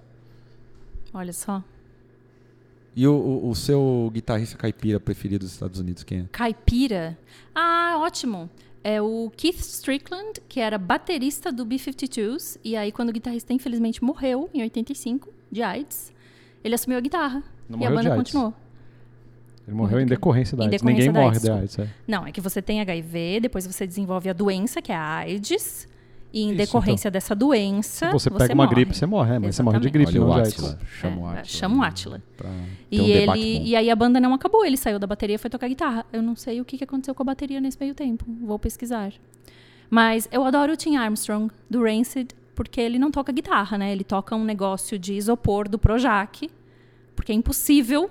Olha 1.14 1.34
só. 1.34 1.64
E 2.96 3.06
o, 3.08 3.14
o- 3.14 3.50
o 3.50 3.56
seu 3.56 4.10
guitarrista 4.14 4.58
caipira 4.58 5.00
preferido 5.00 5.46
dos 5.46 5.54
Estados 5.54 5.80
Unidos, 5.80 6.04
quem 6.04 6.22
é? 6.22 6.26
Caipira. 6.32 7.18
Ah, 7.54 7.98
ótimo. 8.00 8.50
É 8.84 9.02
o 9.02 9.30
Keith 9.36 9.60
Strickland, 9.60 10.40
que 10.48 10.60
era 10.62 10.78
baterista 10.78 11.52
do 11.52 11.66
B-52s. 11.66 12.58
E 12.64 12.76
aí, 12.78 12.92
quando 12.92 13.10
o 13.10 13.12
guitarrista 13.14 13.52
infelizmente 13.54 14.02
morreu, 14.04 14.50
em 14.54 14.62
85, 14.62 15.28
de 15.52 15.62
AIDS, 15.62 16.14
ele 16.64 16.76
assumiu 16.76 16.98
a 16.98 17.02
guitarra. 17.02 17.44
Não 17.68 17.80
e 17.82 17.86
a 17.86 17.90
banda 17.92 18.16
continuou. 18.16 18.54
Ele 19.68 19.76
morreu 19.76 20.00
em 20.00 20.06
decorrência 20.06 20.56
da 20.58 20.64
AIDS. 20.64 20.82
decorrência 20.82 21.00
Ninguém 21.10 21.14
da 21.14 21.20
morre 21.20 21.36
AIDS, 21.36 21.42
de 21.42 21.48
desculpa. 21.66 21.84
AIDS. 21.84 21.94
É. 22.08 22.12
Não, 22.12 22.26
é 22.26 22.32
que 22.32 22.40
você 22.42 22.62
tem 22.62 22.80
HIV, 22.82 23.42
depois 23.42 23.68
você 23.68 23.86
desenvolve 23.86 24.30
a 24.30 24.34
doença, 24.34 24.82
que 24.82 24.92
é 24.92 24.96
a 24.96 25.18
AIDS. 25.18 25.88
E 26.32 26.44
em 26.44 26.50
Isso, 26.50 26.58
decorrência 26.58 27.10
dessa 27.10 27.36
doença. 27.36 28.06
Se 28.08 28.12
você 28.14 28.30
pega 28.30 28.54
uma 28.54 28.64
morre. 28.66 28.76
gripe, 28.76 28.96
você 28.96 29.06
morre. 29.06 29.36
É, 29.36 29.40
mas 29.40 29.56
você 29.56 29.64
morre 29.64 29.80
de 29.80 29.90
gripe, 29.90 30.12
Olha 30.12 30.22
o 30.22 30.28
não 30.28 30.36
de 30.36 30.50
Átila. 30.50 30.70
AIDS. 30.70 30.88
Chama 31.00 31.22
o 31.22 31.26
É, 31.26 31.40
Átila. 31.40 31.46
chama 31.46 31.76
o. 31.88 32.20
Pra 32.38 32.50
ter 32.50 32.56
E, 32.92 33.02
um 33.02 33.06
ele, 33.06 33.64
e 33.70 33.76
aí 33.76 33.90
a 33.90 33.96
banda 33.96 34.20
não 34.20 34.34
acabou, 34.34 34.64
ele 34.64 34.78
saiu 34.78 35.00
da 35.00 35.08
bateria 35.08 35.36
e 35.36 35.40
foi 35.40 35.50
tocar 35.50 35.68
guitarra. 35.68 36.06
Eu 36.14 36.22
não 36.22 36.36
sei 36.36 36.62
o 36.62 36.66
que 36.66 36.78
que 36.78 36.84
aconteceu 36.84 37.16
com 37.16 37.24
a 37.24 37.26
bateria 37.26 37.60
nesse 37.60 37.78
meio 37.80 37.96
tempo. 37.96 38.26
Vou 38.42 38.60
pesquisar. 38.60 39.12
Mas 39.90 40.30
eu 40.32 40.44
adoro 40.44 40.74
o 40.74 40.76
Tim 40.78 40.98
Armstrong, 40.98 41.52
do 41.68 41.82
Rancid, 41.84 42.30
porque 42.54 42.80
ele 42.80 43.00
não 43.00 43.10
toca 43.10 43.32
guitarra, 43.32 43.76
né? 43.78 43.92
Ele 43.92 44.04
toca 44.04 44.36
um 44.36 44.44
negócio 44.44 45.00
de 45.00 45.14
isopor 45.16 45.68
do 45.68 45.80
Projac, 45.80 46.48
porque 47.16 47.32
é 47.32 47.36
impossível. 47.36 48.08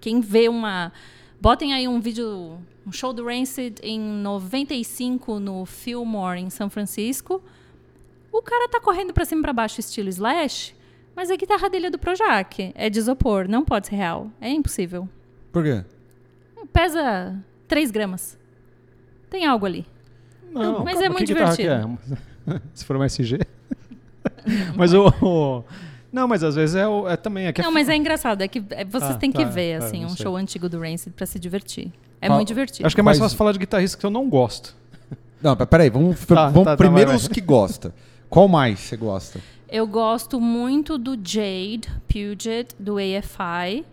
Quem 0.00 0.20
vê 0.20 0.48
uma. 0.48 0.92
Botem 1.40 1.74
aí 1.74 1.86
um 1.86 2.00
vídeo, 2.00 2.58
um 2.86 2.92
show 2.92 3.12
do 3.12 3.24
Rancid 3.26 3.78
em 3.82 3.98
95 4.00 5.40
no 5.40 5.64
Fillmore, 5.66 6.40
em 6.40 6.50
São 6.50 6.70
Francisco. 6.70 7.42
O 8.32 8.40
cara 8.42 8.68
tá 8.68 8.80
correndo 8.80 9.12
pra 9.12 9.24
cima 9.24 9.40
e 9.40 9.42
pra 9.42 9.52
baixo, 9.52 9.80
estilo 9.80 10.08
Slash, 10.08 10.74
mas 11.14 11.30
a 11.30 11.36
guitarra 11.36 11.68
dele 11.70 11.86
é 11.86 11.90
do 11.90 11.98
Projac. 11.98 12.72
É 12.74 12.88
de 12.90 12.98
isopor, 12.98 13.48
não 13.48 13.64
pode 13.64 13.88
ser 13.88 13.96
real. 13.96 14.30
É 14.40 14.48
impossível. 14.50 15.08
Por 15.52 15.64
quê? 15.64 15.84
Pesa 16.72 17.36
3 17.66 17.90
gramas. 17.90 18.38
Tem 19.30 19.46
algo 19.46 19.66
ali. 19.66 19.86
Não, 20.52 20.84
Mas 20.84 20.94
calma, 20.94 21.00
é 21.00 21.08
que 21.08 21.08
muito 21.14 21.26
guitarra 21.34 21.56
que 21.56 21.66
é? 21.66 22.60
Se 22.74 22.84
for 22.84 22.96
uma 22.96 23.06
SG. 23.06 23.40
mas 24.76 24.92
o, 24.94 25.08
o- 25.22 25.64
Não, 26.12 26.28
mas 26.28 26.42
às 26.44 26.54
vezes 26.54 26.76
é, 26.76 26.86
o- 26.86 27.08
é 27.08 27.16
também. 27.16 27.46
É 27.46 27.52
que 27.52 27.60
é 27.60 27.64
Não, 27.64 27.72
mas 27.72 27.88
é 27.88 27.96
engraçado. 27.96 28.42
É 28.42 28.48
que 28.48 28.62
é, 28.70 28.84
vocês 28.84 29.12
Ah, 29.12 29.18
têm 29.18 29.32
que 29.32 29.42
tá, 29.44 29.50
ver, 29.50 29.70
é, 29.70 29.76
assim, 29.76 30.04
um 30.04 30.10
sei. 30.10 30.22
show 30.24 30.36
antigo 30.36 30.68
do 30.68 30.78
Rancid 30.80 31.12
pra 31.14 31.26
se 31.26 31.38
divertir. 31.38 31.90
É 32.26 32.34
muito 32.34 32.48
divertido. 32.48 32.86
Acho 32.86 32.94
que 32.94 33.00
é 33.00 33.04
mais 33.04 33.16
Quais- 33.18 33.26
fácil 33.32 33.38
falar 33.38 33.52
de 33.52 33.58
guitarrista 33.58 33.96
que 33.98 34.04
eu 34.06 34.10
não 34.10 34.28
gosto. 34.28 34.74
Não, 35.42 35.54
mas 35.58 35.68
peraí, 35.68 35.90
vamos, 35.90 36.18
Tá, 36.24 36.48
vamos 36.48 36.64
tá, 36.64 36.70
tá, 36.72 36.76
primeiro 36.76 37.08
vai, 37.10 37.16
vai. 37.18 37.26
os 37.26 37.28
que 37.28 37.40
gosta. 37.40 37.94
Qual 38.28 38.48
mais 38.48 38.80
você 38.80 38.96
gosta? 38.96 39.38
Eu 39.68 39.86
gosto 39.86 40.40
muito 40.40 40.96
do 40.98 41.12
Jade 41.14 41.88
Puget, 42.08 42.72
do 42.78 42.96
AFI, 42.98 43.84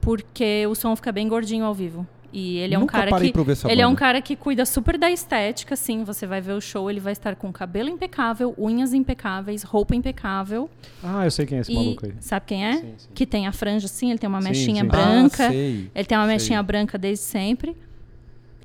porque 0.00 0.66
o 0.66 0.74
som 0.74 0.94
fica 0.96 1.10
bem 1.12 1.28
gordinho 1.28 1.64
ao 1.64 1.74
vivo. 1.74 2.06
E 2.30 2.58
ele 2.58 2.74
é 2.74 2.78
um 2.78 2.82
Nunca 2.82 2.98
cara 2.98 3.10
parei 3.10 3.28
que 3.28 3.32
pra 3.32 3.40
ouvir 3.40 3.52
essa 3.52 3.70
ele 3.72 3.80
é 3.80 3.86
um 3.86 3.90
banda. 3.90 4.00
cara 4.00 4.20
que 4.20 4.36
cuida 4.36 4.66
super 4.66 4.98
da 4.98 5.10
estética, 5.10 5.72
assim, 5.74 6.04
você 6.04 6.26
vai 6.26 6.40
ver 6.42 6.52
o 6.52 6.60
show, 6.60 6.90
ele 6.90 7.00
vai 7.00 7.12
estar 7.12 7.34
com 7.36 7.50
cabelo 7.50 7.88
impecável, 7.88 8.54
unhas 8.58 8.92
impecáveis, 8.92 9.62
roupa 9.62 9.94
impecável. 9.96 10.68
Ah, 11.02 11.24
eu 11.24 11.30
sei 11.30 11.46
quem 11.46 11.56
é 11.58 11.60
esse 11.62 11.72
e 11.72 11.74
maluco 11.74 12.04
aí. 12.06 12.12
sabe 12.20 12.44
quem 12.46 12.66
é? 12.66 12.72
Sim, 12.74 12.94
sim. 12.98 13.08
Que 13.14 13.24
tem 13.24 13.46
a 13.46 13.52
franja 13.52 13.86
assim, 13.86 14.10
ele 14.10 14.18
tem 14.18 14.28
uma 14.28 14.42
Sim, 14.42 14.48
mechinha 14.48 14.82
sim. 14.82 14.88
branca. 14.88 15.46
Ah, 15.46 15.50
sei. 15.50 15.90
ele 15.94 16.04
tem 16.04 16.18
uma 16.18 16.26
sei. 16.26 16.34
mechinha 16.34 16.62
branca 16.62 16.98
desde 16.98 17.24
sempre. 17.24 17.74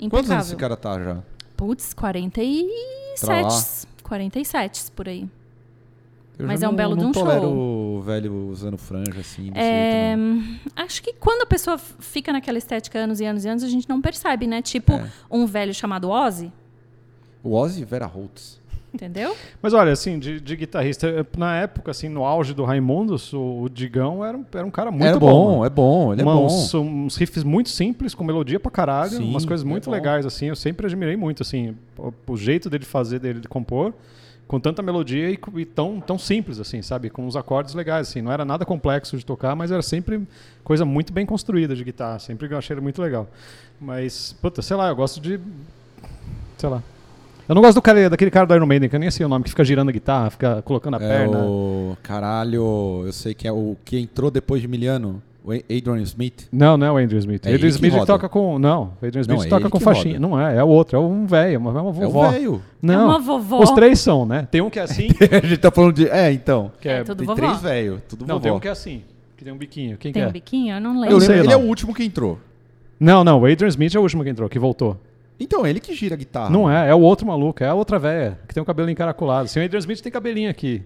Quantos 0.09 0.29
anos 0.29 0.45
esse 0.47 0.53
Impecável. 0.55 0.57
cara 0.57 0.75
tá 0.75 1.01
já? 1.01 1.23
Putz, 1.55 1.93
Pra 1.93 2.09
lá. 2.11 3.49
47. 3.49 3.87
47 4.03 4.91
por 4.91 5.07
aí. 5.07 5.27
Eu 6.37 6.47
Mas 6.47 6.63
é 6.63 6.67
um 6.67 6.71
não- 6.71 6.75
belo 6.75 6.95
de 6.97 7.03
não 7.03 7.11
um 7.11 7.13
show. 7.13 7.23
tolero 7.23 7.47
o 7.47 8.01
velho 8.01 8.49
usando 8.49 8.77
franja 8.77 9.19
assim, 9.19 9.51
É, 9.53 10.15
jeito, 10.17 10.59
acho 10.75 11.01
que 11.03 11.13
quando 11.13 11.43
a 11.43 11.45
pessoa 11.45 11.77
fica 11.77 12.33
naquela 12.33 12.57
estética 12.57 12.97
anos 12.99 13.19
e 13.19 13.25
anos 13.25 13.45
e 13.45 13.49
anos, 13.49 13.63
a 13.63 13.69
gente 13.69 13.87
não 13.87 14.01
percebe, 14.01 14.47
né? 14.47 14.61
Tipo 14.61 14.93
É. 14.93 15.09
um 15.29 15.45
velho 15.45 15.73
chamado 15.73 16.09
Ozzy, 16.09 16.51
O 17.43 17.53
Ozzy 17.55 17.83
Vera 17.85 18.05
Holtz. 18.07 18.59
entendeu? 18.93 19.35
Mas 19.61 19.73
olha, 19.73 19.91
assim, 19.91 20.17
de, 20.17 20.39
de 20.39 20.55
guitarrista, 20.55 21.07
eh, 21.07 21.25
na 21.37 21.55
época, 21.57 21.91
assim, 21.91 22.07
no 22.09 22.23
auge 22.25 22.53
do 22.53 22.63
Raimundos, 22.63 23.31
o, 23.33 23.63
o 23.63 23.69
Digão 23.69 24.23
era, 24.25 24.35
um- 24.37 24.45
era 24.53 24.65
um 24.65 24.71
cara 24.71 24.89
muito 24.91 25.05
é 25.05 25.19
bom. 25.19 25.57
bom, 25.57 25.65
é 25.65 25.69
bom, 25.69 26.13
ele 26.13 26.21
é 26.21 26.25
Uma- 26.25 26.35
bom. 26.35 26.45
Uns, 26.45 26.73
uns 26.73 27.15
riffs 27.15 27.43
muito 27.43 27.69
simples, 27.69 28.15
com 28.15 28.23
melodia 28.23 28.59
pra 28.59 28.71
caralho, 28.71 29.11
Sim, 29.17 29.29
umas 29.29 29.45
coisas 29.45 29.65
é 29.65 29.69
muito 29.69 29.85
bom. 29.85 29.91
legais, 29.91 30.25
assim. 30.25 30.47
Eu 30.47 30.55
sempre 30.55 30.85
admirei 30.87 31.15
muito, 31.15 31.43
assim, 31.43 31.75
o, 31.97 32.11
o 32.27 32.37
jeito 32.37 32.69
dele 32.71 32.85
fazer, 32.85 33.19
dele 33.19 33.39
de 33.39 33.47
compor, 33.47 33.93
com 34.53 34.59
tanta 34.59 34.83
melodia 34.83 35.31
e, 35.31 35.39
e 35.55 35.65
tão, 35.65 35.99
tão 35.99 36.15
simples, 36.15 36.59
assim, 36.59 36.79
sabe? 36.83 37.09
Com 37.09 37.25
uns 37.25 37.35
acordes 37.35 37.73
legais, 37.73 38.07
assim. 38.07 38.21
Não 38.21 38.31
era 38.31 38.45
nada 38.45 38.63
complexo 38.63 39.17
de 39.17 39.25
tocar, 39.25 39.55
mas 39.55 39.71
era 39.71 39.81
sempre 39.81 40.27
coisa 40.63 40.85
muito 40.85 41.11
bem 41.11 41.25
construída 41.25 41.75
de 41.75 41.83
guitarra. 41.83 42.19
Sempre 42.19 42.47
eu 42.53 42.55
achei 42.59 42.75
muito 42.75 43.01
legal. 43.01 43.27
Mas, 43.81 44.35
puta, 44.39 44.61
sei 44.61 44.77
lá, 44.77 44.89
eu 44.89 44.95
gosto 44.95 45.19
de... 45.19 45.39
Sei 46.55 46.69
lá. 46.69 46.83
Eu 47.49 47.55
não 47.55 47.63
gosto 47.63 47.73
do 47.73 47.81
cara, 47.81 48.07
daquele 48.11 48.29
cara 48.29 48.45
do 48.45 48.53
Iron 48.53 48.67
Maiden, 48.67 48.87
que 48.89 48.95
eu 48.95 48.99
nem 48.99 49.09
sei 49.09 49.25
o 49.25 49.29
nome, 49.29 49.43
que 49.43 49.49
fica 49.49 49.63
girando 49.65 49.89
a 49.89 49.91
guitarra, 49.91 50.29
fica 50.29 50.61
colocando 50.61 50.97
a 50.97 51.03
É 51.03 51.07
perna. 51.07 51.39
o 51.39 51.97
caralho, 52.03 53.01
eu 53.07 53.11
sei 53.11 53.33
que 53.33 53.47
é 53.47 53.51
o 53.51 53.75
que 53.83 53.97
entrou 53.97 54.29
depois 54.29 54.61
de 54.61 54.67
Miliano, 54.67 55.19
o 55.43 55.51
Adrian 55.51 56.01
Smith. 56.03 56.47
Não, 56.51 56.77
não 56.77 56.87
é 56.87 56.91
o 56.91 56.97
Andrew 56.97 57.19
Smith. 57.19 57.45
É 57.45 57.53
Adrian 57.53 57.69
Smith 57.69 57.93
ele 57.93 58.05
toca 58.05 58.29
com. 58.29 58.57
Não, 58.57 58.93
o 59.01 59.05
Adrian 59.05 59.21
Smith 59.21 59.37
Não, 59.39 59.45
é 59.45 59.49
toca 59.49 59.69
com 59.69 59.79
faixinha. 59.79 60.15
roda. 60.19 60.27
Não 60.27 60.39
é, 60.41 60.55
é 60.57 60.63
o 60.63 60.67
outro, 60.67 60.95
é 60.95 60.99
um 60.99 61.25
velho, 61.25 61.55
é 61.55 61.57
uma 61.57 61.69
É 61.79 61.81
o 61.81 61.91
vovó. 61.91 62.29
velho. 62.29 62.61
não, 62.81 62.93
É 62.93 63.05
uma 63.05 63.19
vovó. 63.19 63.59
os 63.61 63.71
três 63.71 63.99
são, 63.99 64.25
né? 64.25 64.47
Tem 64.49 64.61
um 64.61 64.69
que 64.69 64.79
é 64.79 64.83
assim, 64.83 65.07
a 65.31 65.45
gente 65.45 65.57
tá 65.57 65.69
falando 65.71 65.93
de. 65.95 66.07
É, 66.07 66.31
então. 66.31 66.71
que 66.79 66.87
é. 66.87 66.99
É, 66.99 67.03
tudo 67.03 67.17
Tem 67.17 67.27
vovó. 67.27 67.35
três 67.41 67.61
velhos, 67.61 67.99
tudo 68.07 68.21
não, 68.25 68.35
vovó. 68.35 68.43
tem 68.43 68.51
um 68.53 68.59
que 68.59 68.67
é 68.67 68.71
assim, 68.71 69.03
que 69.37 69.43
tem 69.43 69.51
um 69.53 69.57
biquinho. 69.57 69.97
Quem 69.97 70.11
Tem 70.13 70.21
que 70.21 70.25
um 70.25 70.29
é? 70.29 70.31
biquinho? 70.31 70.75
Eu 70.75 70.81
não 70.81 70.93
Eu 70.95 70.99
lembro. 71.01 71.19
sei 71.21 71.29
lembro, 71.35 71.43
o 71.43 71.45
ele 71.47 71.53
é 71.53 71.57
o 71.65 71.67
último 71.67 71.93
que 71.93 72.03
entrou. 72.03 72.39
Não, 72.99 73.23
não, 73.23 73.41
o 73.41 73.45
Adrian 73.45 73.67
Smith 73.67 73.93
é 73.95 73.99
o 73.99 74.01
último 74.01 74.23
que 74.23 74.29
entrou, 74.29 74.47
que 74.47 74.57
voltou. 74.59 74.97
Então, 75.39 75.65
ele 75.67 75.79
que 75.81 75.93
gira 75.93 76.13
a 76.13 76.17
guitarra. 76.17 76.49
Não 76.49 76.71
é, 76.71 76.89
é 76.89 76.95
o 76.95 76.99
outro 77.01 77.27
maluco, 77.27 77.61
é 77.63 77.67
a 77.67 77.73
outra 77.73 77.99
velha, 77.99 78.39
que 78.47 78.53
tem 78.53 78.61
um 78.63 78.65
cabelo 78.65 78.89
encaracolado. 78.89 79.45
Assim, 79.45 79.59
o 79.59 79.63
Adrian 79.65 79.79
Smith 79.79 79.99
tem 79.99 80.11
cabelinho 80.11 80.49
aqui. 80.49 80.83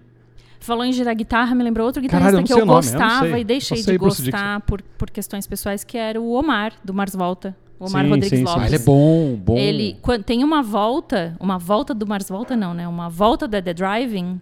Falou 0.60 0.84
em 0.84 0.92
girar 0.92 1.16
guitarra, 1.16 1.54
me 1.56 1.64
lembrou 1.64 1.86
outro 1.86 2.02
guitarrista 2.02 2.32
Caralho, 2.32 2.44
eu 2.44 2.48
que 2.48 2.54
eu 2.54 2.66
nome, 2.66 2.72
eu 2.72 2.76
gostava 2.76 3.30
sei. 3.30 3.42
e 3.42 3.44
deixei 3.44 3.84
de 3.84 3.98
gostar 3.98 4.62
por, 4.62 4.82
por 4.82 5.10
questões 5.10 5.46
pessoais, 5.48 5.84
que 5.84 5.98
era 5.98 6.20
o 6.20 6.32
Omar, 6.32 6.74
do 6.84 6.94
Mars 6.94 7.16
Volta. 7.16 7.56
O 7.80 7.86
Omar 7.88 8.04
Sim, 8.04 8.10
Rodrigues 8.10 8.40
sim, 8.40 8.46
sim. 8.46 8.52
Ah, 8.52 8.56
Lopes. 8.56 8.68
ele 8.68 8.76
é 8.76 8.80
bom, 8.86 9.36
bom. 9.36 9.58
Ele 9.58 9.98
quan- 10.02 10.22
tem 10.22 10.44
uma 10.44 10.64
volta, 10.64 11.38
uma 11.40 11.58
volta 11.60 11.94
do 11.94 12.08
Mars 12.08 12.28
Volta 12.28 12.56
não, 12.56 12.74
né? 12.74 12.88
Uma 12.88 13.08
volta 13.08 13.48
da 13.48 13.62
The 13.62 13.74
Driving 13.74 14.42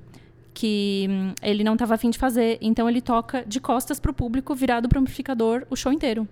que 0.54 1.06
hum, 1.10 1.34
ele 1.42 1.64
não 1.66 1.74
estava 1.74 1.96
afim 1.96 2.10
de 2.10 2.18
fazer, 2.18 2.58
então 2.62 2.90
ele 2.90 3.02
toca 3.02 3.44
de 3.46 3.60
costas 3.60 4.00
pro 4.00 4.14
público, 4.14 4.56
virado 4.56 4.88
pro 4.88 5.00
amplificador 5.02 5.68
o 5.70 5.76
show 5.76 5.92
inteiro. 5.92 6.26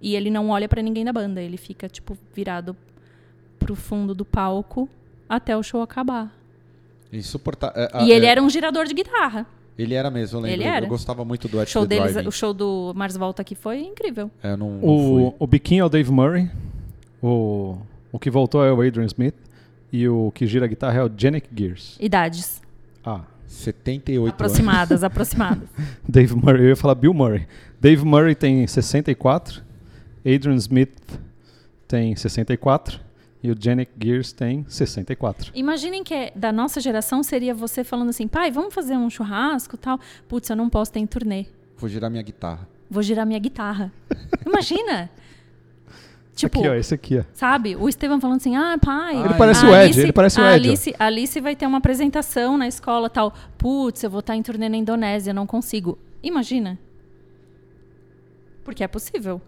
E 0.00 0.14
ele 0.14 0.30
não 0.30 0.50
olha 0.50 0.68
pra 0.68 0.80
ninguém 0.80 1.04
da 1.04 1.12
banda, 1.12 1.42
ele 1.42 1.56
fica 1.56 1.88
tipo 1.88 2.16
virado 2.32 2.76
pro 3.58 3.74
fundo 3.74 4.14
do 4.14 4.24
palco 4.24 4.88
até 5.28 5.56
o 5.56 5.62
show 5.64 5.82
acabar. 5.82 6.32
Insuportável. 7.12 7.82
É, 7.82 8.04
e 8.04 8.12
é, 8.12 8.16
ele 8.16 8.26
é, 8.26 8.30
era 8.30 8.42
um 8.42 8.50
girador 8.50 8.86
de 8.86 8.94
guitarra. 8.94 9.46
Ele 9.78 9.94
era 9.94 10.10
mesmo, 10.10 10.38
eu 10.38 10.42
lembro. 10.42 10.56
Ele 10.56 10.64
era. 10.64 10.86
Eu 10.86 10.88
gostava 10.88 11.24
muito 11.24 11.48
do 11.48 11.60
At 11.60 11.68
show, 11.68 11.86
deles, 11.86 12.12
Driving. 12.12 12.28
o 12.28 12.32
show 12.32 12.54
do 12.54 12.92
Mars 12.96 13.16
Volta 13.16 13.42
aqui 13.42 13.54
foi 13.54 13.80
incrível. 13.80 14.30
É, 14.42 14.56
não, 14.56 14.70
não 14.70 14.88
O, 14.88 15.30
fui. 15.30 15.36
o 15.38 15.46
biquinho 15.46 15.82
é 15.82 15.84
o 15.84 15.88
Dave 15.88 16.10
Murray, 16.10 16.50
o, 17.22 17.76
o 18.10 18.18
que 18.18 18.30
voltou 18.30 18.64
é 18.64 18.72
o 18.72 18.80
Adrian 18.80 19.04
Smith, 19.04 19.34
e 19.92 20.08
o 20.08 20.30
que 20.34 20.46
gira 20.46 20.64
a 20.64 20.68
guitarra 20.68 21.00
é 21.00 21.04
o 21.04 21.10
Janik 21.14 21.48
Gears. 21.54 21.96
Idades. 22.00 22.62
Ah, 23.04 23.20
78 23.46 24.18
anos. 24.22 24.32
Aproximadas, 24.32 25.04
aproximadas. 25.04 25.68
Dave 26.08 26.34
Murray, 26.34 26.62
eu 26.64 26.68
ia 26.70 26.76
falar 26.76 26.94
Bill 26.94 27.12
Murray. 27.12 27.46
Dave 27.78 28.04
Murray 28.04 28.34
tem 28.34 28.66
64, 28.66 29.62
Adrian 30.20 30.56
Smith 30.56 30.98
tem 31.86 32.16
64 32.16 32.98
e 33.42 33.50
o 33.50 33.56
Janik 33.58 33.92
Gears 34.02 34.32
tem 34.32 34.64
64. 34.68 35.52
Imaginem 35.54 36.02
que 36.02 36.14
é- 36.14 36.32
da 36.34 36.52
nossa 36.52 36.80
geração 36.80 37.22
seria 37.22 37.54
você 37.54 37.84
falando 37.84 38.10
assim, 38.10 38.26
pai, 38.26 38.50
vamos 38.50 38.74
fazer 38.74 38.96
um 38.96 39.08
churrasco 39.10 39.76
tal. 39.76 40.00
Putz, 40.28 40.48
eu 40.50 40.56
não 40.56 40.68
posso 40.68 40.92
ter 40.92 41.00
em 41.00 41.06
turnê. 41.06 41.46
Vou 41.76 41.88
girar 41.88 42.10
minha 42.10 42.22
guitarra. 42.22 42.68
Vou 42.90 43.02
girar 43.02 43.26
minha 43.26 43.38
guitarra. 43.38 43.92
Imagina! 44.46 45.10
tipo, 46.34 46.58
aqui, 46.58 46.68
ó, 46.68 46.74
esse 46.74 46.94
aqui, 46.94 47.18
ó. 47.18 47.24
sabe? 47.32 47.74
O 47.76 47.88
Estevam 47.88 48.20
falando 48.20 48.36
assim, 48.36 48.54
ah, 48.56 48.76
pai. 48.78 49.16
Ele 49.16 49.28
a 49.28 49.34
parece 49.34 49.64
o 49.64 49.74
Ed, 49.74 49.98
ele 50.00 50.12
parece 50.12 50.38
o 50.38 50.44
a 50.44 50.54
Ed, 50.54 50.66
ó. 50.66 50.70
Alice, 50.70 50.94
a 50.98 51.04
Alice 51.06 51.40
vai 51.40 51.56
ter 51.56 51.66
uma 51.66 51.78
apresentação 51.78 52.58
na 52.58 52.68
escola 52.68 53.08
tal. 53.08 53.32
Putz, 53.56 54.02
eu 54.02 54.10
vou 54.10 54.20
estar 54.20 54.36
em 54.36 54.42
turnê 54.42 54.68
na 54.68 54.76
Indonésia, 54.76 55.32
não 55.32 55.46
consigo. 55.46 55.98
Imagina. 56.22 56.78
Porque 58.64 58.84
é 58.84 58.88
possível. 58.88 59.40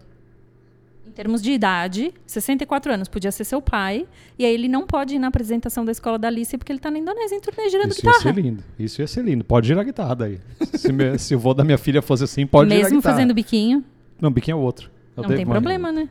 Em 1.09 1.11
termos 1.11 1.41
de 1.41 1.51
idade, 1.51 2.13
64 2.25 2.93
anos 2.93 3.07
podia 3.07 3.31
ser 3.31 3.43
seu 3.43 3.59
pai, 3.61 4.05
e 4.37 4.45
aí 4.45 4.53
ele 4.53 4.67
não 4.67 4.85
pode 4.85 5.15
ir 5.15 5.19
na 5.19 5.27
apresentação 5.27 5.83
da 5.83 5.91
escola 5.91 6.17
da 6.19 6.27
Alice 6.27 6.55
porque 6.57 6.71
ele 6.71 6.79
tá 6.79 6.91
na 6.91 6.99
Indonésia 6.99 7.35
em 7.35 7.41
turnê 7.41 7.67
girando 7.67 7.91
Isso 7.91 8.05
ia 8.05 8.11
guitarra. 8.11 8.33
ser 8.33 8.41
lindo. 8.41 8.63
Isso 8.77 9.01
ia 9.01 9.07
ser 9.07 9.23
lindo. 9.25 9.43
Pode 9.43 9.67
girar 9.67 9.83
guitarra 9.83 10.15
daí. 10.15 10.39
se, 10.75 10.91
me- 10.93 11.17
se 11.17 11.35
o 11.35 11.39
vô 11.39 11.53
da 11.53 11.63
minha 11.63 11.77
filha 11.79 12.01
fosse 12.01 12.23
assim, 12.23 12.45
pode 12.45 12.69
girar 12.69 12.81
a 12.81 12.83
Mesmo 12.85 12.99
guitarra. 12.99 13.15
fazendo 13.15 13.33
biquinho, 13.33 13.83
Não, 14.21 14.31
biquinho 14.31 14.55
é 14.55 14.59
outro. 14.59 14.89
Não 15.17 15.23
tem 15.25 15.45
problema, 15.45 15.91
né? 15.91 16.07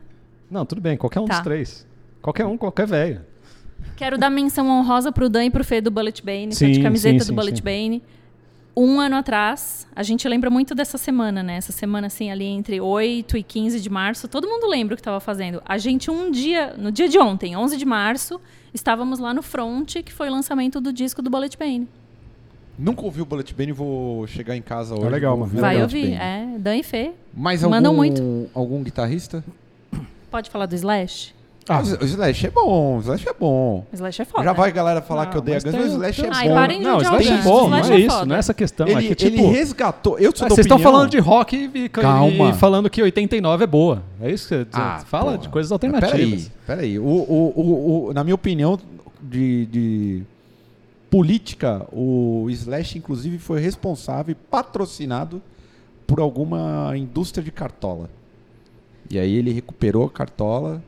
Não, 0.50 0.66
tudo 0.66 0.80
bem. 0.80 0.96
Qualquer 0.96 1.20
um 1.20 1.26
Tá. 1.26 1.34
dos 1.36 1.44
três. 1.44 1.86
Qualquer 2.20 2.44
um, 2.44 2.58
qualquer 2.58 2.86
velho. 2.86 3.20
Quero 3.96 4.18
dar 4.18 4.28
menção 4.30 4.66
honrosa 4.68 5.12
pro 5.12 5.28
Dan 5.28 5.44
e 5.44 5.50
pro 5.50 5.62
Fê 5.64 5.80
do 5.80 5.90
Bullet 5.90 6.22
Bane, 6.24 6.48
tô 6.48 6.66
de 6.66 6.74
Sim, 6.74 6.82
camiseta 6.82 7.12
sim, 7.12 7.18
do 7.18 7.24
sim, 7.26 7.34
Bullet 7.34 7.56
sim. 7.56 7.62
Bane. 7.62 8.02
Um 8.80 9.00
ano 9.00 9.16
atrás, 9.16 9.88
a 9.96 10.04
gente 10.04 10.28
lembra 10.28 10.48
muito 10.48 10.72
dessa 10.72 10.96
semana, 10.96 11.42
né? 11.42 11.56
Essa 11.56 11.72
semana, 11.72 12.06
assim, 12.06 12.30
ali 12.30 12.44
entre 12.44 12.80
8 12.80 13.36
e 13.36 13.42
15 13.42 13.80
de 13.80 13.90
março, 13.90 14.28
todo 14.28 14.46
mundo 14.46 14.68
lembra 14.68 14.94
o 14.94 14.96
que 14.96 15.00
estava 15.00 15.18
fazendo. 15.18 15.60
A 15.64 15.76
gente, 15.78 16.12
um 16.12 16.30
dia, 16.30 16.74
no 16.78 16.92
dia 16.92 17.08
de 17.08 17.18
ontem, 17.18 17.56
11 17.56 17.76
de 17.76 17.84
março, 17.84 18.40
estávamos 18.72 19.18
lá 19.18 19.34
no 19.34 19.42
Front, 19.42 19.96
que 20.04 20.12
foi 20.12 20.28
o 20.28 20.30
lançamento 20.30 20.80
do 20.80 20.92
disco 20.92 21.20
do 21.20 21.28
Bullet 21.28 21.58
Bane. 21.58 21.88
Nunca 22.78 23.02
ouvi 23.02 23.20
o 23.20 23.26
Bullet 23.26 23.52
Bane, 23.52 23.72
vou 23.72 24.24
chegar 24.28 24.56
em 24.56 24.62
casa 24.62 24.94
hoje. 24.94 25.08
legal, 25.08 25.36
vou 25.36 25.48
mano. 25.48 25.60
Vai 25.60 25.74
Bullet 25.78 25.96
ouvir, 25.96 26.12
é. 26.12 26.46
Dan 26.56 26.76
e 26.76 26.84
Fê. 26.84 27.10
Mais 27.34 27.64
algum, 27.64 27.74
Mandam 27.74 27.92
muito. 27.92 28.48
algum 28.54 28.80
guitarrista? 28.84 29.42
Pode 30.30 30.50
falar 30.50 30.66
do 30.66 30.76
Slash? 30.76 31.34
Ah. 31.68 31.80
O 31.80 32.04
Slash 32.04 32.46
é 32.46 32.50
bom, 32.50 32.96
o 32.96 33.00
Slash 33.00 33.28
é 33.28 33.32
bom. 33.32 33.86
O 33.92 33.94
Slash 33.94 34.22
é 34.22 34.24
foda. 34.24 34.44
Já 34.44 34.52
vai 34.52 34.70
a 34.70 34.72
galera 34.72 35.02
falar 35.02 35.24
Não, 35.24 35.32
que 35.32 35.38
odeia 35.38 35.56
mas 35.56 35.64
Guns, 35.64 35.72
tem- 35.72 35.82
mas 35.82 35.90
o 35.92 35.96
Slash 35.96 36.22
tem- 36.22 36.30
é 36.30 36.34
Ai, 36.34 36.48
bom. 36.48 36.54
parem 36.54 36.78
de 36.78 36.84
Não, 36.84 36.96
o 36.98 37.02
Slash 37.02 37.28
é 37.28 37.36
Guns. 37.36 37.44
bom, 37.44 37.50
O 37.66 37.68
não 37.68 37.78
Slash 37.78 37.92
é 37.92 37.94
é 37.94 37.98
isso, 38.00 38.26
não 38.26 38.36
é 38.36 38.38
essa 38.38 38.54
questão. 38.54 38.86
Ele, 38.88 38.94
é 39.10 39.14
que, 39.14 39.24
ele 39.26 39.36
tipo, 39.36 39.50
resgatou. 39.50 40.18
Eu 40.18 40.32
sou 40.34 40.46
ah, 40.46 40.48
vocês 40.48 40.64
estão 40.66 40.78
falando 40.78 41.10
de 41.10 41.18
rock 41.18 41.56
e, 41.74 41.84
e- 41.84 41.88
Calma. 41.88 42.50
e 42.50 42.52
falando 42.54 42.88
que 42.88 43.02
89 43.02 43.64
é 43.64 43.66
boa. 43.66 44.02
É 44.20 44.30
isso 44.30 44.48
que 44.48 44.54
você 44.56 44.66
Ah, 44.72 45.02
fala 45.06 45.32
porra. 45.32 45.38
de 45.38 45.48
coisas 45.50 45.70
alternativas. 45.72 46.50
Peraí, 46.66 46.96
peraí. 46.96 46.98
O, 46.98 47.02
o, 47.04 47.52
o, 47.56 48.08
o- 48.08 48.12
na 48.14 48.24
minha 48.24 48.34
opinião, 48.34 48.78
de, 49.20 49.66
de 49.66 50.22
política, 51.10 51.86
o 51.92 52.46
Slash, 52.50 52.98
inclusive, 52.98 53.38
foi 53.38 53.60
responsável 53.60 54.32
e 54.32 54.34
patrocinado 54.34 55.40
por 56.06 56.20
alguma 56.20 56.92
indústria 56.96 57.42
de 57.42 57.50
cartola. 57.50 58.08
E 59.10 59.18
aí 59.18 59.36
ele 59.36 59.50
recuperou 59.52 60.04
a 60.06 60.10
cartola, 60.10 60.82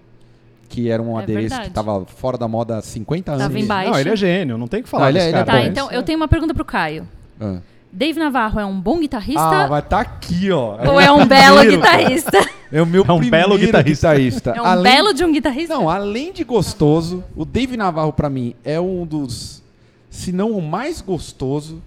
que 0.70 0.88
era 0.88 1.02
um 1.02 1.18
É 1.18 1.22
adereço 1.22 1.48
verdade. 1.50 1.62
que 1.64 1.68
estava 1.68 2.06
fora 2.06 2.38
da 2.38 2.48
moda 2.48 2.78
há 2.78 2.82
50 2.82 3.32
anos. 3.32 3.42
Tava 3.42 3.58
em 3.58 3.66
baixa. 3.66 3.90
Não, 3.90 3.98
ele 4.00 4.08
é 4.10 4.16
gênio, 4.16 4.56
não 4.56 4.66
tem 4.68 4.80
o 4.80 4.82
que 4.84 4.88
falar 4.88 5.02
Não, 5.04 5.08
ele 5.10 5.18
é- 5.18 5.28
ele 5.28 5.36
é. 5.36 5.44
Tá, 5.44 5.52
bom. 5.52 5.58
então 5.66 5.90
eu 5.90 6.02
tenho 6.02 6.16
uma 6.18 6.28
pergunta 6.28 6.54
pro 6.54 6.64
Caio. 6.64 7.06
Ah, 7.38 7.58
Dave 7.92 8.18
Navarro 8.20 8.60
é 8.60 8.64
um 8.64 8.80
bom 8.80 9.00
guitarrista 9.00 9.42
ah 9.42 9.66
vai 9.66 9.80
estar 9.80 9.98
aqui, 10.00 10.48
ó. 10.52 10.78
ou 10.92 11.00
é 11.00 11.10
um 11.10 11.26
belo 11.26 11.60
guitarrista? 11.68 12.38
É 12.70 12.80
o 12.80 12.86
meu 12.86 13.04
É 13.06 13.12
um 13.12 13.18
primeiro 13.18 13.48
belo 13.48 13.58
guitarrista. 13.58 14.14
guitarrista. 14.14 14.50
É 14.56 14.62
um 14.62 14.64
Além- 14.64 14.92
belo 14.94 15.12
de 15.12 15.24
um 15.24 15.32
guitarrista? 15.32 15.74
Não, 15.74 15.90
além 15.90 16.32
de 16.32 16.44
gostoso, 16.44 17.24
o 17.34 17.44
Dave 17.44 17.76
Navarro 17.76 18.12
pra 18.12 18.30
mim 18.30 18.54
é 18.64 18.80
um 18.80 19.04
dos, 19.04 19.60
se 20.08 20.30
não 20.30 20.52
o 20.52 20.62
mais 20.62 21.00
gostoso 21.00 21.82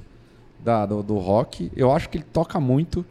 da- 0.61 0.85
do, 0.85 1.01
do 1.01 1.17
rock. 1.19 1.71
Eu 1.73 1.89
acho 1.93 2.09
que 2.09 2.17
ele 2.17 2.25
toca 2.33 2.59
muito. 2.59 3.05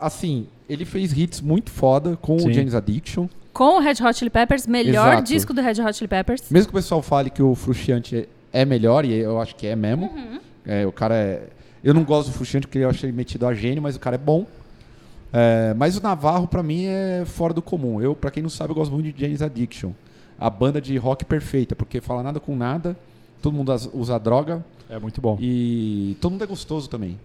Assim, 0.00 0.46
ele 0.68 0.84
fez 0.84 1.16
hits 1.16 1.40
muito 1.40 1.70
foda 1.70 2.16
com 2.20 2.36
o 2.36 2.40
Sim. 2.40 2.52
James 2.52 2.74
Addiction. 2.74 3.26
Com 3.52 3.76
o 3.76 3.78
Red 3.80 3.96
Hot 4.02 4.14
Chili 4.18 4.30
Peppers, 4.30 4.66
melhor 4.66 5.12
Exato. 5.14 5.22
disco 5.24 5.52
do 5.52 5.60
Red 5.60 5.80
Hot 5.82 5.92
Chili 5.94 6.08
Peppers. 6.08 6.42
Mesmo 6.50 6.68
que 6.68 6.72
o 6.74 6.80
pessoal 6.80 7.02
fale 7.02 7.28
que 7.30 7.42
o 7.42 7.54
Frustiante 7.54 8.28
é 8.52 8.64
melhor, 8.64 9.04
e 9.04 9.12
eu 9.14 9.40
acho 9.40 9.54
que 9.56 9.66
é 9.66 9.76
mesmo. 9.76 10.06
Uhum. 10.06 10.40
É, 10.64 10.86
o 10.86 10.92
cara 10.92 11.14
é. 11.14 11.48
Eu 11.84 11.92
não 11.92 12.04
gosto 12.04 12.28
do 12.30 12.34
Frustiante 12.34 12.66
porque 12.66 12.78
eu 12.78 12.88
achei 12.88 13.10
ele 13.10 13.16
metido 13.16 13.46
a 13.46 13.52
gênio, 13.54 13.82
mas 13.82 13.96
o 13.96 14.00
cara 14.00 14.14
é 14.16 14.18
bom. 14.18 14.46
É, 15.32 15.74
mas 15.76 15.96
o 15.96 16.02
Navarro, 16.02 16.46
pra 16.46 16.62
mim, 16.62 16.84
é 16.86 17.24
fora 17.26 17.52
do 17.52 17.60
comum. 17.62 18.00
Eu, 18.00 18.14
para 18.14 18.30
quem 18.30 18.42
não 18.42 18.50
sabe, 18.50 18.70
eu 18.70 18.74
gosto 18.74 18.92
muito 18.92 19.12
de 19.12 19.20
James 19.20 19.42
Addiction. 19.42 19.92
A 20.38 20.48
banda 20.50 20.80
de 20.80 20.96
rock 20.96 21.24
perfeita, 21.24 21.74
porque 21.76 22.00
fala 22.00 22.22
nada 22.22 22.38
com 22.40 22.54
nada, 22.56 22.96
todo 23.40 23.52
mundo 23.54 23.72
usa 23.94 24.18
droga 24.18 24.64
É 24.90 24.98
muito 24.98 25.20
bom. 25.20 25.36
e 25.40 26.16
todo 26.20 26.32
mundo 26.32 26.44
é 26.44 26.46
gostoso 26.46 26.88
também. 26.88 27.18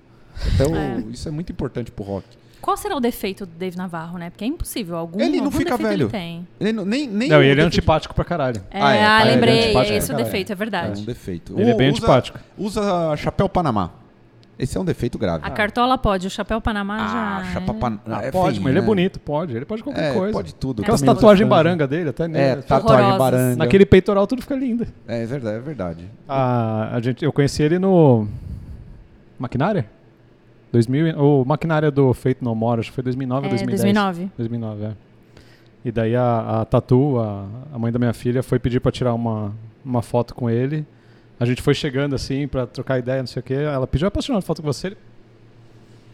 Então, 0.53 0.75
É. 0.75 1.03
isso 1.11 1.27
é 1.27 1.31
muito 1.31 1.51
importante 1.51 1.91
pro 1.91 2.03
rock. 2.05 2.25
Qual 2.61 2.75
será 2.75 2.95
o 2.95 2.99
defeito 2.99 3.45
do 3.45 3.51
Dave 3.57 3.77
Navarro, 3.77 4.17
né? 4.17 4.29
Porque 4.29 4.43
é 4.43 4.47
impossível. 4.47 4.95
Algum, 4.97 5.19
Ele 5.21 5.37
não 5.37 5.45
algum 5.45 5.57
fica 5.57 5.77
velho. 5.77 6.03
Ele 6.05 6.11
tem. 6.11 6.47
Ele 6.59 6.73
não- 6.73 6.85
nem, 6.85 7.07
nem 7.07 7.29
Não, 7.29 7.37
o 7.37 7.41
e 7.41 7.45
ele 7.45 7.51
é 7.51 7.55
defeito- 7.55 7.67
antipático 7.67 8.13
pra 8.15 8.25
caralho. 8.25 8.61
É, 8.71 8.81
Ah, 8.81 8.93
é, 8.93 9.03
ah, 9.03 9.17
ah, 9.17 9.21
ele 9.21 9.29
é 9.29 9.33
lembrei. 9.35 9.63
antipático, 9.65 9.93
esse 9.97 10.11
é 10.11 10.13
o 10.13 10.17
defeito, 10.17 10.49
é 10.49 10.53
É 10.53 10.55
verdade. 10.55 11.01
um 11.01 11.05
defeito. 11.05 11.53
Ele 11.59 11.69
é 11.71 11.73
bem 11.75 11.89
usa- 11.89 11.97
antipático. 11.99 12.39
Usa 12.57 13.15
chapéu 13.17 13.47
Panamá. 13.47 13.91
Esse 14.59 14.75
é 14.75 14.81
um 14.81 14.85
defeito 14.85 15.19
grave. 15.19 15.45
A 15.45 15.51
cartola 15.51 15.99
pode, 15.99 16.25
o 16.25 16.29
chapéu 16.31 16.59
Panamá 16.59 16.97
Ah, 16.99 17.43
já. 17.43 17.51
chapéu 17.53 17.75
Panamá. 17.75 18.01
Ah, 18.07 18.23
é 18.23 18.31
pode, 18.31 18.59
mas 18.59 18.69
ele 18.71 18.79
é 18.79 18.81
né? 18.81 18.87
bonito, 18.87 19.19
pode. 19.19 19.55
Ele 19.55 19.65
pode 19.65 19.83
qualquer 19.83 20.09
É, 20.11 20.13
coisa. 20.15 20.33
pode 20.33 20.55
tudo. 20.55 20.81
Aquelas 20.81 20.99
Também 20.99 21.13
tatuagens 21.13 21.47
baranga 21.47 21.87
dele, 21.87 22.09
até 22.09 22.23
É, 22.23 22.27
nele. 22.27 22.61
tatuagem 22.63 23.05
Horrorosas. 23.05 23.17
baranga. 23.19 23.55
Naquele 23.55 23.85
peitoral 23.85 24.25
tudo 24.25 24.41
fica 24.41 24.55
lindo. 24.55 24.87
É, 25.07 25.21
é 25.21 25.25
verdade, 25.27 25.57
é 25.57 25.59
verdade. 25.59 26.05
A, 26.27 26.95
a 26.95 26.99
gente, 26.99 27.23
eu 27.23 27.31
conheci 27.31 27.61
ele 27.61 27.77
no. 27.77 28.27
Maquinária? 29.37 29.85
2000, 30.71 31.07
e- 31.07 31.13
o 31.15 31.43
Maquinária 31.45 31.89
do 31.91 32.13
Feito 32.13 32.43
No 32.43 32.53
More, 32.55 32.79
acho 32.81 32.89
que 32.89 32.95
foi 32.95 33.03
2009 33.03 33.41
ou 33.41 33.47
É, 33.47 33.49
2010. 33.49 33.81
2009. 33.81 34.31
2009, 34.37 34.83
é. 34.85 34.91
E 35.85 35.91
daí 35.91 36.15
a, 36.15 36.61
a 36.61 36.65
Tatu, 36.65 37.19
a, 37.19 37.45
a 37.73 37.79
mãe 37.79 37.91
da 37.91 37.99
minha 37.99 38.13
filha, 38.13 38.43
foi 38.43 38.59
pedir 38.59 38.79
pra 38.81 38.91
tirar 38.91 39.13
uma, 39.13 39.53
uma 39.85 40.01
foto 40.01 40.35
com 40.35 40.49
ele. 40.49 40.85
A 41.39 41.45
gente 41.45 41.61
foi 41.61 41.73
chegando 41.73 42.15
assim 42.15 42.47
pra 42.47 42.65
trocar 42.65 42.97
ideia, 42.99 43.19
não 43.21 43.27
sei 43.27 43.39
o 43.39 43.43
quê. 43.43 43.53
Ela 43.53 43.85
pediu, 43.87 44.07
"Ah, 44.07 44.11
posso 44.11 44.25
tirar 44.25 44.35
uma 44.35 44.41
foto 44.41 44.61
com 44.61 44.65
você? 44.71 44.87
Ele, 44.87 44.97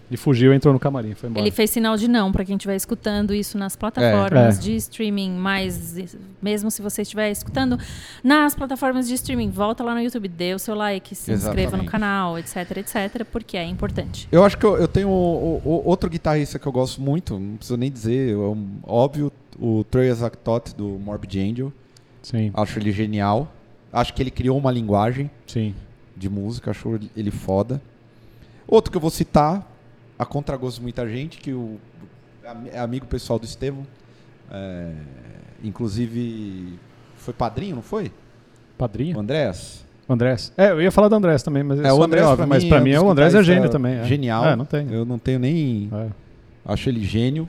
ele 0.10 0.18
fugiu, 0.18 0.54
entrou 0.54 0.74
no 0.74 0.80
camarim, 0.80 1.14
foi 1.16 1.30
embora. 1.30 1.44
Ele 1.44 1.50
fez 1.52 1.70
sinal 1.72 1.98
de 1.98 2.08
não 2.08 2.32
pra 2.32 2.46
quem 2.46 2.56
estiver 2.56 2.76
escutando 2.76 3.34
isso 3.34 3.58
nas 3.58 3.76
plataformas 3.76 4.58
É. 4.58 4.62
de 4.62 4.76
streaming, 4.76 5.32
mas 5.32 5.96
mesmo 6.42 6.70
se 6.70 6.82
você 6.82 7.02
estiver 7.02 7.32
escutando 7.32 7.80
nas 8.24 8.54
plataformas 8.54 9.08
de 9.08 9.16
streaming, 9.16 9.50
volta 9.50 9.84
lá 9.84 9.96
no 9.96 10.02
YouTube, 10.02 10.28
dê 10.28 10.54
o 10.54 10.60
seu 10.60 10.76
like, 10.76 11.16
se 11.16 11.32
inscreva 11.32 11.78
no 11.78 11.84
Exatamente. 11.84 11.90
canal, 11.92 12.38
etc, 12.38 12.78
etc, 12.78 13.26
porque 13.32 13.58
é 13.58 13.66
importante. 13.66 14.28
Eu 14.32 14.44
acho 14.46 14.58
que 14.58 14.66
eu, 14.66 14.78
eu 14.78 14.88
tenho 14.88 15.10
o- 15.10 15.62
o- 15.66 15.82
outro 15.86 16.10
guitarrista 16.10 16.60
que 16.60 16.68
eu 16.68 16.72
gosto 16.72 17.02
muito, 17.02 17.40
não 17.40 17.56
preciso 17.58 17.78
nem 17.78 17.92
dizer, 17.92 18.34
é 18.34 18.38
um- 18.38 18.78
óbvio, 18.84 19.32
o 19.60 19.84
Trey 19.84 20.10
Azagtot 20.10 20.76
do 20.76 20.88
Morbid 21.00 21.40
Angel. 21.40 21.74
Sim, 22.22 22.52
Acho 22.54 22.80
ele 22.80 22.92
genial. 22.92 23.52
Acho 23.92 24.14
que 24.14 24.22
ele 24.22 24.32
criou 24.32 24.58
uma 24.58 24.72
linguagem 24.72 25.30
sim. 25.46 25.74
de 26.16 26.30
música, 26.30 26.72
acho 26.72 27.00
ele 27.18 27.32
foda. 27.32 27.82
Outro 28.68 28.90
que 28.92 28.98
eu 28.98 29.02
vou 29.02 29.10
citar, 29.12 29.70
a 30.24 30.26
contragosto 30.26 30.80
de 30.80 30.84
muita 30.84 31.08
gente, 31.08 31.38
que 31.38 31.54
o 31.54 31.78
é 32.72 32.80
amigo 32.80 33.06
pessoal 33.06 33.38
do 33.40 33.46
Estevão, 33.46 33.86
é, 34.52 34.92
inclusive 35.64 36.78
foi 37.18 37.34
padrinho, 37.34 37.76
não 37.78 37.82
foi? 37.84 38.08
O 38.08 38.78
Padrinho? 38.78 39.20
Andrés? 39.20 39.86
Andrés. 40.10 40.52
É, 40.58 40.72
eu 40.72 40.82
ia 40.82 40.92
falar 40.92 41.08
do 41.08 41.16
Andrés 41.16 41.42
também, 41.44 41.64
mas 41.64 41.80
É, 41.80 41.94
o 41.94 42.04
Andrés 42.04 42.26
óbvio, 42.26 42.38
pra 42.38 42.48
mas 42.48 42.64
mim 42.64 42.70
pra 42.70 42.78
é 42.80 42.82
mim 42.82 42.92
dos 42.92 43.04
o 43.04 43.10
Andrés 43.10 43.34
é 43.36 43.44
gênio 43.44 43.70
também. 43.70 43.96
é. 44.00 44.04
Genial. 44.04 44.46
É, 44.46 44.56
não 44.56 44.66
tem. 44.66 44.92
Eu 44.92 45.06
não 45.06 45.18
tenho 45.18 45.40
nem. 45.40 45.90
É, 45.94 46.08
Acho 46.66 46.90
ele 46.90 47.04
gênio. 47.04 47.48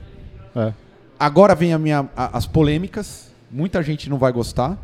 é. 0.55 0.71
Agora 1.19 1.55
vem 1.55 1.73
a 1.73 1.79
minha, 1.79 2.07
a- 2.15 2.37
as 2.37 2.45
polêmicas. 2.45 3.31
Muita 3.51 3.81
gente 3.83 4.09
não 4.09 4.17
vai 4.17 4.31
gostar. 4.31 4.77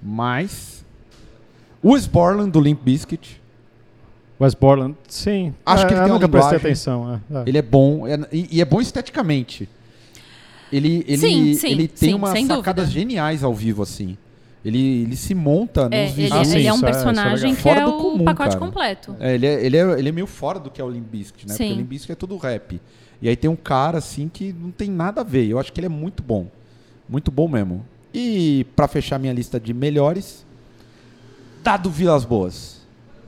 Mas. 0.00 0.84
O 1.82 1.98
Borland 2.08 2.50
do 2.50 2.60
Limp 2.60 2.80
Bizkit. 2.82 3.41
Wes 4.42 4.54
Borland, 4.54 4.96
sim. 5.08 5.54
Acho 5.64 5.84
É, 5.84 5.86
que 5.86 5.92
ele 5.94 6.00
eu 6.00 6.04
tem 6.04 6.12
uma 6.12 6.18
nunca 6.18 6.28
prestei 6.28 6.58
atenção. 6.58 7.20
é, 7.30 7.38
é. 7.38 7.42
Ele 7.46 7.58
é 7.58 7.62
bom. 7.62 8.06
é- 8.06 8.18
e, 8.32 8.48
e 8.52 8.60
é 8.60 8.64
bom 8.64 8.80
esteticamente. 8.80 9.68
Ele, 10.72 11.04
ele, 11.06 11.18
Sim, 11.18 11.54
sim, 11.54 11.68
ele 11.68 11.88
tem 11.88 12.08
sim, 12.10 12.14
umas 12.14 12.30
sacadas 12.38 12.86
dúvida. 12.86 12.86
geniais 12.86 13.44
ao 13.44 13.52
vivo, 13.54 13.82
assim. 13.82 14.16
Ele, 14.64 15.02
ele 15.02 15.16
se 15.16 15.34
monta 15.34 15.88
É, 15.90 16.06
nos 16.06 16.12
ele, 16.18 16.26
Ah, 16.26 16.38
visuais. 16.40 16.48
sim, 16.48 16.54
ele 16.58 16.66
é 16.66 16.72
um 16.72 16.76
isso 16.76 16.86
é- 16.86 16.88
é 16.88 16.92
personagem 16.92 17.54
que 17.54 17.60
Fora 17.60 17.80
é 17.80 17.84
do 17.84 17.90
o 17.90 17.98
comum, 18.00 18.24
pacote 18.24 18.48
cara. 18.56 18.60
completo. 18.60 19.16
É, 19.20 19.34
ele, 19.34 19.46
é, 19.46 19.64
ele, 19.66 19.76
é, 19.76 19.98
ele 19.98 20.08
é 20.08 20.12
meio 20.12 20.26
fora 20.26 20.58
do 20.58 20.70
que 20.70 20.80
é 20.80 20.84
o 20.84 20.88
Limp 20.88 21.06
Bizkit, 21.10 21.46
né? 21.48 21.54
Sim. 21.54 21.64
Porque 21.64 21.72
o 21.74 21.76
Limp 21.78 21.88
Bizkit 21.88 22.12
é 22.12 22.14
tudo 22.14 22.36
rap. 22.38 22.80
E 23.20 23.28
aí 23.28 23.36
tem 23.36 23.50
um 23.50 23.56
cara, 23.56 23.98
assim, 23.98 24.28
que 24.32 24.52
não 24.52 24.70
tem 24.70 24.88
nada 24.90 25.20
a 25.20 25.24
ver. 25.24 25.46
Eu 25.46 25.58
acho 25.58 25.72
que 25.72 25.78
ele 25.78 25.86
é 25.86 25.90
muito 25.90 26.22
bom. 26.22 26.46
Muito 27.08 27.30
bom 27.30 27.48
mesmo. 27.48 27.84
E 28.14 28.64
pra 28.74 28.88
fechar 28.88 29.18
minha 29.18 29.32
lista 29.32 29.60
de 29.60 29.74
melhores, 29.74 30.44
Dado 31.62 31.90
Vilas 31.90 32.24
Boas, 32.24 32.80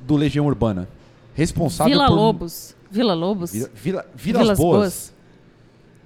do 0.07 0.17
Legião 0.17 0.47
Urbana. 0.47 0.89
Responsável 1.35 1.93
Vila 1.93 2.07
por... 2.09 2.15
Lobos. 2.15 2.77
Vila 2.91 3.15
Lobos? 3.15 3.53
Vila, 3.53 3.71
Vila- 3.75 4.07
Vilas, 4.15 4.43
Vilas 4.43 4.59
Boas. 4.59 4.79
Boas. 4.79 5.15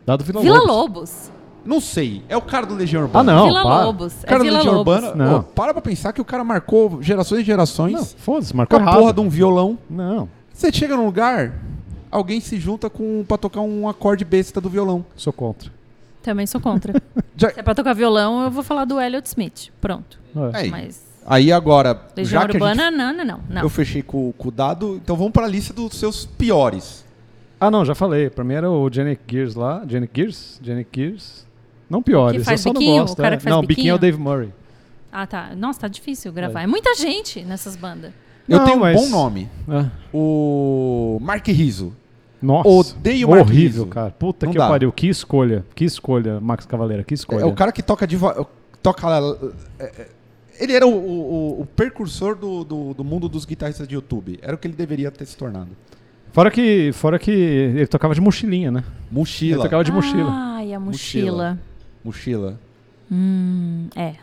Dado 0.07 0.25
Vila, 0.25 0.41
Vila 0.41 0.59
Lobos. 0.59 0.69
Lobos. 0.71 1.33
Não 1.65 1.81
sei. 1.81 2.23
É 2.31 2.37
o 2.37 2.41
cara 2.41 2.65
do 2.65 2.75
Legião 2.75 3.03
Ah, 3.03 3.05
Urbana. 3.07 3.33
não. 3.35 3.45
Vila 3.47 3.63
para. 3.63 3.85
Lobos. 3.85 4.15
O 4.23 4.27
cara 4.27 4.35
é 4.35 4.39
do 4.39 4.57
Legião 4.57 4.75
Lobos. 4.75 4.95
Urbana. 4.95 5.15
Não. 5.15 5.43
Para 5.43 5.73
pra 5.75 5.83
pensar 5.83 6.13
que 6.15 6.21
o 6.21 6.25
cara 6.25 6.43
marcou 6.43 7.03
gerações 7.03 7.43
e 7.43 7.45
gerações 7.45 7.93
Não, 7.93 8.05
foda-se, 8.05 8.53
com 8.53 8.57
marcou 8.59 8.79
a 8.79 8.83
errado. 8.83 8.99
porra 8.99 9.13
de 9.13 9.21
um 9.21 9.29
violão. 9.29 9.79
Não, 9.91 10.29
Você 10.53 10.73
chega 10.73 10.97
num 10.97 11.05
lugar, 11.05 11.53
alguém 12.11 12.41
se 12.41 12.59
junta 12.59 12.89
com 12.89 13.23
pra 13.29 13.37
tocar 13.37 13.61
um 13.61 13.87
acorde 13.87 14.25
besta 14.25 14.61
do 14.63 14.71
violão. 14.71 15.05
sou 15.15 15.33
contra. 15.33 15.71
Também 16.23 16.47
sou 16.47 16.61
contra. 16.61 16.95
Já- 17.37 17.51
Se 17.51 17.61
é 17.61 17.63
pra 17.63 17.75
tocar 17.75 17.93
violão, 17.95 18.45
eu 18.45 18.51
vou 18.51 18.63
falar 18.63 18.85
do 18.87 18.99
Elliot 19.01 19.27
Smith. 19.29 19.69
Pronto. 19.81 20.19
É. 20.55 20.57
Aí, 20.59 20.71
Mas 20.71 21.03
aí 21.29 21.53
agora, 21.53 22.01
Legião 22.17 22.41
já 22.43 22.49
que 22.49 22.57
a 22.57 22.61
gente 22.61 22.63
Urbana, 22.63 22.91
não, 22.91 23.13
não, 23.13 23.25
não. 23.25 23.41
não. 23.49 23.63
Eu 23.63 23.69
fechei 23.69 24.03
com, 24.03 24.33
com 24.33 24.49
o 24.49 24.51
dado, 24.51 24.97
então 25.03 25.17
vamos 25.17 25.33
para 25.33 25.47
a 25.47 25.49
lista 25.49 25.73
dos 25.73 25.95
seus 25.95 26.27
piores. 26.27 27.05
Ah, 27.61 27.71
não, 27.71 27.85
já 27.85 27.95
falei. 27.95 28.31
Pra 28.31 28.45
mim 28.45 28.55
era 28.55 28.71
o 28.71 28.89
Janet 28.93 29.21
Gears 29.29 29.55
lá. 29.55 29.83
Janet 29.89 30.11
Gears? 30.15 30.61
Janet 30.63 30.89
Gears? 30.95 31.47
Não 31.91 32.03
piores, 32.03 32.47
eu 32.47 32.59
só 32.59 32.73
biquinho? 32.73 32.91
não 32.97 33.01
gosto. 33.03 33.15
O 33.15 33.23
cara 33.23 33.35
é. 33.35 33.39
que 33.39 33.45
faz 33.45 33.57
não, 33.57 33.63
biquinho 33.63 33.91
é 33.91 33.95
o 33.95 33.99
biquinho? 33.99 34.13
Dave 34.13 34.19
Murray. 34.19 34.53
Ah, 35.11 35.27
tá. 35.27 35.55
Nossa, 35.57 35.81
tá 35.81 35.89
difícil 35.89 36.33
gravar. 36.33 36.63
É, 36.63 36.67
muita 36.67 36.95
gente 36.95 37.43
nessas 37.43 37.75
bandas. 37.77 38.13
Eu 38.49 38.59
Não, 38.59 38.65
tenho 38.65 38.77
um 38.77 38.81
mas- 38.81 39.01
bom 39.01 39.09
nome. 39.09 39.49
É. 39.69 39.87
O 40.13 41.19
Mark 41.21 41.47
Rizzo. 41.47 41.95
Nossa, 42.41 42.69
Odeio 42.69 43.27
o 43.27 43.31
Mark 43.33 43.47
horrível, 43.47 43.83
Rizzo. 43.83 43.87
cara. 43.87 44.11
Puta 44.11 44.47
Não 44.47 44.53
que 44.53 44.59
dá. 44.59 44.69
pariu. 44.69 44.93
Que 44.93 45.09
escolha. 45.09 45.65
Que 45.75 45.85
escolha, 45.85 46.41
Max 46.41 46.65
Cavaleira. 46.65 47.03
Que 47.03 47.15
escolha. 47.15 47.43
É 47.43 47.45
o 47.45 47.53
cara 47.53 47.73
que 47.73 47.83
toca 47.83 48.07
de 48.07 48.17
toca 48.83 49.09
é, 49.79 49.85
é, 49.85 50.09
ele 50.59 50.73
era 50.73 50.87
o, 50.87 50.91
o- 50.91 51.61
o 51.63 51.67
precursor 51.67 52.35
do, 52.37 52.65
do, 52.65 52.95
do 52.95 53.05
mundo 53.05 53.29
dos 53.29 53.45
guitarristas 53.45 53.87
de 53.89 53.95
YouTube. 53.95 54.39
Era 54.43 54.55
o 54.55 54.59
que 54.59 54.67
ele 54.67 54.75
deveria 54.75 55.11
ter 55.11 55.27
se 55.27 55.37
tornado. 55.37 55.69
Fora 56.33 56.51
que, 56.51 56.91
fora 56.93 57.19
que 57.19 57.31
ele 57.31 57.87
tocava 57.87 58.15
de 58.15 58.21
mochilinha, 58.21 58.71
né? 58.71 58.85
Ele 58.87 58.97
Mochila. 59.19 59.63
tocava 59.65 59.83
de 59.83 59.91
mochila. 59.93 60.31
Ai, 60.31 60.73
a 60.75 60.79
Mochila. 60.81 61.31
mochila. 61.33 61.59
Mochila. 62.05 62.61
Hum, 63.11 63.89
é. 63.97 64.15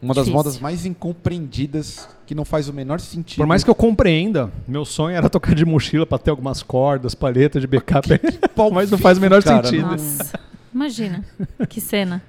Uma 0.00 0.12
das 0.14 0.24
Difícil. 0.24 0.34
modas 0.34 0.58
mais 0.60 0.84
incompreendidas 0.84 2.08
que 2.26 2.34
não 2.34 2.44
faz 2.44 2.68
o 2.68 2.72
menor 2.72 3.00
sentido. 3.00 3.38
Por 3.38 3.46
mais 3.46 3.62
que 3.64 3.70
eu 3.70 3.74
compreenda, 3.74 4.50
meu 4.68 4.84
sonho 4.84 5.16
era 5.16 5.28
tocar 5.30 5.54
de 5.54 5.64
mochila 5.64 6.04
pra 6.06 6.18
ter 6.18 6.30
algumas 6.30 6.62
cordas, 6.62 7.14
palheta 7.14 7.58
de 7.60 7.66
backup. 7.66 8.08
pau 8.54 8.70
mas 8.72 8.90
não 8.90 8.98
faz 8.98 9.18
o 9.18 9.20
menor 9.20 9.42
cara, 9.42 9.64
sentido. 9.66 9.86
Nossa. 9.86 10.38
Imagina. 10.74 11.24
Que 11.68 11.80
cena. 11.80 12.22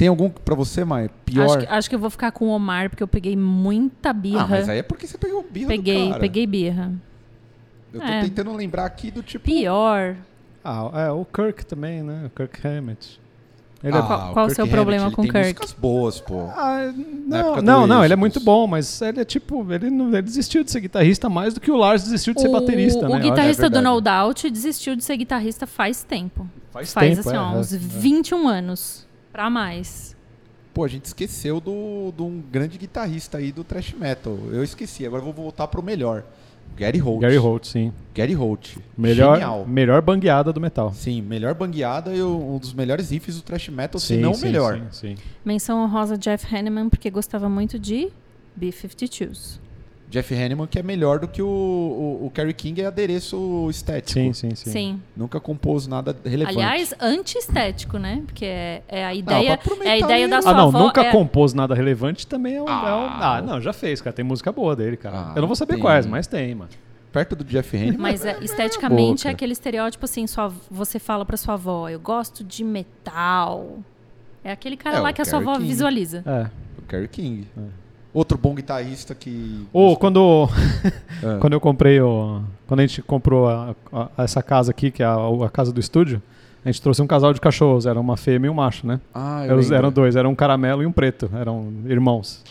Tem 0.00 0.08
algum 0.08 0.30
pra 0.30 0.54
você, 0.54 0.82
Mai? 0.82 1.10
Pior? 1.26 1.44
Acho 1.44 1.58
que, 1.58 1.66
acho 1.66 1.88
que 1.90 1.94
eu 1.94 1.98
vou 1.98 2.08
ficar 2.08 2.32
com 2.32 2.46
o 2.46 2.48
Omar, 2.52 2.88
porque 2.88 3.02
eu 3.02 3.06
peguei 3.06 3.36
muita 3.36 4.14
birra. 4.14 4.44
Ah, 4.44 4.46
mas 4.48 4.66
aí 4.66 4.78
é 4.78 4.82
porque 4.82 5.06
você 5.06 5.18
pegou 5.18 5.42
birra 5.42 5.66
do 5.66 5.68
peguei, 5.68 6.08
cara. 6.08 6.20
peguei 6.20 6.46
birra. 6.46 6.92
Eu 7.92 8.00
tô 8.00 8.06
É. 8.06 8.22
tentando 8.22 8.50
lembrar 8.54 8.86
aqui 8.86 9.10
do 9.10 9.22
tipo... 9.22 9.44
Pior. 9.44 10.16
Ah, 10.64 10.90
é, 11.06 11.10
o 11.10 11.22
Kirk 11.26 11.66
também, 11.66 12.02
né? 12.02 12.22
O 12.28 12.30
Kirk 12.30 12.66
Hammett. 12.66 13.20
Ele 13.84 13.94
é- 13.94 13.98
Ah, 13.98 14.02
Qual- 14.02 14.32
qual 14.32 14.46
o 14.46 14.50
seu 14.50 14.66
problema 14.66 15.02
Hammett, 15.04 15.16
com 15.16 15.22
ele 15.22 15.32
tem 15.32 15.42
Kirk? 15.42 15.60
músicas 15.60 15.78
boas, 15.78 16.18
pô. 16.18 16.46
Ah, 16.56 16.90
Na 17.26 17.36
não, 17.36 17.36
época 17.38 17.60
do 17.60 17.66
não, 17.66 17.86
não, 17.86 18.02
ele 18.02 18.14
é 18.14 18.16
muito 18.16 18.40
bom, 18.40 18.66
mas 18.66 19.02
ele 19.02 19.20
é 19.20 19.24
tipo, 19.26 19.70
ele, 19.70 19.90
não, 19.90 20.08
ele 20.08 20.22
desistiu 20.22 20.64
de 20.64 20.70
ser 20.70 20.80
guitarrista 20.80 21.28
mais 21.28 21.52
do 21.52 21.60
que 21.60 21.70
o 21.70 21.76
Lars 21.76 22.04
desistiu 22.04 22.32
de 22.32 22.40
ser 22.40 22.48
o, 22.48 22.52
baterista, 22.52 23.04
o 23.04 23.08
né? 23.10 23.16
Acho. 23.18 23.28
guitarrista 23.28 23.66
é 23.66 23.68
do. 23.68 23.82
No 23.82 24.00
Doubt 24.00 24.48
desistiu 24.48 24.96
de 24.96 25.04
ser 25.04 25.18
guitarrista 25.18 25.66
faz 25.66 26.02
tempo. 26.02 26.46
Faz, 26.70 26.90
Faz 26.90 27.08
tempo, 27.16 27.20
assim, 27.28 27.36
é, 27.36 27.38
ó, 27.40 27.54
é, 27.54 27.58
uns 27.58 27.74
é. 27.74 27.76
21 27.78 28.48
anos. 28.48 29.09
Pra 29.32 29.48
mais. 29.50 30.16
Pô, 30.72 30.84
a 30.84 30.88
gente 30.88 31.04
esqueceu 31.06 31.60
do, 31.60 32.12
de 32.16 32.22
um 32.22 32.40
grande 32.40 32.78
guitarrista 32.78 33.38
aí 33.38 33.50
do 33.50 33.64
thrash 33.64 33.92
metal. 33.92 34.38
Eu 34.52 34.62
esqueci, 34.62 35.04
agora 35.04 35.20
eu 35.20 35.24
vou 35.24 35.34
voltar 35.34 35.66
pro 35.68 35.82
melhor. 35.82 36.24
Gary 36.76 36.98
Holt. 36.98 37.20
Gary 37.20 37.36
Holt, 37.36 37.64
sim. 37.66 37.92
Gary 38.14 38.32
Holt. 38.32 38.76
Melhor, 38.96 39.34
Genial. 39.34 39.66
melhor 39.66 40.00
bangueada 40.00 40.52
do 40.52 40.60
metal. 40.60 40.92
Sim, 40.92 41.20
melhor 41.20 41.54
bangueada 41.54 42.14
e 42.14 42.22
um 42.22 42.58
dos 42.58 42.72
melhores 42.72 43.10
riffs 43.10 43.36
do 43.36 43.42
thrash 43.42 43.68
metal, 43.68 44.00
se 44.00 44.14
Sim, 44.14 44.20
não 44.20 44.30
o 44.30 44.34
sim, 44.34 44.44
melhor. 44.46 44.80
Sim, 44.92 45.16
sim. 45.16 45.22
Menção 45.44 45.82
honrosa 45.82 46.16
Jeff 46.16 46.46
Hanneman, 46.54 46.88
porque 46.88 47.10
gostava 47.10 47.48
muito 47.48 47.78
de 47.78 48.10
B-52s. 48.54 49.58
Jeff 50.10 50.34
Hanneman 50.34 50.66
que 50.66 50.76
é 50.78 50.82
melhor 50.82 51.20
do 51.20 51.28
que 51.28 51.40
o, 51.40 51.46
o, 51.46 52.26
o 52.26 52.30
Kerry 52.34 52.52
King 52.52 52.82
é 52.82 52.86
adereço 52.86 53.68
estético. 53.70 54.12
Sim, 54.20 54.32
sim, 54.32 54.54
sim. 54.56 54.70
Sim. 54.70 55.02
Nunca 55.16 55.38
compôs 55.38 55.86
nada 55.86 56.16
relevante. 56.24 56.58
Aliás, 56.58 56.92
anti-estético, 57.00 57.96
né? 57.96 58.22
Porque 58.26 58.44
é, 58.44 58.82
é 58.88 59.04
a 59.04 59.08
Ah, 59.08 59.14
ideia, 59.14 59.54
aproveitar 59.54 59.88
é 59.88 59.92
a 59.92 59.98
ideia 59.98 60.28
da 60.28 60.36
ele. 60.36 60.42
sua 60.42 60.50
Ah, 60.50 60.54
não, 60.56 60.68
avó. 60.68 60.78
nunca 60.80 61.02
é- 61.02 61.12
compôs 61.12 61.54
nada 61.54 61.74
relevante 61.76 62.26
também 62.26 62.56
é 62.56 62.62
um. 62.62 62.66
é 62.68 62.70
um- 62.70 62.74
Ah. 62.74 63.36
Ah, 63.36 63.42
não, 63.42 63.60
já 63.60 63.72
fez, 63.72 64.00
cara. 64.00 64.12
Tem 64.14 64.24
música 64.24 64.50
boa 64.50 64.74
dele, 64.74 64.96
cara. 64.96 65.16
Ah, 65.16 65.32
Eu 65.36 65.42
não 65.42 65.46
vou 65.48 65.54
saber 65.56 65.74
tem. 65.74 65.82
quais, 65.82 66.04
mas 66.06 66.26
tem, 66.26 66.54
mano. 66.56 66.70
Perto 67.12 67.36
do 67.36 67.44
Jeff 67.44 67.76
Hanneman. 67.76 67.96
Mas 67.98 68.24
é, 68.24 68.36
esteticamente 68.42 69.26
é 69.28 69.30
aquele 69.30 69.52
estereótipo 69.52 70.04
assim, 70.04 70.26
sua, 70.26 70.52
você 70.70 70.98
fala 70.98 71.24
pra 71.24 71.36
sua 71.36 71.54
avó, 71.54 71.88
eu 71.88 71.98
gosto 72.00 72.42
de 72.44 72.62
metal. 72.64 73.78
É 74.42 74.50
aquele 74.52 74.76
cara 74.76 74.96
É, 74.96 75.00
lá 75.00 75.12
que 75.12 75.20
a 75.20 75.24
sua 75.24 75.38
avó 75.38 75.54
King. 75.54 75.66
visualiza. 75.68 76.22
É. 76.26 76.50
O 76.78 76.82
Kerry 76.82 77.08
King. 77.08 77.46
Outro 78.12 78.36
bom 78.36 78.54
guitarrista 78.54 79.14
que. 79.14 79.66
Ou 79.72 79.96
quando, 79.96 80.48
Ah. 81.22 81.38
quando 81.40 81.52
eu 81.52 81.60
comprei 81.60 82.00
o. 82.00 82.42
Quando 82.66 82.80
a 82.80 82.86
gente 82.86 83.02
comprou 83.02 83.48
a- 83.48 83.74
a- 83.92 84.08
essa 84.18 84.42
casa 84.42 84.70
aqui, 84.72 84.90
que 84.90 85.02
é 85.02 85.06
a, 85.06 85.14
a 85.46 85.48
casa 85.48 85.72
do 85.72 85.78
estúdio, 85.78 86.20
a 86.64 86.68
gente 86.70 86.82
trouxe 86.82 87.00
um 87.02 87.06
casal 87.06 87.32
de 87.32 87.40
cachorros. 87.40 87.86
Era 87.86 88.00
uma 88.00 88.16
fêmea 88.16 88.48
e 88.48 88.50
um 88.50 88.54
macho, 88.54 88.84
né? 88.86 89.00
Ah, 89.14 89.42
eu 89.44 89.52
Eram, 89.52 89.56
lembro. 89.60 89.74
eram 89.76 89.92
dois, 89.92 90.16
era 90.16 90.28
um 90.28 90.34
caramelo 90.34 90.82
e 90.82 90.86
um 90.86 90.92
preto. 90.92 91.30
Eram 91.34 91.72
irmãos. 91.86 92.42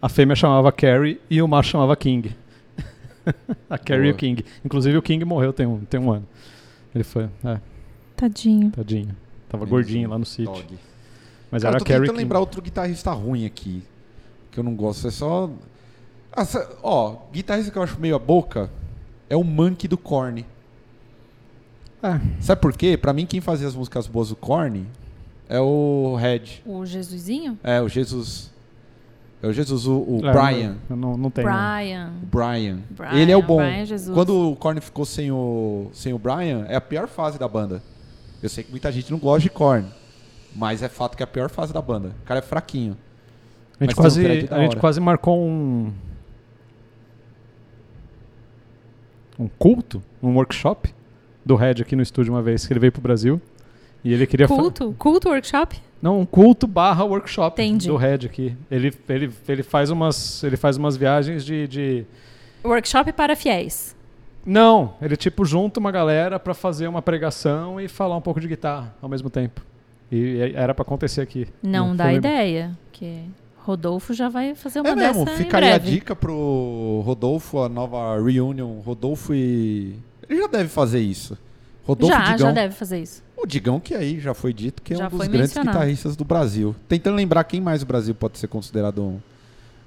A 0.00 0.10
fêmea 0.10 0.36
chamava 0.36 0.70
Carrie 0.70 1.18
e 1.30 1.40
o 1.40 1.48
macho 1.48 1.70
chamava 1.70 1.96
King. 1.96 2.36
a 3.70 3.78
Carrie 3.78 4.08
e 4.08 4.10
o 4.10 4.12
Boa. 4.12 4.18
King. 4.18 4.44
Inclusive 4.64 4.96
o 4.98 5.02
King 5.02 5.24
morreu 5.24 5.52
tem 5.54 5.66
um, 5.66 5.78
tem 5.80 5.98
um 5.98 6.12
ano. 6.12 6.26
Ele 6.94 7.02
foi, 7.04 7.28
é, 7.44 7.58
Tadinho. 8.14 8.70
tadinho. 8.70 9.16
Tava 9.48 9.64
Menos 9.64 9.70
gordinho 9.70 10.08
um 10.08 10.12
lá 10.12 10.18
no 10.18 10.24
sítio. 10.26 10.52
Mas 11.50 11.62
Cara, 11.62 11.76
era 11.76 11.76
eu 11.76 11.76
a 11.76 11.78
tô 11.78 11.84
Carrie 11.86 12.00
tentando 12.00 12.06
King. 12.16 12.18
lembrar 12.24 12.40
outro 12.40 12.60
guitarrista 12.60 13.10
ruim 13.12 13.46
aqui. 13.46 13.82
Que 14.56 14.60
eu 14.60 14.64
não 14.64 14.74
gosto. 14.74 15.06
É 15.06 15.10
só. 15.10 15.50
Ah, 16.32 16.42
sa- 16.42 16.66
ó, 16.82 17.16
guitarrista 17.30 17.70
que 17.70 17.76
eu 17.76 17.82
acho 17.82 18.00
meio 18.00 18.16
a 18.16 18.18
boca 18.18 18.70
é 19.28 19.36
o 19.36 19.44
Monkey 19.44 19.86
do 19.86 19.98
Korn. 19.98 20.46
É. 22.02 22.18
Sabe 22.40 22.62
por 22.62 22.72
quê? 22.74 22.96
Pra 22.96 23.12
mim, 23.12 23.26
quem 23.26 23.38
fazia 23.38 23.68
as 23.68 23.74
músicas 23.74 24.06
boas 24.06 24.30
do 24.30 24.36
Korn 24.36 24.86
é 25.46 25.60
o 25.60 26.16
Red. 26.18 26.62
O 26.64 26.86
Jesusinho? 26.86 27.58
É, 27.62 27.82
o 27.82 27.88
Jesus. 27.90 28.50
É 29.42 29.46
o 29.46 29.52
Jesus, 29.52 29.86
o, 29.86 29.92
o 29.98 30.20
É, 30.26 30.32
Brian. 30.32 30.76
Eu 30.88 30.96
não, 30.96 31.18
não 31.18 31.30
tenho. 31.30 31.46
Brian. 31.46 32.14
O 32.22 32.26
Brian. 32.26 32.78
Brian, 32.88 33.12
Ele 33.12 33.30
é 33.32 33.36
o 33.36 33.42
bom. 33.42 33.58
Brian 33.58 33.84
Jesus. 33.84 34.14
Quando 34.14 34.52
o 34.52 34.56
Korn 34.56 34.80
ficou 34.80 35.04
sem 35.04 35.30
o, 35.30 35.90
sem 35.92 36.14
o 36.14 36.18
Brian, 36.18 36.64
é 36.66 36.76
a 36.76 36.80
pior 36.80 37.08
fase 37.08 37.38
da 37.38 37.46
banda. 37.46 37.82
Eu 38.42 38.48
sei 38.48 38.64
que 38.64 38.70
muita 38.70 38.90
gente 38.90 39.10
não 39.10 39.18
gosta 39.18 39.42
de 39.42 39.50
Korn. 39.50 39.86
Mas 40.54 40.82
é 40.82 40.88
fato 40.88 41.14
que 41.14 41.22
é 41.22 41.24
a 41.24 41.26
pior 41.26 41.50
fase 41.50 41.74
da 41.74 41.82
banda. 41.82 42.14
O 42.22 42.24
cara 42.24 42.38
é 42.38 42.42
fraquinho. 42.42 42.96
A 43.78 43.84
gente, 43.84 43.94
quase, 43.94 44.20
um 44.24 44.54
a 44.54 44.62
gente 44.62 44.76
quase 44.76 45.00
marcou 45.00 45.38
um. 45.38 45.92
Um 49.38 49.48
culto, 49.48 50.02
um 50.22 50.34
workshop 50.34 50.94
do 51.44 51.56
Red 51.56 51.82
aqui 51.82 51.94
no 51.94 52.02
estúdio 52.02 52.32
uma 52.32 52.42
vez, 52.42 52.66
que 52.66 52.72
ele 52.72 52.80
veio 52.80 52.90
pro 52.90 53.02
Brasil. 53.02 53.40
E 54.02 54.12
ele 54.12 54.26
queria. 54.26 54.48
Culto? 54.48 54.94
Culto 54.98 55.28
workshop? 55.28 55.78
Não, 56.00 56.20
um 56.20 56.26
culto 56.26 56.66
barra 56.66 57.04
workshop 57.04 57.60
Entendi. 57.60 57.88
do 57.88 57.96
Red 57.96 58.26
aqui. 58.26 58.56
Ele, 58.70 58.92
ele, 59.08 59.32
ele, 59.48 59.62
faz, 59.62 59.90
umas, 59.90 60.42
ele 60.42 60.56
faz 60.56 60.76
umas 60.76 60.96
viagens 60.96 61.44
de, 61.44 61.68
de. 61.68 62.06
Workshop 62.64 63.12
para 63.12 63.36
fiéis. 63.36 63.94
Não, 64.44 64.94
ele 65.02 65.16
tipo 65.16 65.44
junta 65.44 65.80
uma 65.80 65.90
galera 65.90 66.38
pra 66.38 66.54
fazer 66.54 66.86
uma 66.86 67.02
pregação 67.02 67.80
e 67.80 67.88
falar 67.88 68.16
um 68.16 68.20
pouco 68.20 68.40
de 68.40 68.46
guitarra 68.46 68.94
ao 69.02 69.08
mesmo 69.08 69.28
tempo. 69.28 69.60
E, 70.10 70.16
e 70.16 70.52
era 70.54 70.72
pra 70.72 70.82
acontecer 70.82 71.20
aqui. 71.20 71.48
Não 71.62 71.88
no 71.88 71.96
dá 71.96 72.12
ideia. 72.12 72.78
Que 72.92 73.24
Rodolfo 73.66 74.14
já 74.14 74.28
vai 74.28 74.54
fazer 74.54 74.78
uma 74.80 74.90
É 74.90 74.94
mesmo, 74.94 75.24
dessa 75.24 75.36
ficaria 75.38 75.70
em 75.70 75.72
a 75.72 75.78
dica 75.78 76.14
pro 76.14 77.02
Rodolfo, 77.04 77.58
a 77.58 77.68
nova 77.68 78.14
reunion. 78.22 78.78
Rodolfo 78.78 79.34
e. 79.34 79.96
Ele 80.30 80.40
já 80.40 80.46
deve 80.46 80.68
fazer 80.68 81.00
isso. 81.00 81.36
Rodolfo 81.84 82.14
Já, 82.14 82.22
Digão. 82.22 82.38
já 82.38 82.52
deve 82.52 82.74
fazer 82.74 83.00
isso. 83.02 83.24
O 83.36 83.44
Digão, 83.44 83.80
que 83.80 83.92
aí 83.92 84.20
já 84.20 84.34
foi 84.34 84.52
dito 84.52 84.80
que 84.82 84.94
é 84.94 84.96
Já 84.96 85.06
um 85.06 85.10
dos 85.10 85.18
grandes 85.18 85.40
mencionado. 85.40 85.70
guitarristas 85.78 86.14
do 86.14 86.24
Brasil. 86.24 86.76
Tentando 86.88 87.16
lembrar 87.16 87.42
quem 87.42 87.60
mais 87.60 87.82
o 87.82 87.86
Brasil 87.86 88.14
pode 88.14 88.38
ser 88.38 88.46
considerado 88.46 89.02
um, 89.02 89.18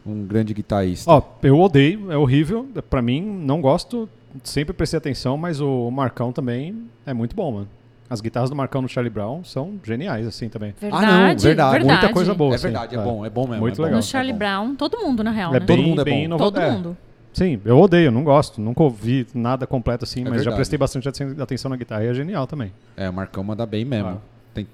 um 0.06 0.26
grande 0.26 0.54
guitarrista. 0.54 1.10
Ó, 1.10 1.22
eu 1.42 1.58
odeio, 1.58 2.12
é 2.12 2.18
horrível. 2.18 2.68
Pra 2.90 3.02
mim, 3.02 3.22
não 3.22 3.62
gosto. 3.62 4.10
Sempre 4.44 4.74
prestei 4.74 4.98
atenção, 4.98 5.38
mas 5.38 5.62
o 5.62 5.90
Marcão 5.90 6.34
também 6.34 6.84
é 7.06 7.14
muito 7.14 7.34
bom, 7.34 7.52
mano. 7.54 7.70
As 8.10 8.22
guitarras 8.22 8.50
do 8.50 8.56
Marcão 8.56 8.82
no 8.82 8.90
Charlie 8.90 9.10
Brown 9.14 9.44
são 9.44 9.80
geniais, 9.84 10.26
assim, 10.26 10.50
também. 10.50 10.74
Verdade, 10.80 11.06
Ah, 11.06 11.28
não, 11.34 11.38
verdade. 11.38 11.86
Muita 11.86 12.10
coisa 12.12 12.34
boa. 12.34 12.56
é 12.56 12.58
sim, 12.58 12.64
verdade, 12.64 12.96
é 12.96 12.98
bom, 13.04 13.24
é 13.26 13.30
bom 13.30 13.46
mesmo. 13.48 13.62
Muito 13.62 13.80
é 13.82 13.86
legal. 13.86 13.98
No 13.98 14.04
Charlie 14.04 14.34
é. 14.34 14.36
Brown, 14.38 14.76
todo 14.76 14.98
mundo, 14.98 15.24
na 15.24 15.30
real, 15.32 15.52
É 15.54 15.60
né? 15.60 15.66
Todo 15.66 15.78
bem, 15.78 15.86
mundo 15.90 16.02
é 16.02 16.04
bem 16.04 16.20
bom. 16.20 16.26
inovador. 16.26 16.52
Todo 16.54 16.62
É. 16.64 16.72
mundo. 16.72 16.98
Sim, 17.32 17.62
eu 17.64 17.80
odeio, 17.80 18.12
não 18.12 18.24
gosto. 18.24 18.60
Nunca 18.60 18.82
ouvi 18.82 19.28
nada 19.36 19.68
completo 19.68 20.04
assim, 20.04 20.22
mas 20.24 20.32
já 20.32 20.38
verdade. 20.38 20.56
prestei 20.56 20.80
bastante 20.80 21.08
aten- 21.08 21.36
atenção 21.40 21.70
na 21.70 21.78
guitarra 21.78 22.04
e 22.04 22.08
é 22.08 22.14
genial 22.16 22.48
também. 22.48 22.74
É, 22.98 23.08
o 23.08 23.14
Marcão 23.14 23.44
manda 23.44 23.64
bem 23.68 23.86
mesmo. 23.86 24.10
Ah. 24.10 24.18
Tem- 24.56 24.68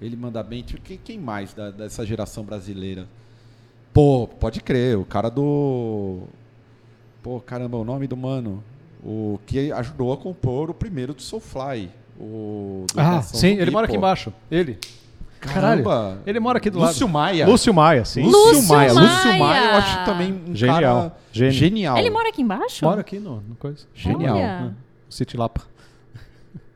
ele 0.00 0.16
manda 0.16 0.42
bem. 0.42 0.62
Tipo, 0.62 0.80
Quem, 0.80 0.96
quem 1.04 1.18
mais 1.18 1.52
da- 1.52 1.70
dessa 1.70 2.06
geração 2.06 2.42
brasileira? 2.42 3.06
Pô, 3.92 4.26
pode 4.26 4.62
crer, 4.62 4.96
o 4.96 5.04
cara 5.04 5.28
do. 5.28 6.20
Pô, 7.22 7.40
caramba, 7.40 7.76
o 7.76 7.84
nome 7.84 8.06
do 8.06 8.16
mano. 8.16 8.64
O 9.04 9.38
que 9.46 9.70
ajudou 9.70 10.12
a 10.12 10.16
compor 10.16 10.70
o 10.70 10.74
primeiro 10.74 11.12
do 11.12 11.20
Soulfly. 11.22 11.90
O 12.18 12.84
do 12.92 13.00
Ah, 13.00 13.22
sim, 13.22 13.58
ele 13.58 13.70
mora 13.70 13.86
aqui 13.86 13.96
embaixo. 13.96 14.32
Ele. 14.50 14.78
Caramba! 15.40 16.18
Ele 16.26 16.40
mora 16.40 16.58
aqui 16.58 16.68
do 16.68 16.80
Lúcio 16.80 17.06
lado. 17.06 17.12
Maia. 17.12 17.46
Lúcio 17.46 17.72
Maia, 17.72 18.04
sim. 18.04 18.22
Lúcio, 18.24 18.54
Lúcio 18.56 18.68
Maia. 18.68 18.92
Lúcio 18.92 19.28
Maia. 19.28 19.38
Maia, 19.38 19.64
eu 19.70 19.76
acho 19.76 20.04
também 20.04 20.42
um 20.48 20.54
Genial. 20.54 20.80
cara 20.80 21.16
Gênio. 21.32 21.52
genial. 21.52 21.98
Ele 21.98 22.10
mora 22.10 22.28
aqui 22.28 22.42
embaixo? 22.42 22.84
Mora 22.84 23.00
aqui 23.02 23.20
no, 23.20 23.40
no 23.42 23.54
coisa. 23.54 23.86
Genial. 23.94 24.36
Olha. 24.36 24.74
City 25.08 25.36
Lapa. 25.36 25.62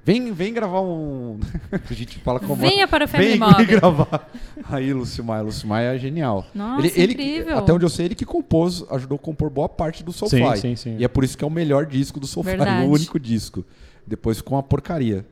Vem, 0.05 0.33
vem 0.33 0.53
gravar 0.53 0.81
um. 0.81 1.39
a 1.73 1.93
gente 1.95 2.19
fala 2.21 2.41
como. 2.41 2.57
Venha 2.57 2.89
para 2.89 3.05
o 3.05 3.09
Family 3.09 3.39
Vem, 3.39 3.55
vem 3.57 3.67
gravar. 3.67 4.29
Aí, 4.69 4.93
Lúcio 4.93 5.23
Maia. 5.23 5.43
Lúcio 5.43 5.67
Maia 5.69 5.95
é 5.95 5.99
genial. 5.99 6.45
Nossa, 6.55 6.87
ele, 6.87 6.93
ele- 6.97 7.13
incrível. 7.13 7.59
até 7.59 7.73
onde 7.73 7.85
eu 7.85 7.89
sei, 7.89 8.07
ele 8.07 8.15
que 8.17 8.25
compôs, 8.25 8.85
ajudou 8.91 9.15
a 9.17 9.19
compor 9.19 9.49
boa 9.49 9.69
parte 9.69 10.03
do 10.03 10.13
Soulfly. 10.13 10.57
Sim, 10.57 10.57
sim, 10.57 10.77
sim. 10.77 10.97
E 10.99 11.05
é 11.05 11.09
por 11.09 11.23
isso 11.23 11.39
que 11.39 11.45
é 11.45 11.47
o 11.47 11.51
melhor 11.51 11.87
disco 11.87 12.19
do 12.19 12.27
Soulfly, 12.27 12.57
Verdade. 12.57 12.85
o 12.87 12.91
único 12.91 13.19
disco. 13.19 13.65
Depois 14.07 14.39
ficou 14.39 14.57
uma 14.57 14.63
porcaria. 14.63 15.25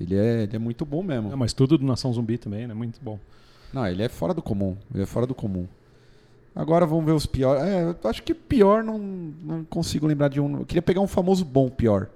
Ele 0.00 0.16
é, 0.16 0.42
ele 0.44 0.56
é 0.56 0.58
muito 0.58 0.84
bom 0.84 1.02
mesmo. 1.02 1.32
É, 1.32 1.36
mas 1.36 1.52
tudo 1.52 1.76
do 1.76 1.84
Nação 1.84 2.12
Zumbi 2.12 2.38
também, 2.38 2.66
né? 2.66 2.74
Muito 2.74 2.98
bom. 3.02 3.18
Não, 3.72 3.86
ele 3.86 4.02
é 4.02 4.08
fora 4.08 4.32
do 4.32 4.42
comum. 4.42 4.76
Ele 4.92 5.02
é 5.02 5.06
fora 5.06 5.26
do 5.26 5.34
comum. 5.34 5.66
Agora 6.54 6.84
vamos 6.84 7.04
ver 7.04 7.12
os 7.12 7.26
piores. 7.26 7.62
É, 7.62 7.84
eu 7.84 8.10
acho 8.10 8.22
que 8.22 8.34
pior 8.34 8.82
não, 8.82 8.98
não 8.98 9.64
consigo 9.64 10.06
lembrar 10.06 10.28
de 10.28 10.40
um. 10.40 10.60
Eu 10.60 10.66
queria 10.66 10.82
pegar 10.82 11.00
um 11.00 11.06
famoso 11.06 11.44
bom 11.44 11.68
pior. 11.68 12.08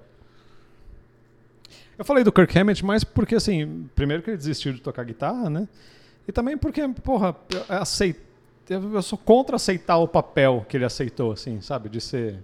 Eu 1.97 2.03
falei 2.03 2.23
do 2.23 2.31
Kirk 2.31 2.57
Hammett, 2.57 2.83
mas 2.83 3.03
porque, 3.03 3.35
assim, 3.35 3.87
primeiro 3.95 4.21
que 4.21 4.29
ele 4.29 4.37
desistiu 4.37 4.73
de 4.73 4.81
tocar 4.81 5.05
guitarra, 5.05 5.49
né? 5.49 5.67
E 6.27 6.31
também 6.31 6.57
porque, 6.57 6.85
porra, 7.01 7.35
eu, 7.49 7.63
aceit... 7.69 8.17
eu 8.69 9.01
sou 9.01 9.17
contra 9.17 9.55
aceitar 9.55 9.97
o 9.97 10.07
papel 10.07 10.65
que 10.67 10.75
ele 10.75 10.83
aceitou, 10.83 11.31
assim, 11.31 11.61
sabe? 11.61 11.87
De 11.87 12.01
ser. 12.01 12.39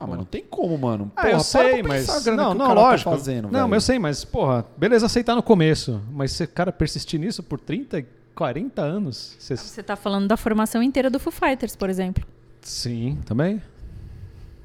Ah, 0.00 0.06
mas 0.06 0.16
não 0.16 0.24
tem 0.24 0.44
como, 0.48 0.78
mano. 0.78 1.10
Ah, 1.16 1.22
Porra, 1.22 1.28
eu 1.32 1.36
para 1.38 1.44
sei, 1.44 1.82
mas. 1.82 2.06
Não, 2.06 2.22
que 2.22 2.30
o 2.30 2.36
não, 2.36 2.56
cara 2.68 2.72
lógico. 2.80 3.10
Tá 3.10 3.16
fazendo, 3.16 3.42
não, 3.44 3.50
velho. 3.50 3.68
mas 3.68 3.76
eu 3.76 3.80
sei, 3.86 3.98
mas, 3.98 4.24
porra, 4.24 4.64
beleza 4.76 5.06
aceitar 5.06 5.34
no 5.34 5.42
começo. 5.42 6.00
Mas 6.12 6.32
se 6.32 6.44
o 6.44 6.48
cara 6.48 6.70
persistir 6.70 7.18
nisso 7.18 7.42
por 7.42 7.58
30, 7.58 8.04
40 8.34 8.80
anos. 8.80 9.34
Você... 9.38 9.56
Você 9.56 9.82
tá 9.82 9.96
falando 9.96 10.28
da 10.28 10.36
formação 10.36 10.82
inteira 10.82 11.10
do 11.10 11.18
Foo 11.18 11.32
Fighters, 11.32 11.74
por 11.74 11.90
exemplo. 11.90 12.24
Sim, 12.60 13.18
também. 13.24 13.60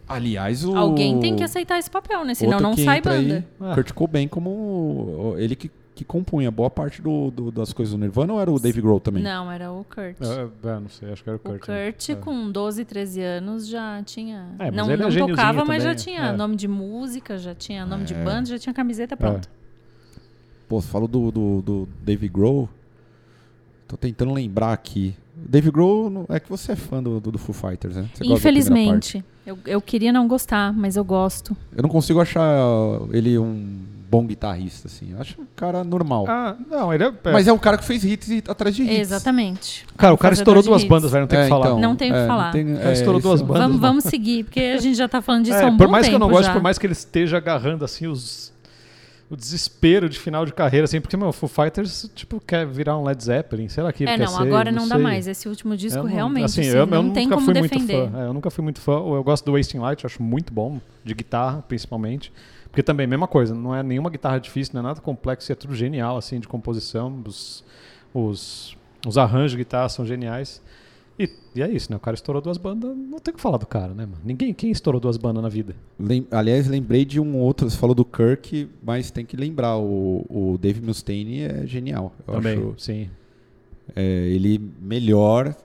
Aliás, 0.08 0.64
o. 0.66 0.76
Alguém 0.76 1.20
tem 1.20 1.36
que 1.36 1.44
aceitar 1.44 1.80
esse 1.80 1.90
papel, 1.90 2.24
né? 2.26 2.36
Senão 2.36 2.58
outro 2.58 2.68
não 2.70 2.78
sai 2.78 2.98
entra 3.00 3.14
aí, 3.14 3.24
banda. 3.28 3.46
Ah. 3.60 3.74
Kurt 3.74 3.92
Cobain 3.94 4.28
como 4.28 4.50
o- 4.50 5.36
ele 5.38 5.56
que, 5.56 5.72
que 5.96 6.04
compunha 6.04 6.50
boa 6.50 6.70
parte 6.70 7.02
do, 7.02 7.30
do- 7.30 7.52
das 7.52 7.72
coisas 7.72 7.94
do 7.94 8.00
Nirvana 8.00 8.34
ou 8.34 8.41
era 8.41 8.52
o 8.52 8.60
Dave 8.60 8.82
Grohl 8.82 9.00
também? 9.00 9.22
Não, 9.22 9.52
era 9.52 9.72
o 9.72 9.84
Kurt. 9.84 10.16
Eu, 10.20 10.52
eu 10.64 10.80
não 10.80 10.89
sei, 10.89 11.12
acho 11.14 11.24
que 11.24 11.30
era 11.30 11.38
o 11.38 11.39
O 11.39 11.44
Kurt. 11.60 11.68
né? 11.68 11.91
Kurt, 11.91 12.10
É. 12.10 12.16
com 12.16 12.52
12, 12.52 12.84
13 12.86 13.22
anos, 13.22 13.68
já 13.68 14.02
tinha. 14.04 14.48
É, 14.58 14.66
mas 14.72 14.76
não 14.76 14.91
ele 14.91 15.04
é 15.04 15.10
não 15.20 15.28
tocava, 15.28 15.64
mas 15.66 15.84
já 15.84 15.89
também, 15.91 16.04
tinha 16.04 16.22
é. 16.28 16.32
nome 16.32 16.56
de 16.56 16.68
música, 16.68 17.38
já 17.38 17.54
tinha 17.54 17.86
nome 17.86 18.06
de 18.06 18.14
É. 18.16 18.24
banda, 18.24 18.46
já 18.48 18.58
tinha 18.60 18.74
camiseta 18.74 19.16
pronta. 19.16 19.48
Pô, 20.68 20.82
você 20.82 20.88
falou 20.88 21.08
do, 21.08 21.30
do, 21.32 21.62
do 21.62 21.89
Dave 22.04 22.28
Grohl. 22.28 22.68
Tô 23.88 23.96
tentando 23.98 24.34
lembrar 24.34 24.74
aqui. 24.74 25.16
Dave 25.36 25.70
Grohl, 25.70 26.26
é 26.30 26.39
que 26.39 26.50
você 26.50 26.72
é 26.72 26.76
fã 26.76 27.04
do, 27.04 27.20
do, 27.20 27.32
do 27.32 27.38
Foo 27.38 27.54
Fighters, 27.54 27.96
né? 27.96 28.10
Você 28.14 28.24
gosta 28.24 28.50
da 28.50 28.54
primeira 28.54 28.91
parte. 28.91 29.18
Infelizmente. 29.18 29.26
Eu, 29.46 29.60
eu 29.66 29.82
queria 29.82 30.12
não 30.14 30.28
gostar, 30.28 30.72
mas 30.74 30.96
eu 30.96 31.04
gosto. 31.04 31.56
Eu 31.76 31.84
não 31.84 31.89
consigo 31.89 32.20
achar 32.22 32.58
ele 33.12 33.38
um 33.38 33.80
bom 34.18 34.26
guitarrista, 34.28 34.88
assim. 34.88 35.11
Eu 35.14 35.20
acho 35.20 35.41
um 35.41 35.45
cara 35.55 35.84
normal. 35.84 36.26
Ah, 36.28 36.55
não, 36.70 36.93
ele 36.93 37.03
é. 37.03 37.07
é- 37.07 37.32
Mas 37.32 37.47
é 37.47 37.53
um 37.53 37.57
cara 37.57 37.78
que 37.78 37.84
fez 37.84 38.03
hits 38.05 38.30
e- 38.30 38.43
atrás 38.47 38.76
de 38.76 38.84
hits. 38.84 38.99
Exatamente. 38.99 39.86
Cara, 39.97 40.14
o 40.14 40.18
cara 40.18 40.34
estourou 40.36 40.61
duas 40.61 40.82
hits. 40.84 40.89
bandas, 40.89 41.11
velho, 41.11 41.22
não 41.22 41.28
tem 41.28 41.39
o 41.39 41.41
É, 41.41 41.43
que 41.45 41.49
falar. 41.49 41.66
então, 41.68 41.80
Não 41.80 41.95
tem 41.95 42.11
o 42.11 42.14
que 42.14 42.20
é, 42.20 42.28
falar. 42.28 42.45
não 42.45 42.51
tem- 42.51 42.78
É, 42.80 42.93
estourou 42.93 43.20
isso 43.20 43.28
duas 43.28 43.41
é 43.41 43.43
bandas. 43.43 43.64
Vamos, 43.64 43.80
vamos 43.80 44.03
seguir, 44.03 44.43
porque 44.43 44.59
a 44.59 44.78
gente 44.78 44.95
já 44.95 45.07
tá 45.09 45.22
falando 45.22 45.45
disso 45.45 45.57
É, 45.57 45.64
há 45.64 45.68
um 45.68 45.78
por 45.78 45.88
bom 45.88 45.91
mais 45.91 46.07
que 46.07 46.14
eu 46.14 46.20
não 46.20 46.30
goste, 46.30 46.45
já. 46.45 46.53
por 46.53 46.61
mais 46.61 46.78
que 46.78 46.86
ele 46.86 46.93
esteja 46.93 47.38
agarrando 47.38 47.84
assim 47.84 48.05
os 48.07 48.53
o 49.30 49.36
desespero 49.36 50.07
de 50.07 50.20
final 50.20 50.45
de 50.45 50.53
carreira, 50.53 50.84
assim, 50.86 51.01
porque 51.01 51.18
meu, 51.18 51.32
Foo 51.34 51.49
Fighters 51.49 52.07
tipo 52.14 52.39
quer 52.45 52.68
virar 52.68 52.99
um 52.99 53.03
Led 53.03 53.24
Zeppelin, 53.24 53.68
sei 53.68 53.82
lá 53.82 53.91
que 53.91 54.03
ele 54.03 54.11
É, 54.11 54.18
quer 54.18 54.26
não, 54.26 54.32
ser, 54.36 54.43
agora 54.43 54.72
não, 54.72 54.88
dá 54.88 54.93
sei. 54.95 55.03
mais. 55.03 55.28
Esse 55.28 55.49
último 55.49 55.76
disco 55.76 55.97
Eu 55.97 56.03
não- 56.03 56.11
realmente 56.11 56.45
assim, 56.45 56.61
assim, 56.61 56.70
eu, 56.70 56.76
eu 56.82 56.86
não 56.86 57.09
tem 57.09 57.24
nunca 57.26 57.36
como 57.38 57.45
fui 57.45 57.53
defender. 57.55 57.97
muito 57.97 58.11
fã. 58.11 58.20
É, 58.22 58.26
eu 58.28 58.34
nunca 58.34 58.51
fui 58.51 58.64
muito 58.64 58.80
fã. 58.82 58.91
Eu 58.91 59.24
gosto 59.24 59.43
do 59.45 59.53
Wasting 59.53 59.80
Light, 59.80 60.03
eu 60.03 60.07
acho 60.07 60.22
muito 60.22 60.53
bom 60.53 60.80
de 61.03 61.16
guitarra, 61.16 61.64
principalmente. 61.68 62.32
Porque 62.74 62.82
também 62.82 63.06
mesma 63.06 63.28
coisa, 63.28 63.54
não 63.54 63.76
é 63.76 63.84
nenhuma 63.84 64.10
guitarra 64.10 64.40
difícil, 64.40 64.74
não 64.74 64.80
é 64.80 64.84
nada 64.84 65.00
complexo, 65.00 65.52
é 65.52 65.54
tudo 65.56 65.76
genial 65.76 66.18
assim 66.18 66.40
de 66.40 66.48
composição, 66.48 67.22
os 67.24 67.64
os, 68.12 68.76
os 69.06 69.16
arranjos 69.16 69.52
de 69.52 69.58
guitarra 69.58 69.90
são 69.90 70.04
geniais. 70.04 70.60
E, 71.20 71.30
e 71.56 71.62
é 71.62 71.70
isso, 71.70 71.92
né? 71.92 71.98
O 71.98 72.00
cara 72.00 72.16
estourou 72.16 72.42
duas 72.42 72.58
bandas, 72.58 72.98
não 72.98 73.20
tem 73.20 73.32
o 73.32 73.36
que 73.36 73.42
falar 73.42 73.58
do 73.58 73.68
cara, 73.68 73.94
né, 73.94 74.04
mano? 74.08 74.18
Ninguém, 74.26 74.52
quem 74.52 74.72
estourou 74.72 75.00
duas 75.00 75.16
bandas 75.18 75.44
na 75.44 75.50
vida? 75.50 75.76
Lem- 76.00 76.26
Aliás, 76.32 76.68
lembrei 76.68 77.06
de 77.06 77.20
um 77.20 77.38
outro, 77.38 77.70
você 77.70 77.78
falou 77.78 77.94
do 77.94 78.04
Kirk, 78.04 78.68
mas 78.84 79.12
tem 79.12 79.24
que 79.24 79.38
lembrar, 79.38 79.78
o, 79.78 80.26
o 80.28 80.58
Dave 80.60 80.82
Mustaine 80.82 81.42
é 81.42 81.68
genial. 81.68 82.12
Eu 82.28 82.34
também, 82.34 82.58
acho 82.58 82.74
sim. 82.80 83.10
é, 83.96 84.02
ele 84.30 84.60
melhor 84.82 85.56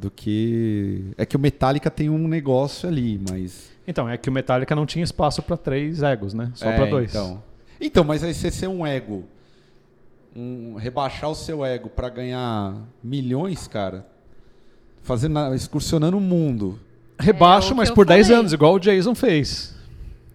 do 0.00 0.10
que... 0.10 1.12
É 1.18 1.26
que 1.26 1.36
o 1.36 1.38
Metallica 1.38 1.90
tem 1.90 2.08
um 2.08 2.26
negócio 2.26 2.88
ali, 2.88 3.20
mas... 3.30 3.70
Então, 3.86 4.08
é 4.08 4.16
que 4.16 4.28
o 4.28 4.32
Metallica 4.32 4.74
não 4.74 4.86
tinha 4.86 5.04
espaço 5.04 5.42
pra 5.42 5.56
três 5.56 6.02
egos, 6.02 6.32
né? 6.32 6.50
Só 6.54 6.66
É, 6.70 6.76
pra 6.76 6.86
dois. 6.86 7.10
Então. 7.10 7.42
então, 7.80 8.02
mas 8.04 8.24
aí 8.24 8.32
você 8.32 8.50
ser 8.50 8.66
um 8.68 8.86
ego, 8.86 9.24
um, 10.34 10.76
rebaixar 10.76 11.28
o 11.30 11.34
seu 11.34 11.64
ego 11.64 11.88
pra 11.88 12.08
ganhar 12.08 12.74
milhões, 13.02 13.66
cara, 13.66 14.06
fazendo, 15.02 15.32
na- 15.34 15.54
excursionando 15.54 16.16
o 16.16 16.20
mundo. 16.20 16.78
Rebaixo, 17.18 17.70
É 17.70 17.74
o 17.74 17.76
mas 17.76 17.90
por 17.90 18.06
10 18.06 18.26
falei. 18.28 18.40
anos, 18.40 18.52
igual 18.52 18.74
o 18.74 18.78
Jason 18.80 19.14
fez. 19.14 19.74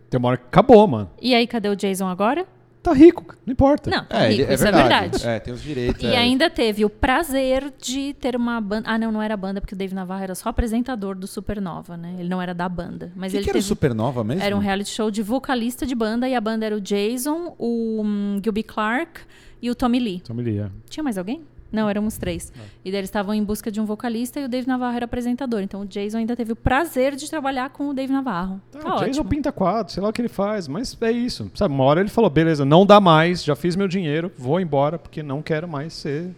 Tem 0.09 0.19
uma 0.19 0.29
hora 0.29 0.37
que 0.37 0.45
acabou, 0.45 0.85
mano. 0.87 1.09
E 1.21 1.33
aí, 1.33 1.47
cadê 1.47 1.69
o 1.69 1.75
Jason 1.75 2.07
agora? 2.07 2.45
Tá 2.85 2.93
rico, 2.93 3.35
não 3.43 3.51
importa. 3.51 3.89
Não, 3.89 4.05
tá 4.05 4.27
rico, 4.27 4.43
ele- 4.43 4.53
isso 4.53 4.67
é 4.67 4.71
verdade. 4.71 5.27
É, 5.27 5.39
tem 5.39 5.51
os 5.51 5.63
direitos. 5.63 6.03
E 6.03 6.05
é. 6.05 6.17
ainda 6.17 6.51
teve 6.51 6.85
o 6.85 6.89
prazer 6.89 7.73
de 7.81 8.13
ter 8.13 8.35
uma 8.35 8.61
banda. 8.61 8.87
Ah, 8.87 8.95
não, 8.95 9.11
não 9.11 9.23
era 9.23 9.35
banda, 9.35 9.59
porque 9.59 9.73
o 9.73 9.77
Dave 9.77 9.95
Navarro 9.95 10.21
era 10.21 10.35
só 10.35 10.49
apresentador 10.49 11.15
do 11.15 11.25
Supernova, 11.25 11.97
né? 11.97 12.15
Ele 12.19 12.29
não 12.29 12.39
era 12.39 12.53
da 12.53 12.69
banda. 12.69 13.11
Mas 13.15 13.31
que 13.31 13.37
ele 13.37 13.43
que 13.43 13.49
era 13.49 13.57
teve. 13.57 13.65
Supernova 13.65 14.23
mesmo? 14.23 14.43
Era 14.43 14.55
um 14.55 14.59
reality 14.59 14.91
show 14.91 15.09
de 15.09 15.23
vocalista 15.23 15.83
de 15.83 15.95
banda 15.95 16.29
e 16.29 16.35
a 16.35 16.39
banda 16.39 16.63
era 16.63 16.75
o 16.75 16.79
Jason, 16.79 17.55
o 17.57 18.03
um, 18.03 18.39
Gilby 18.43 18.61
Clark 18.61 19.21
e 19.59 19.71
o 19.71 19.73
Tommy 19.73 19.97
Lee. 19.99 20.21
Então 20.21 20.35
me 20.35 20.43
liga. 20.43 20.71
Tinha 20.87 21.03
mais 21.03 21.17
alguém? 21.17 21.41
Não, 21.71 21.89
éramos 21.89 22.17
três. 22.17 22.53
E 22.85 22.91
daí 22.91 22.99
eles 22.99 23.09
estavam 23.09 23.33
em 23.33 23.43
busca 23.43 23.69
de 23.69 23.81
um 23.81 23.85
vocalista 23.85 24.39
e 24.39 24.45
o 24.45 24.49
Dave 24.49 24.67
Navarro 24.67 24.95
era 24.95 25.05
apresentador. 25.05 25.61
Então 25.61 25.81
o 25.81 25.85
Jason 25.85 26.19
ainda 26.19 26.35
teve 26.35 26.53
o 26.53 26.55
prazer 26.55 27.15
de 27.15 27.29
trabalhar 27.29 27.69
com 27.71 27.89
o 27.89 27.93
Dave 27.93 28.13
Navarro. 28.13 28.61
Ah, 28.75 28.79
Tá 28.79 28.95
o 28.95 28.99
Jason 28.99 29.09
ótimo. 29.21 29.25
pinta 29.29 29.51
quadro, 29.51 29.91
sei 29.91 30.01
lá 30.01 30.09
o 30.09 30.13
que 30.13 30.21
ele 30.21 30.29
faz, 30.29 30.67
mas 30.67 30.95
é 31.01 31.11
isso. 31.11 31.51
Sabe, 31.53 31.73
uma 31.73 31.83
hora 31.83 31.99
ele 31.99 32.09
falou, 32.09 32.29
beleza, 32.29 32.63
não 32.63 32.85
dá 32.85 33.01
mais, 33.01 33.43
já 33.43 33.55
fiz 33.55 33.75
meu 33.75 33.87
dinheiro, 33.87 34.31
vou 34.37 34.59
embora 34.61 34.97
porque 34.97 35.21
não 35.21 35.41
quero 35.41 35.67
mais 35.67 35.91
ser 35.93 36.29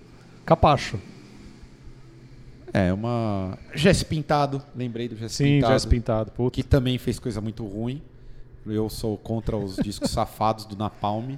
capacho. 0.45 0.99
É, 2.73 2.91
uma. 2.91 3.57
Jesse 3.73 4.05
Pintado, 4.05 4.61
lembrei 4.75 5.07
do 5.07 5.15
Jesse 5.15 5.35
Sim, 5.35 5.43
Pintado. 5.55 5.73
Jazz 5.73 5.85
pintado. 5.85 6.31
Puta. 6.31 6.55
Que 6.55 6.63
também 6.63 6.97
fez 6.97 7.17
coisa 7.19 7.39
muito 7.41 7.65
ruim. 7.65 8.01
Eu 8.65 8.89
sou 8.89 9.17
contra 9.17 9.55
os 9.55 9.77
discos 9.77 10.11
safados 10.11 10.65
do 10.65 10.75
Napalm. 10.75 11.35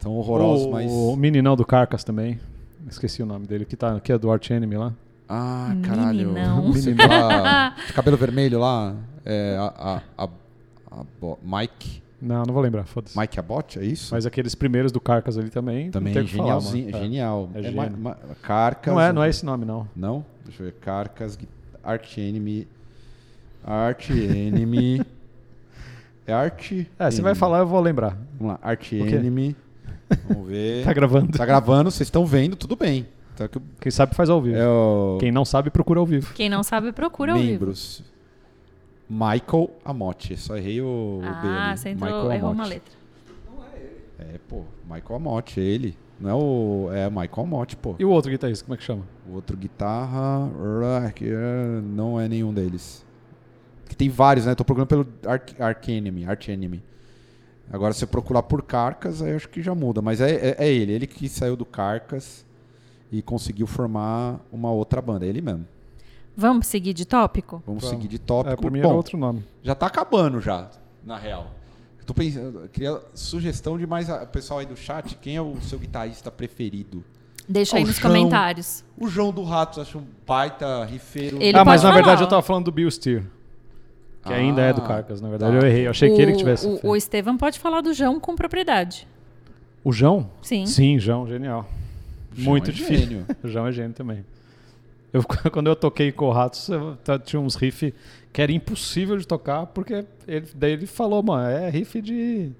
Tão 0.00 0.16
horrorosos, 0.16 0.66
o, 0.66 0.70
mas. 0.70 0.90
o 0.90 1.14
meninão 1.16 1.54
do 1.54 1.64
Carcas 1.64 2.02
também. 2.02 2.40
Esqueci 2.88 3.22
o 3.22 3.26
nome 3.26 3.46
dele, 3.46 3.64
que, 3.64 3.76
tá, 3.76 3.98
que 4.00 4.12
é 4.12 4.18
do 4.18 4.30
Arch 4.30 4.50
Enemy 4.50 4.76
lá. 4.76 4.92
Ah, 5.28 5.74
caralho. 5.82 6.32
Meninão. 6.32 6.72
Tá- 6.96 7.74
de 7.86 7.92
cabelo 7.92 8.16
vermelho 8.16 8.58
lá. 8.60 8.94
É, 9.24 9.56
a, 9.58 10.00
a, 10.18 10.24
a- 10.24 10.28
a 11.00 11.04
Bo- 11.20 11.38
Mike. 11.42 12.02
Não, 12.20 12.44
não 12.44 12.52
vou 12.54 12.62
lembrar, 12.62 12.84
foda-se. 12.84 13.18
Mike 13.18 13.38
Abbott, 13.40 13.78
é 13.78 13.84
isso? 13.84 14.14
Mas 14.14 14.26
aqueles 14.26 14.54
primeiros 14.54 14.92
do 14.92 15.00
Carcas 15.00 15.36
ali 15.38 15.50
também. 15.50 15.90
Também 15.90 16.12
não 16.14 16.20
tem 16.20 16.22
o 16.22 16.26
que 16.30 16.36
falar, 16.36 16.44
genialzinho, 16.60 16.84
mano. 16.86 16.96
É. 16.96 17.00
genial. 17.00 17.50
É 17.54 17.58
É 17.58 17.62
gênio. 17.62 17.76
ma- 17.98 18.10
ma- 18.10 18.16
Carcas. 18.42 18.92
Não 18.92 19.00
é, 19.00 19.12
não 19.12 19.22
é 19.24 19.28
esse 19.28 19.44
nome, 19.44 19.64
não. 19.64 19.88
Não? 19.96 20.24
Deixa 20.44 20.62
eu 20.62 20.66
ver. 20.66 20.72
Carcas, 20.74 21.34
Gui- 21.36 21.48
Arch 21.82 22.18
Enemy. 22.18 22.68
Arch 23.64 24.10
Enemy. 24.10 25.02
é 26.26 26.32
Arch. 26.32 26.72
É, 26.98 27.10
você 27.10 27.22
vai 27.22 27.30
Enemy. 27.32 27.38
falar, 27.40 27.58
eu 27.60 27.66
vou 27.66 27.80
lembrar. 27.80 28.16
Vamos 28.38 28.52
lá, 28.54 28.58
Arch 28.62 28.90
quê? 28.90 28.96
Enemy. 28.98 29.56
Vamos 30.28 30.48
ver. 30.48 30.84
Tá 30.84 30.92
gravando. 30.92 31.38
Tá 31.38 31.46
gravando, 31.46 31.90
vocês 31.90 32.06
estão 32.06 32.24
vendo, 32.26 32.56
tudo 32.56 32.76
bem. 32.76 33.06
Só 33.36 33.48
que 33.48 33.58
Quem 33.80 33.90
sabe 33.90 34.14
faz 34.14 34.28
ao 34.28 34.40
vivo. 34.42 34.56
é 34.56 34.66
o 34.68 35.16
Quem 35.18 35.32
não 35.32 35.44
sabe, 35.44 35.70
procura 35.70 36.00
ao 36.00 36.06
vivo. 36.06 36.32
Quem 36.34 36.48
não 36.50 36.62
sabe, 36.62 36.92
procura 36.92 37.32
ao 37.32 37.38
vivo. 37.38 37.50
membros. 37.52 38.02
Michael 39.08 39.70
Amotti. 39.84 40.36
Só 40.36 40.56
errei 40.56 40.80
o, 40.80 41.18
o 41.18 41.20
B 41.20 41.26
Ah, 41.48 41.70
ali. 41.70 41.78
você 41.78 41.88
entrou, 41.90 42.08
Michael 42.10 42.32
errou 42.32 42.50
uma 42.52 42.64
Amotti. 42.64 42.68
letra. 42.74 42.94
É, 44.18 44.38
pô, 44.48 44.62
Michael 44.84 45.16
Amotti, 45.16 45.60
ele. 45.60 45.96
Não 46.20 46.30
é 46.30 46.34
o. 46.34 46.88
É 46.92 47.10
Michael 47.10 47.30
Amotti, 47.46 47.76
pô. 47.76 47.96
E 47.98 48.04
o 48.04 48.10
outro 48.10 48.30
guitarrista, 48.30 48.64
como 48.64 48.74
é 48.74 48.76
que 48.78 48.84
chama? 48.84 49.02
O 49.28 49.34
outro 49.34 49.56
guitarra. 49.56 50.48
ah, 50.48 51.12
é- 51.20 51.80
Não 51.82 52.20
é 52.20 52.28
nenhum 52.28 52.52
deles. 52.54 53.04
Que 53.88 53.96
tem 53.96 54.08
vários, 54.08 54.46
né? 54.46 54.54
Tô 54.54 54.64
procurando 54.64 54.88
pelo 54.88 55.06
Enemy, 55.88 56.24
Arch 56.26 56.48
Enemy. 56.48 56.82
Agora, 57.70 57.92
se 57.94 58.04
eu 58.04 58.08
procurar 58.08 58.42
por 58.42 58.62
Carcas, 58.62 59.22
aí 59.22 59.30
eu 59.30 59.36
acho 59.36 59.48
que 59.48 59.62
já 59.62 59.74
muda. 59.74 60.00
Mas 60.02 60.20
é, 60.20 60.30
é, 60.30 60.56
é 60.58 60.68
ele. 60.72 60.92
Ele 60.92 61.06
que 61.06 61.28
saiu 61.28 61.56
do 61.56 61.64
Carcas 61.64 62.44
e 63.10 63.22
conseguiu 63.22 63.66
formar 63.66 64.40
uma 64.52 64.70
outra 64.70 65.00
banda. 65.00 65.24
É 65.26 65.28
ele 65.28 65.40
mesmo. 65.40 65.66
Vamos 66.36 66.66
seguir 66.66 66.92
de 66.94 67.04
tópico? 67.04 67.62
Vamos 67.66 67.82
Vamos. 67.84 67.96
seguir 67.96 68.08
de 68.08 68.16
É, 68.16 68.18
tópico. 68.18 68.60
pra 68.62 68.70
mim 68.70 68.78
era 68.78 68.88
Bom, 68.88 68.94
outro 68.94 69.16
nome. 69.18 69.44
já 69.62 69.74
tá 69.74 69.86
acabando 69.86 70.40
já, 70.40 70.70
na 71.04 71.18
real. 71.18 71.50
Eu 72.00 72.04
tô 72.06 72.14
pensando, 72.14 72.68
queria 72.72 73.00
sugestão 73.14 73.78
de 73.78 73.86
mais 73.86 74.10
a- 74.10 74.26
pessoal 74.26 74.60
aí 74.60 74.66
do 74.66 74.76
chat, 74.76 75.14
quem 75.16 75.36
é 75.36 75.42
o 75.42 75.60
seu 75.60 75.78
guitarrista 75.78 76.30
preferido? 76.30 77.04
Deixa 77.48 77.76
aí 77.76 77.84
nos 77.84 77.96
João. 77.96 78.12
comentários. 78.14 78.82
O 78.98 79.08
João 79.08 79.30
do 79.32 79.42
Ratos, 79.44 79.78
acho 79.78 79.98
um 79.98 80.04
baita 80.26 80.84
rifeiro. 80.84 81.36
Ele 81.40 81.56
ah, 81.56 81.64
mas 81.64 81.80
pode 81.80 81.84
na 81.84 81.90
falar, 81.90 81.94
verdade 81.94 82.22
eu 82.22 82.28
tava 82.28 82.42
falando 82.42 82.64
do 82.66 82.72
Bill 82.72 82.90
Steer. 82.90 83.24
Que 84.24 84.32
ainda 84.32 84.60
é 84.62 84.72
do 84.72 84.80
Ah, 84.82 84.86
Carcas, 84.86 85.20
na 85.20 85.28
verdade. 85.28 85.58
tá. 85.58 85.62
Eu 85.64 85.68
errei. 85.68 85.86
Eu 85.86 85.90
achei 85.90 86.14
que 86.14 86.20
ele 86.22 86.32
que 86.32 86.38
tivesse. 86.38 86.66
o, 86.66 86.70
feito. 86.72 86.86
o 86.88 86.96
Estevam 86.96 87.36
pode 87.36 87.58
falar 87.58 87.80
do 87.80 87.92
João 87.92 88.20
com 88.20 88.36
propriedade. 88.36 89.06
O 89.82 89.92
João? 89.92 90.30
Sim. 90.42 90.64
Sim, 90.66 90.98
João, 90.98 91.26
genial. 91.26 91.68
João 92.34 92.50
Muito 92.50 92.70
é 92.70 92.72
difícil. 92.72 93.06
gênio. 93.08 93.26
O 93.42 93.48
João 93.48 93.66
é 93.66 93.72
gênio 93.72 93.92
também. 93.92 94.24
Eu, 95.12 95.22
quando 95.52 95.66
eu 95.66 95.74
toquei 95.76 96.12
com 96.12 96.26
o 96.26 96.30
Ratos, 96.32 96.68
eu 96.68 96.96
tá- 97.02 97.18
tinha 97.18 97.40
uns 97.40 97.56
riffs 97.56 97.92
que 98.32 98.40
era 98.40 98.50
impossível 98.52 99.16
de 99.18 99.26
tocar, 99.26 99.66
porque 99.66 100.04
ele, 100.26 100.46
daí 100.54 100.72
ele 100.72 100.86
falou, 100.86 101.22
mano, 101.22 101.46
é 101.50 101.68
riff 101.68 102.00
de, 102.00 102.50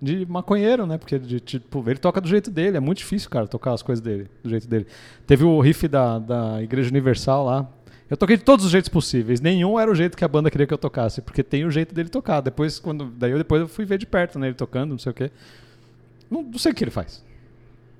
de 0.00 0.24
maconheiro, 0.26 0.86
né? 0.86 0.96
Porque 0.96 1.18
de, 1.18 1.40
tipo, 1.40 1.84
ele 1.90 1.98
toca 1.98 2.20
do 2.20 2.28
jeito 2.28 2.50
dele. 2.50 2.76
É 2.76 2.80
muito 2.80 2.98
difícil, 2.98 3.28
cara, 3.28 3.46
tocar 3.48 3.72
as 3.72 3.82
coisas 3.82 4.00
dele, 4.02 4.28
do 4.42 4.48
jeito 4.48 4.66
dele. 4.68 4.86
Teve 5.26 5.44
o 5.44 5.60
riff 5.60 5.86
da, 5.88 6.18
da 6.20 6.62
Igreja 6.62 6.88
Universal 6.88 7.44
lá. 7.44 7.68
Eu 8.10 8.16
toquei 8.16 8.36
de 8.36 8.42
todos 8.42 8.64
os 8.64 8.72
jeitos 8.72 8.88
possíveis. 8.88 9.40
Nenhum 9.40 9.78
era 9.78 9.88
o 9.88 9.94
jeito 9.94 10.16
que 10.16 10.24
a 10.24 10.28
banda 10.28 10.50
queria 10.50 10.66
que 10.66 10.74
eu 10.74 10.78
tocasse, 10.78 11.22
porque 11.22 11.44
tem 11.44 11.64
o 11.64 11.70
jeito 11.70 11.94
dele 11.94 12.08
tocar. 12.08 12.40
Depois, 12.40 12.80
quando, 12.80 13.04
daí 13.04 13.30
eu 13.30 13.38
depois 13.38 13.62
eu 13.62 13.68
fui 13.68 13.84
ver 13.84 13.98
de 13.98 14.06
perto, 14.06 14.36
né? 14.36 14.48
Ele 14.48 14.54
tocando, 14.56 14.90
não 14.90 14.98
sei 14.98 15.12
o 15.12 15.14
quê. 15.14 15.30
Não, 16.28 16.42
não 16.42 16.58
sei 16.58 16.72
o 16.72 16.74
que 16.74 16.82
ele 16.82 16.90
faz. 16.90 17.24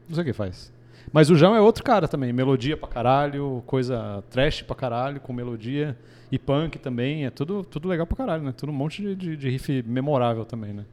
Não 0.09 0.17
sei 0.17 0.23
o 0.23 0.25
que 0.25 0.31
ele 0.31 0.37
faz. 0.37 0.73
Mas 1.13 1.31
o 1.31 1.37
João 1.37 1.55
é 1.55 1.61
outro 1.61 1.85
cara 1.85 2.09
também. 2.09 2.33
Melodia 2.33 2.77
pra 2.77 2.89
caralho, 2.89 3.63
coisa 3.67 4.23
trash 4.31 4.63
pra 4.63 4.75
caralho, 4.75 5.21
com 5.21 5.33
melodia. 5.33 5.97
E 6.31 6.39
punk 6.39 6.79
também. 6.79 7.25
É 7.25 7.31
tudo, 7.31 7.63
tudo 7.63 7.89
legal 7.89 8.07
pra 8.07 8.17
caralho, 8.17 8.43
né? 8.43 8.53
Tudo 8.57 8.71
um 8.71 8.75
monte 8.75 9.03
de, 9.03 9.15
de, 9.15 9.37
de 9.37 9.49
riff 9.49 9.85
memorável 9.87 10.45
também, 10.45 10.73
né? 10.73 10.85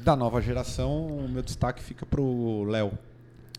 Da 0.00 0.16
nova 0.16 0.40
geração, 0.40 1.06
o 1.06 1.28
meu 1.28 1.42
destaque 1.42 1.82
fica 1.82 2.04
pro 2.06 2.64
Léo. 2.64 2.92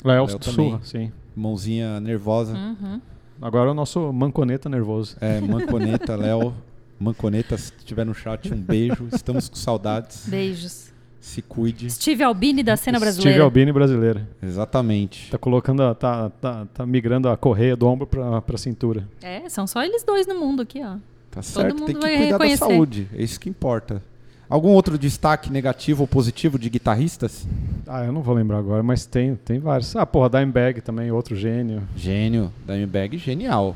Léo 0.03 0.25
Léo 0.25 0.43
Surra, 0.43 0.79
sim. 0.83 1.11
Mãozinha 1.35 1.99
nervosa. 1.99 2.53
Uhum. 2.53 3.01
Agora 3.41 3.69
é 3.69 3.71
o 3.71 3.73
nosso 3.73 4.11
manconeta 4.11 4.67
nervoso. 4.69 5.15
É, 5.21 5.39
Manconeta, 5.39 6.15
Léo. 6.15 6.53
Manconeta, 6.99 7.57
se 7.57 7.71
estiver 7.77 8.05
no 8.05 8.13
chat, 8.13 8.53
um 8.53 8.57
beijo. 8.57 9.07
Estamos 9.13 9.47
com 9.47 9.55
saudades. 9.55 10.25
Beijos. 10.27 10.89
Se 11.21 11.41
cuide. 11.41 11.89
Steve 11.89 12.23
Albini 12.23 12.63
da 12.63 12.75
cena 12.77 12.97
Steve 12.97 13.11
brasileira. 13.11 13.43
Albini 13.43 13.71
brasileira. 13.71 14.29
Exatamente. 14.41 15.29
Tá 15.31 15.37
colocando, 15.37 15.83
a- 15.83 15.93
tá, 15.95 16.29
tá, 16.29 16.65
tá 16.73 16.85
migrando 16.85 17.29
a 17.29 17.37
correia 17.37 17.75
do 17.75 17.87
ombro 17.87 18.07
pra, 18.07 18.41
pra 18.41 18.57
cintura. 18.57 19.07
É, 19.21 19.47
são 19.49 19.65
só 19.67 19.83
eles 19.83 20.03
dois 20.03 20.25
no 20.27 20.35
mundo 20.35 20.61
aqui, 20.61 20.81
ó. 20.83 20.95
Tá 21.31 21.41
certo, 21.41 21.75
mundo 21.75 21.85
tem 21.85 21.95
que 21.95 22.01
vai 22.01 22.11
cuidar 22.17 22.37
da 22.37 22.43
reconhecer. 22.45 22.57
saúde. 22.57 23.07
É 23.13 23.21
isso 23.21 23.39
que 23.39 23.49
importa. 23.49 24.01
Algum 24.49 24.69
outro 24.69 24.97
destaque 24.97 25.51
negativo 25.51 26.01
ou 26.01 26.07
positivo 26.07 26.57
de 26.57 26.71
guitarristas? 26.71 27.45
Ah, 27.87 28.03
eu 28.03 28.11
não 28.11 28.23
vou 28.23 28.33
lembrar 28.33 28.57
agora, 28.57 28.81
mas 28.81 29.05
tem, 29.05 29.35
tem 29.35 29.59
vários. 29.59 29.95
Ah, 29.95 30.07
porra, 30.07 30.27
Dimebag 30.27 30.81
também, 30.81 31.11
outro 31.11 31.35
gênio. 31.35 31.83
Gênio. 31.95 32.51
Dimebag, 32.65 33.17
genial. 33.19 33.75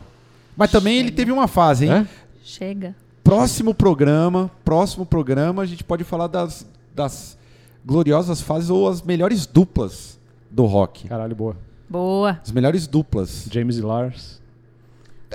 Mas 0.57 0.71
também 0.71 0.97
ele 0.97 1.11
teve 1.11 1.31
uma 1.31 1.47
fase, 1.47 1.85
hein? 1.85 1.91
É? 1.91 2.07
Chega. 2.43 2.95
Próximo 3.23 3.73
programa, 3.73 4.49
próximo 4.65 5.05
programa, 5.05 5.61
a 5.61 5.65
gente 5.65 5.83
pode 5.83 6.03
falar 6.03 6.25
das, 6.25 6.65
das 6.93 7.37
gloriosas 7.85 8.41
fases 8.41 8.71
ou 8.71 8.89
as 8.89 9.01
melhores 9.01 9.45
duplas 9.45 10.19
do 10.49 10.65
rock. 10.65 11.07
Caralho, 11.07 11.35
boa. 11.35 11.55
Boa. 11.87 12.39
As 12.43 12.51
melhores 12.51 12.87
duplas. 12.87 13.47
James 13.51 13.77
e 13.77 13.81
Lars. 13.81 14.41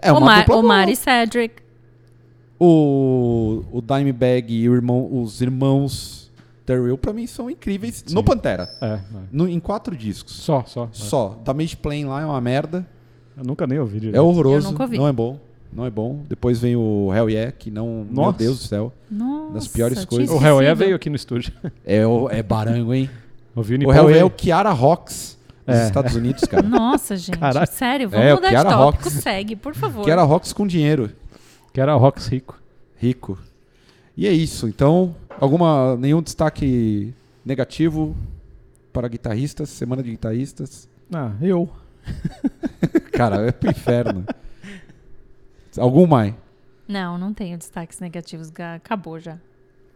É 0.02 0.10
uma 0.10 0.20
Omar, 0.20 0.40
dupla 0.40 0.54
boa. 0.56 0.64
Omar 0.64 0.88
e 0.88 0.96
Cedric. 0.96 1.62
O, 2.60 3.62
o 3.72 3.80
Dimebag 3.80 4.52
e 4.52 4.68
o 4.68 4.74
irmão, 4.74 5.08
os 5.22 5.40
irmãos 5.40 6.30
Terrell, 6.66 6.98
pra 6.98 7.12
mim, 7.12 7.26
são 7.26 7.48
incríveis. 7.48 8.04
No 8.10 8.20
Sim. 8.20 8.24
Pantera. 8.24 8.68
É, 8.80 8.86
é. 8.86 9.00
No- 9.32 9.48
em 9.48 9.58
quatro 9.60 9.96
discos. 9.96 10.34
Só, 10.34 10.64
só. 10.66 10.84
é. 10.84 10.88
Só. 10.92 11.40
Da 11.44 11.54
Mage 11.54 11.76
Plane 11.76 12.04
lá 12.04 12.20
é 12.20 12.26
uma 12.26 12.40
merda. 12.40 12.86
Eu 13.36 13.44
nunca 13.44 13.66
nem 13.66 13.78
ouvi 13.78 14.00
direito. 14.00 14.16
É 14.16 14.20
horroroso. 14.20 14.66
Eu 14.66 14.72
nunca 14.72 14.82
ouvi. 14.82 14.98
Não 14.98 15.08
é 15.08 15.12
bom. 15.12 15.38
Não 15.72 15.84
é 15.86 15.90
bom. 15.90 16.22
Depois 16.28 16.58
vem 16.58 16.74
o 16.76 17.10
Hell 17.14 17.30
Yeah, 17.30 17.52
que 17.52 17.70
não. 17.70 18.04
Meu 18.10 18.24
Nossa. 18.24 18.38
Deus 18.38 18.58
do 18.58 18.64
céu. 18.64 18.92
Nossa, 19.10 19.54
Das 19.54 19.68
piores 19.68 20.04
coisas. 20.04 20.28
O 20.34 20.34
Hell 20.44 20.60
Yeah 20.60 20.74
veio 20.74 20.96
aqui 20.96 21.08
no 21.08 21.16
estúdio. 21.16 21.52
É, 21.86 22.06
o- 22.06 22.28
é 22.28 22.42
barango, 22.42 22.92
hein? 22.92 23.08
Ouvi 23.54 23.74
o 23.76 23.88
o 23.88 23.92
Hell 23.92 24.04
Yeah 24.10 24.18
é 24.18 24.24
o 24.24 24.30
Kiara 24.30 24.70
Rocks 24.70 25.38
dos 25.66 25.76
É. 25.76 25.86
Estados 25.86 26.14
Unidos, 26.16 26.44
cara. 26.44 26.62
Nossa, 26.66 27.16
gente. 27.16 27.38
Caralho. 27.38 27.66
Sério, 27.70 28.08
vamos 28.10 28.26
É, 28.26 28.32
o 28.32 28.36
mudar 28.36 28.48
Kiara 28.50 28.68
de 28.70 28.74
tópico. 28.74 29.04
Rocks. 29.04 29.22
Segue, 29.22 29.56
por 29.56 29.74
favor. 29.74 30.04
Kiara 30.04 30.22
Rocks 30.22 30.52
com 30.52 30.66
dinheiro. 30.66 31.10
Que 31.72 31.80
era 31.80 31.94
Rocks 31.94 32.26
Rico. 32.26 32.60
Rico. 32.96 33.38
E 34.16 34.26
é 34.26 34.32
isso. 34.32 34.66
Então, 34.68 35.14
alguma 35.40 35.96
nenhum 35.96 36.20
destaque 36.22 37.14
negativo 37.44 38.16
para 38.92 39.06
guitarristas? 39.08 39.68
Semana 39.68 40.02
de 40.02 40.10
guitarristas. 40.10 40.88
Ah, 41.14 41.32
eu. 41.40 41.68
Cara, 43.12 43.46
é 43.48 43.52
pro 43.52 43.70
inferno. 43.70 44.24
Algum 45.76 46.06
mais? 46.06 46.34
Não, 46.86 47.18
não 47.18 47.32
tenho 47.32 47.56
destaques 47.58 48.00
negativos. 48.00 48.50
ga- 48.50 48.74
Acabou 48.76 49.20
já. 49.20 49.38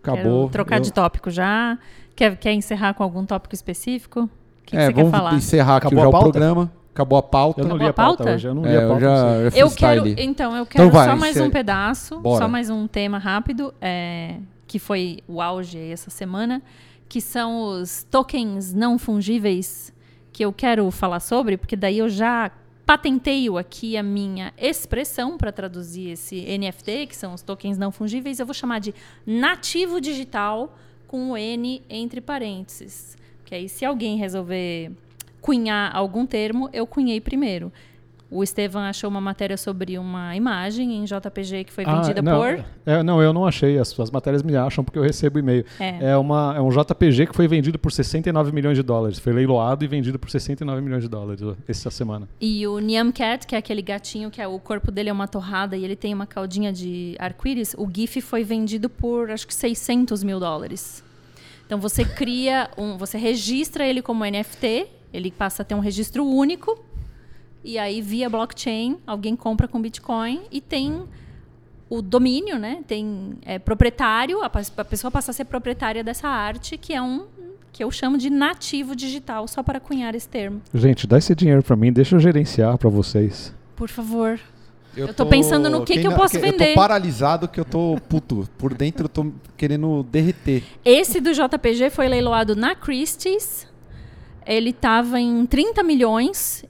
Acabou. 0.02 0.42
Quero 0.42 0.48
trocar 0.50 0.76
Eu- 0.76 0.82
de 0.82 0.92
tópico 0.92 1.30
já. 1.30 1.78
Quer, 2.14 2.36
quer 2.36 2.52
encerrar 2.52 2.94
com 2.94 3.02
algum 3.02 3.24
tópico 3.24 3.54
específico? 3.54 4.24
O 4.24 4.28
que, 4.64 4.72
que 4.72 4.76
É, 4.76 4.86
você 4.86 4.92
quer 4.92 5.02
vamos 5.02 5.10
falar? 5.16 5.34
encerrar 5.34 5.76
aqui 5.78 5.86
Acabou 5.88 6.02
já 6.04 6.08
o 6.18 6.20
programa. 6.20 6.72
Acabou 6.94 7.18
a 7.18 7.22
pauta. 7.22 7.60
Eu 7.62 7.68
não 7.68 7.76
li 7.76 7.86
a 7.86 7.92
pauta 7.92 8.18
pauta? 8.24 8.34
hoje. 8.34 8.46
Eu 8.48 8.54
não 8.54 8.62
li 8.62 8.68
É, 8.68 8.78
a 8.78 8.82
eu 8.82 8.88
pauta. 8.88 9.00
já- 9.04 9.10
não 9.44 9.50
sei. 9.50 9.62
eu 9.62 9.66
Eu 9.66 9.70
quero, 9.74 10.08
então, 10.20 10.56
eu 10.56 10.66
quero 10.66 10.90
vai, 10.90 11.08
só 11.08 11.16
mais 11.16 11.36
um 11.40 11.50
pedaço, 11.50 12.18
Bora. 12.20 12.42
só 12.44 12.48
mais 12.48 12.68
um 12.70 12.86
tema 12.86 13.18
rápido, 13.18 13.72
é, 13.80 14.36
que 14.66 14.78
foi 14.78 15.20
o 15.26 15.40
auge 15.40 15.78
aí 15.78 15.90
essa 15.90 16.10
semana, 16.10 16.62
que 17.08 17.20
são 17.20 17.62
os 17.80 18.04
tokens 18.10 18.72
não 18.74 18.98
fungíveis, 18.98 19.92
que 20.32 20.44
eu 20.44 20.52
quero 20.52 20.90
falar 20.90 21.20
sobre, 21.20 21.56
porque 21.56 21.76
daí 21.76 21.98
eu 21.98 22.08
já 22.08 22.50
patenteio 22.84 23.56
aqui 23.56 23.96
a 23.96 24.02
minha 24.02 24.52
expressão 24.58 25.38
para 25.38 25.50
traduzir 25.52 26.10
esse 26.10 26.36
NFT, 26.58 27.06
que 27.06 27.16
são 27.16 27.32
os 27.32 27.40
tokens 27.42 27.78
não 27.78 27.90
fungíveis, 27.92 28.38
eu 28.38 28.44
vou 28.46 28.54
chamar 28.54 28.80
de 28.80 28.94
nativo 29.26 30.00
digital 30.00 30.76
com 31.06 31.30
o 31.30 31.36
N 31.36 31.80
entre 31.88 32.20
parênteses. 32.20 33.16
Que 33.44 33.54
aí 33.54 33.68
se 33.68 33.84
alguém 33.84 34.16
resolver 34.16 34.90
cunhar 35.42 35.94
algum 35.94 36.24
termo, 36.24 36.70
eu 36.72 36.86
cunhei 36.86 37.20
primeiro. 37.20 37.70
O 38.34 38.42
Estevam 38.42 38.80
achou 38.80 39.10
uma 39.10 39.20
matéria 39.20 39.58
sobre 39.58 39.98
uma 39.98 40.34
imagem 40.34 40.96
em 40.96 41.04
JPG 41.04 41.64
que 41.64 41.70
foi 41.72 41.84
Ah, 41.86 41.96
vendida 42.00 42.22
não, 42.22 42.40
por. 42.40 42.64
é, 42.86 43.02
não, 43.02 43.20
eu 43.20 43.30
não 43.30 43.44
achei. 43.44 43.78
As, 43.78 44.00
as 44.00 44.10
matérias 44.10 44.42
me 44.42 44.56
acham 44.56 44.82
porque 44.82 44.98
eu 44.98 45.02
recebo 45.02 45.38
e-mail. 45.38 45.66
É. 45.78 46.12
É, 46.12 46.16
uma, 46.16 46.54
é 46.56 46.60
um 46.62 46.70
JPG 46.70 47.26
que 47.26 47.34
foi 47.36 47.46
vendido 47.46 47.78
por 47.78 47.92
69 47.92 48.50
milhões 48.50 48.74
de 48.78 48.82
dólares. 48.82 49.18
Foi 49.18 49.34
leiloado 49.34 49.84
e 49.84 49.86
vendido 49.86 50.18
por 50.18 50.30
69 50.30 50.80
milhões 50.80 51.02
de 51.02 51.10
dólares 51.10 51.42
essa 51.68 51.90
semana. 51.90 52.26
E 52.40 52.66
o 52.66 52.78
Niam 52.78 53.12
Cat, 53.12 53.46
que 53.46 53.54
é 53.54 53.58
aquele 53.58 53.82
gatinho 53.82 54.30
que 54.30 54.40
é, 54.40 54.48
o 54.48 54.58
corpo 54.58 54.90
dele 54.90 55.10
é 55.10 55.12
uma 55.12 55.28
torrada 55.28 55.76
e 55.76 55.84
ele 55.84 55.94
tem 55.94 56.14
uma 56.14 56.26
caldinha 56.26 56.72
de 56.72 57.14
arco-íris, 57.18 57.74
o 57.76 57.86
GIF 57.94 58.22
foi 58.22 58.42
vendido 58.44 58.88
por 58.88 59.30
acho 59.30 59.46
que 59.46 59.52
600 59.52 60.24
mil 60.24 60.40
dólares. 60.40 61.04
Então 61.66 61.78
você 61.78 62.02
cria 62.02 62.70
um. 62.78 62.96
Você 62.96 63.18
registra 63.18 63.86
ele 63.86 64.00
como 64.00 64.24
NFT, 64.24 64.86
ele 65.12 65.30
passa 65.30 65.62
a 65.62 65.64
ter 65.64 65.74
um 65.74 65.80
registro 65.80 66.24
único. 66.24 66.78
E 67.64 67.78
aí, 67.78 68.00
via 68.00 68.28
blockchain, 68.28 68.98
alguém 69.06 69.36
compra 69.36 69.68
com 69.68 69.80
Bitcoin 69.80 70.42
e 70.50 70.60
tem 70.60 71.04
o 71.88 72.00
domínio, 72.00 72.58
né? 72.58 72.82
Tem 72.86 73.34
é, 73.42 73.58
proprietário, 73.58 74.42
a, 74.42 74.46
a 74.46 74.84
pessoa 74.84 75.10
passa 75.10 75.30
a 75.30 75.34
ser 75.34 75.44
proprietária 75.44 76.02
dessa 76.02 76.26
arte, 76.26 76.76
que 76.78 76.92
é 76.92 77.02
um 77.02 77.26
que 77.70 77.82
eu 77.82 77.90
chamo 77.90 78.18
de 78.18 78.28
nativo 78.28 78.94
digital, 78.94 79.48
só 79.48 79.62
para 79.62 79.80
cunhar 79.80 80.14
esse 80.14 80.28
termo. 80.28 80.60
Gente, 80.74 81.06
dá 81.06 81.16
esse 81.16 81.34
dinheiro 81.34 81.62
pra 81.62 81.74
mim, 81.74 81.90
deixa 81.92 82.16
eu 82.16 82.20
gerenciar 82.20 82.76
pra 82.76 82.90
vocês. 82.90 83.54
Por 83.74 83.88
favor. 83.88 84.38
Eu 84.94 85.14
tô 85.14 85.24
pensando 85.24 85.70
no 85.70 85.84
que 85.84 85.98
que 85.98 86.06
eu 86.06 86.12
posso 86.12 86.36
Eu 86.36 86.42
vender. 86.42 86.68
tô 86.68 86.74
paralisado 86.74 87.48
que 87.48 87.58
eu 87.58 87.64
tô 87.64 87.98
puto. 88.08 88.46
Por 88.58 88.74
dentro 88.74 89.06
eu 89.06 89.08
tô 89.08 89.32
querendo 89.56 90.02
derreter. 90.02 90.62
Esse 90.84 91.18
do 91.18 91.32
JPG 91.32 91.88
foi 91.88 92.08
leiloado 92.08 92.54
na 92.54 92.74
Christie's. 92.74 93.66
Ele 94.46 94.70
estava 94.70 95.20
em 95.20 95.44
30 95.46 95.82
milhões. 95.82 96.64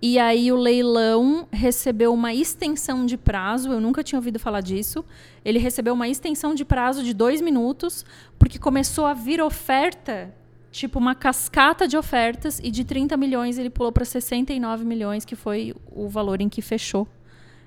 E 0.00 0.18
aí 0.18 0.52
o 0.52 0.56
leilão 0.56 1.48
recebeu 1.50 2.12
uma 2.12 2.32
extensão 2.32 3.06
de 3.06 3.16
prazo. 3.16 3.72
Eu 3.72 3.80
nunca 3.80 4.04
tinha 4.04 4.18
ouvido 4.18 4.38
falar 4.38 4.60
disso. 4.60 5.04
Ele 5.44 5.58
recebeu 5.58 5.94
uma 5.94 6.08
extensão 6.08 6.54
de 6.54 6.64
prazo 6.64 7.02
de 7.02 7.14
dois 7.14 7.40
minutos, 7.40 8.04
porque 8.38 8.58
começou 8.58 9.06
a 9.06 9.14
vir 9.14 9.40
oferta, 9.40 10.34
tipo 10.70 10.98
uma 10.98 11.14
cascata 11.14 11.88
de 11.88 11.96
ofertas, 11.96 12.60
e 12.62 12.70
de 12.70 12.84
30 12.84 13.16
milhões 13.16 13.58
ele 13.58 13.70
pulou 13.70 13.90
para 13.90 14.04
69 14.04 14.84
milhões, 14.84 15.24
que 15.24 15.34
foi 15.34 15.74
o 15.90 16.08
valor 16.08 16.40
em 16.40 16.48
que 16.48 16.60
fechou 16.60 17.08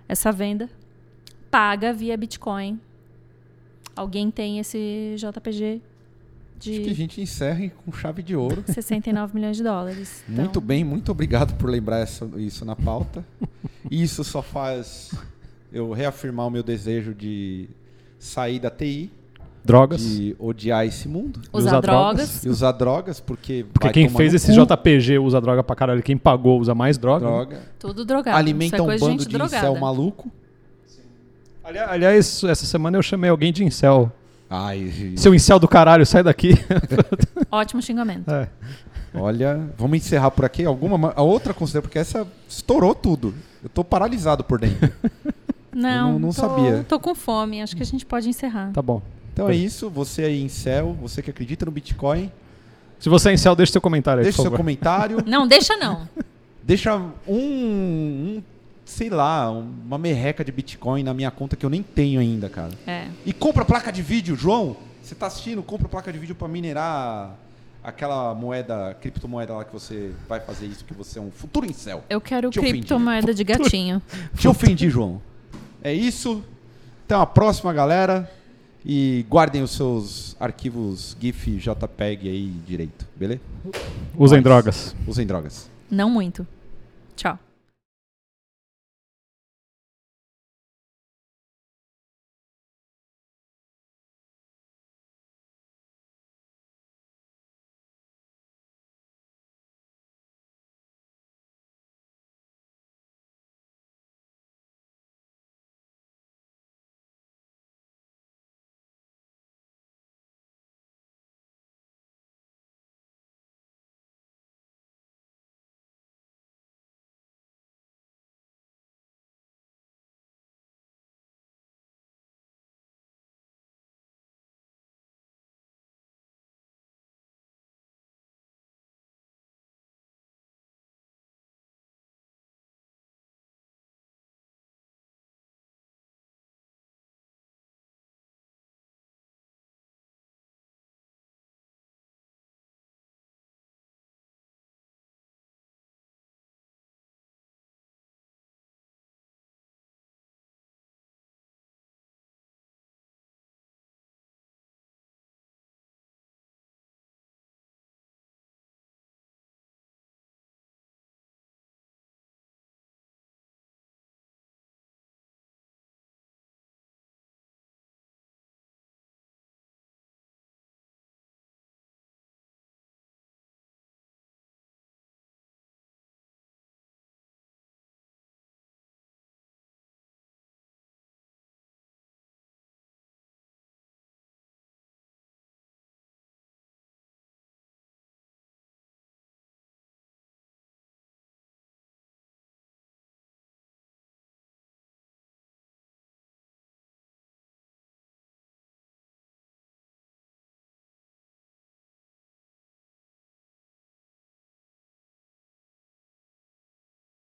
essa 0.08 0.32
venda. 0.32 0.70
Paga 1.50 1.92
via 1.92 2.16
Bitcoin. 2.16 2.80
Alguém 3.96 4.30
tem 4.30 4.60
esse 4.60 5.16
JPG 5.18 5.82
Acho 6.60 6.70
que 6.72 6.86
a 6.86 6.90
de 6.90 6.94
gente 6.94 7.22
encerre 7.22 7.72
com 7.86 7.92
chave 7.92 8.22
de 8.22 8.36
ouro. 8.36 8.64
69 8.68 9.34
milhões 9.36 9.58
de 9.58 9.64
dólares. 9.64 10.24
Então, 10.28 10.44
Muito 10.44 10.62
bem, 10.62 10.84
muito 10.84 11.12
obrigado 11.12 11.56
por 11.56 11.70
lembrar 11.70 12.00
essa- 12.00 12.28
isso 12.38 12.66
na 12.66 12.76
pauta. 12.76 13.24
Isso 13.90 14.24
só 14.24 14.42
faz 14.42 15.12
eu 15.72 15.92
reafirmar 15.94 16.48
o 16.48 16.50
meu 16.50 16.64
desejo 16.64 17.14
de 17.14 17.70
sair 18.18 18.60
da 18.60 18.70
TI, 18.70 19.10
Drogas. 19.64 20.02
de 20.02 20.36
odiar 20.40 20.86
esse 20.86 21.08
mundo 21.08 21.40
Usar 21.54 21.70
usar 21.70 21.82
drogas. 21.82 22.16
drogas. 22.28 22.46
e 22.46 22.50
usar 22.50 22.72
drogas, 22.72 23.20
porque. 23.20 23.66
Porque 23.72 23.88
vai 23.88 23.94
quem 23.94 24.08
tomar 24.08 24.18
fez 24.18 24.32
no 24.32 24.36
esse 24.38 24.48
cu, 24.48 24.66
JPG 24.66 25.20
usa 25.20 25.40
droga 25.40 25.64
pra 25.64 25.76
caralho. 25.76 26.02
Quem 26.04 26.18
pagou 26.18 26.60
usa 26.60 26.74
mais 26.76 26.98
droga. 26.98 27.26
né? 27.26 27.32
droga, 27.32 27.62
Tudo 27.78 28.04
drogado. 28.06 28.38
alimenta 28.38 28.78
é 28.78 28.82
um 28.82 28.86
coisa 28.86 29.06
bando 29.06 29.22
gente 29.24 29.30
de 29.30 29.42
incel 29.44 29.76
maluco. 29.80 30.32
Ali- 31.64 31.78
Aliás, 31.80 32.44
essa 32.44 32.66
semana 32.66 32.98
eu 32.98 33.02
chamei 33.04 33.30
alguém 33.30 33.52
de 33.54 33.64
incel. 33.64 34.12
Ai, 34.50 35.14
Seu 35.16 35.34
incel 35.36 35.60
do 35.60 35.68
caralho, 35.68 36.06
sai 36.06 36.24
daqui. 36.24 36.54
Ótimo 37.52 37.82
xingamento. 37.82 38.30
É. 38.32 38.50
olha, 39.14 39.70
vamos 39.78 39.98
encerrar 39.98 40.32
por 40.32 40.44
aqui. 40.46 40.66
Alguma 40.66 40.98
ma- 40.98 41.14
a 41.16 41.22
outra 41.22 41.54
consideração, 41.54 41.84
porque 41.84 42.00
essa 42.00 42.28
estourou 42.48 42.96
tudo. 42.96 43.34
Eu 43.64 43.70
tô 43.70 43.84
paralisado 43.84 44.44
por 44.44 44.60
dentro. 44.60 44.92
Não, 45.72 46.14
não- 46.14 46.20
não 46.20 46.30
tô, 46.30 46.34
sabia. 46.42 46.84
Tô 46.90 47.00
com 47.00 47.14
fome. 47.16 47.62
Acho 47.62 47.76
que 47.76 47.84
a 47.84 47.86
gente 47.86 48.06
pode 48.06 48.28
encerrar. 48.28 48.72
Tá 48.74 48.82
bom. 48.82 49.02
Então 49.32 49.48
é 49.48 49.56
isso. 49.56 49.90
Você 49.92 50.24
aí, 50.24 50.42
incel, 50.42 50.98
você 51.00 51.22
que 51.22 51.30
acredita 51.30 51.64
no 51.66 51.72
Bitcoin, 51.72 52.30
Se 52.98 53.08
você 53.08 53.30
é 53.30 53.34
incel, 53.34 53.56
deixa 53.56 53.74
seu 53.74 53.80
comentário 53.80 54.20
aí, 54.20 54.24
Deixa 54.26 54.38
por 54.38 54.42
seu 54.42 54.52
favor. 54.52 54.58
comentário. 54.58 55.24
Não, 55.26 55.48
deixa 55.48 55.78
não. 55.78 56.10
Deixa 56.64 56.96
um, 56.98 57.12
um, 57.28 58.44
sei 58.90 59.10
lá, 59.10 59.52
uma 59.52 59.98
merreca 60.00 60.44
de 60.44 60.52
Bitcoin 60.52 61.04
na 61.04 61.14
minha 61.14 61.30
conta 61.30 61.56
que 61.56 61.64
eu 61.64 61.70
nem 61.70 61.84
tenho 61.84 62.20
ainda, 62.20 62.50
cara. 62.50 62.72
É. 62.88 63.08
E 63.24 63.32
compra 63.32 63.64
placa 63.64 63.92
de 63.92 64.02
vídeo, 64.02 64.36
João. 64.36 64.76
Você 65.02 65.14
tá 65.14 65.28
assistindo? 65.28 65.62
Compra 65.62 65.88
placa 65.88 66.12
de 66.12 66.18
vídeo 66.18 66.34
pra 66.36 66.48
minerar 66.48 67.36
aquela 67.84 68.34
moeda, 68.34 68.98
criptomoeda 69.00 69.54
lá 69.54 69.64
que 69.64 69.72
você 69.72 70.12
vai 70.28 70.40
fazer 70.40 70.66
isso, 70.66 70.84
que 70.84 70.94
você 70.94 71.20
é 71.20 71.22
um 71.22 71.30
futuro 71.30 71.68
incel. 71.68 72.04
Eu 72.10 72.20
quero 72.20 72.50
Te 72.50 72.60
ofendi. 72.60 72.80
criptomoeda 72.80 73.34
de 73.34 73.44
gatinho. 73.44 74.02
Te 74.36 74.48
ofendi, 74.48 74.90
João. 74.90 75.22
É 75.84 75.94
isso. 75.94 76.44
Até 77.06 77.16
uma 77.16 77.28
próxima, 77.28 77.72
galera. 77.72 78.30
E 78.84 79.24
guardem 79.30 79.62
os 79.62 79.72
seus 79.72 80.36
arquivos 80.40 81.16
GIF, 81.22 81.58
JPEG 81.58 82.28
aí 82.28 82.48
direito, 82.66 83.06
beleza? 83.16 83.42
Usem 84.18 84.38
Nós. 84.38 84.44
drogas. 84.44 84.96
Usem 85.08 85.28
drogas. 85.28 85.70
Não 85.92 86.10
muito. 86.10 86.46
Tchau. 87.16 87.38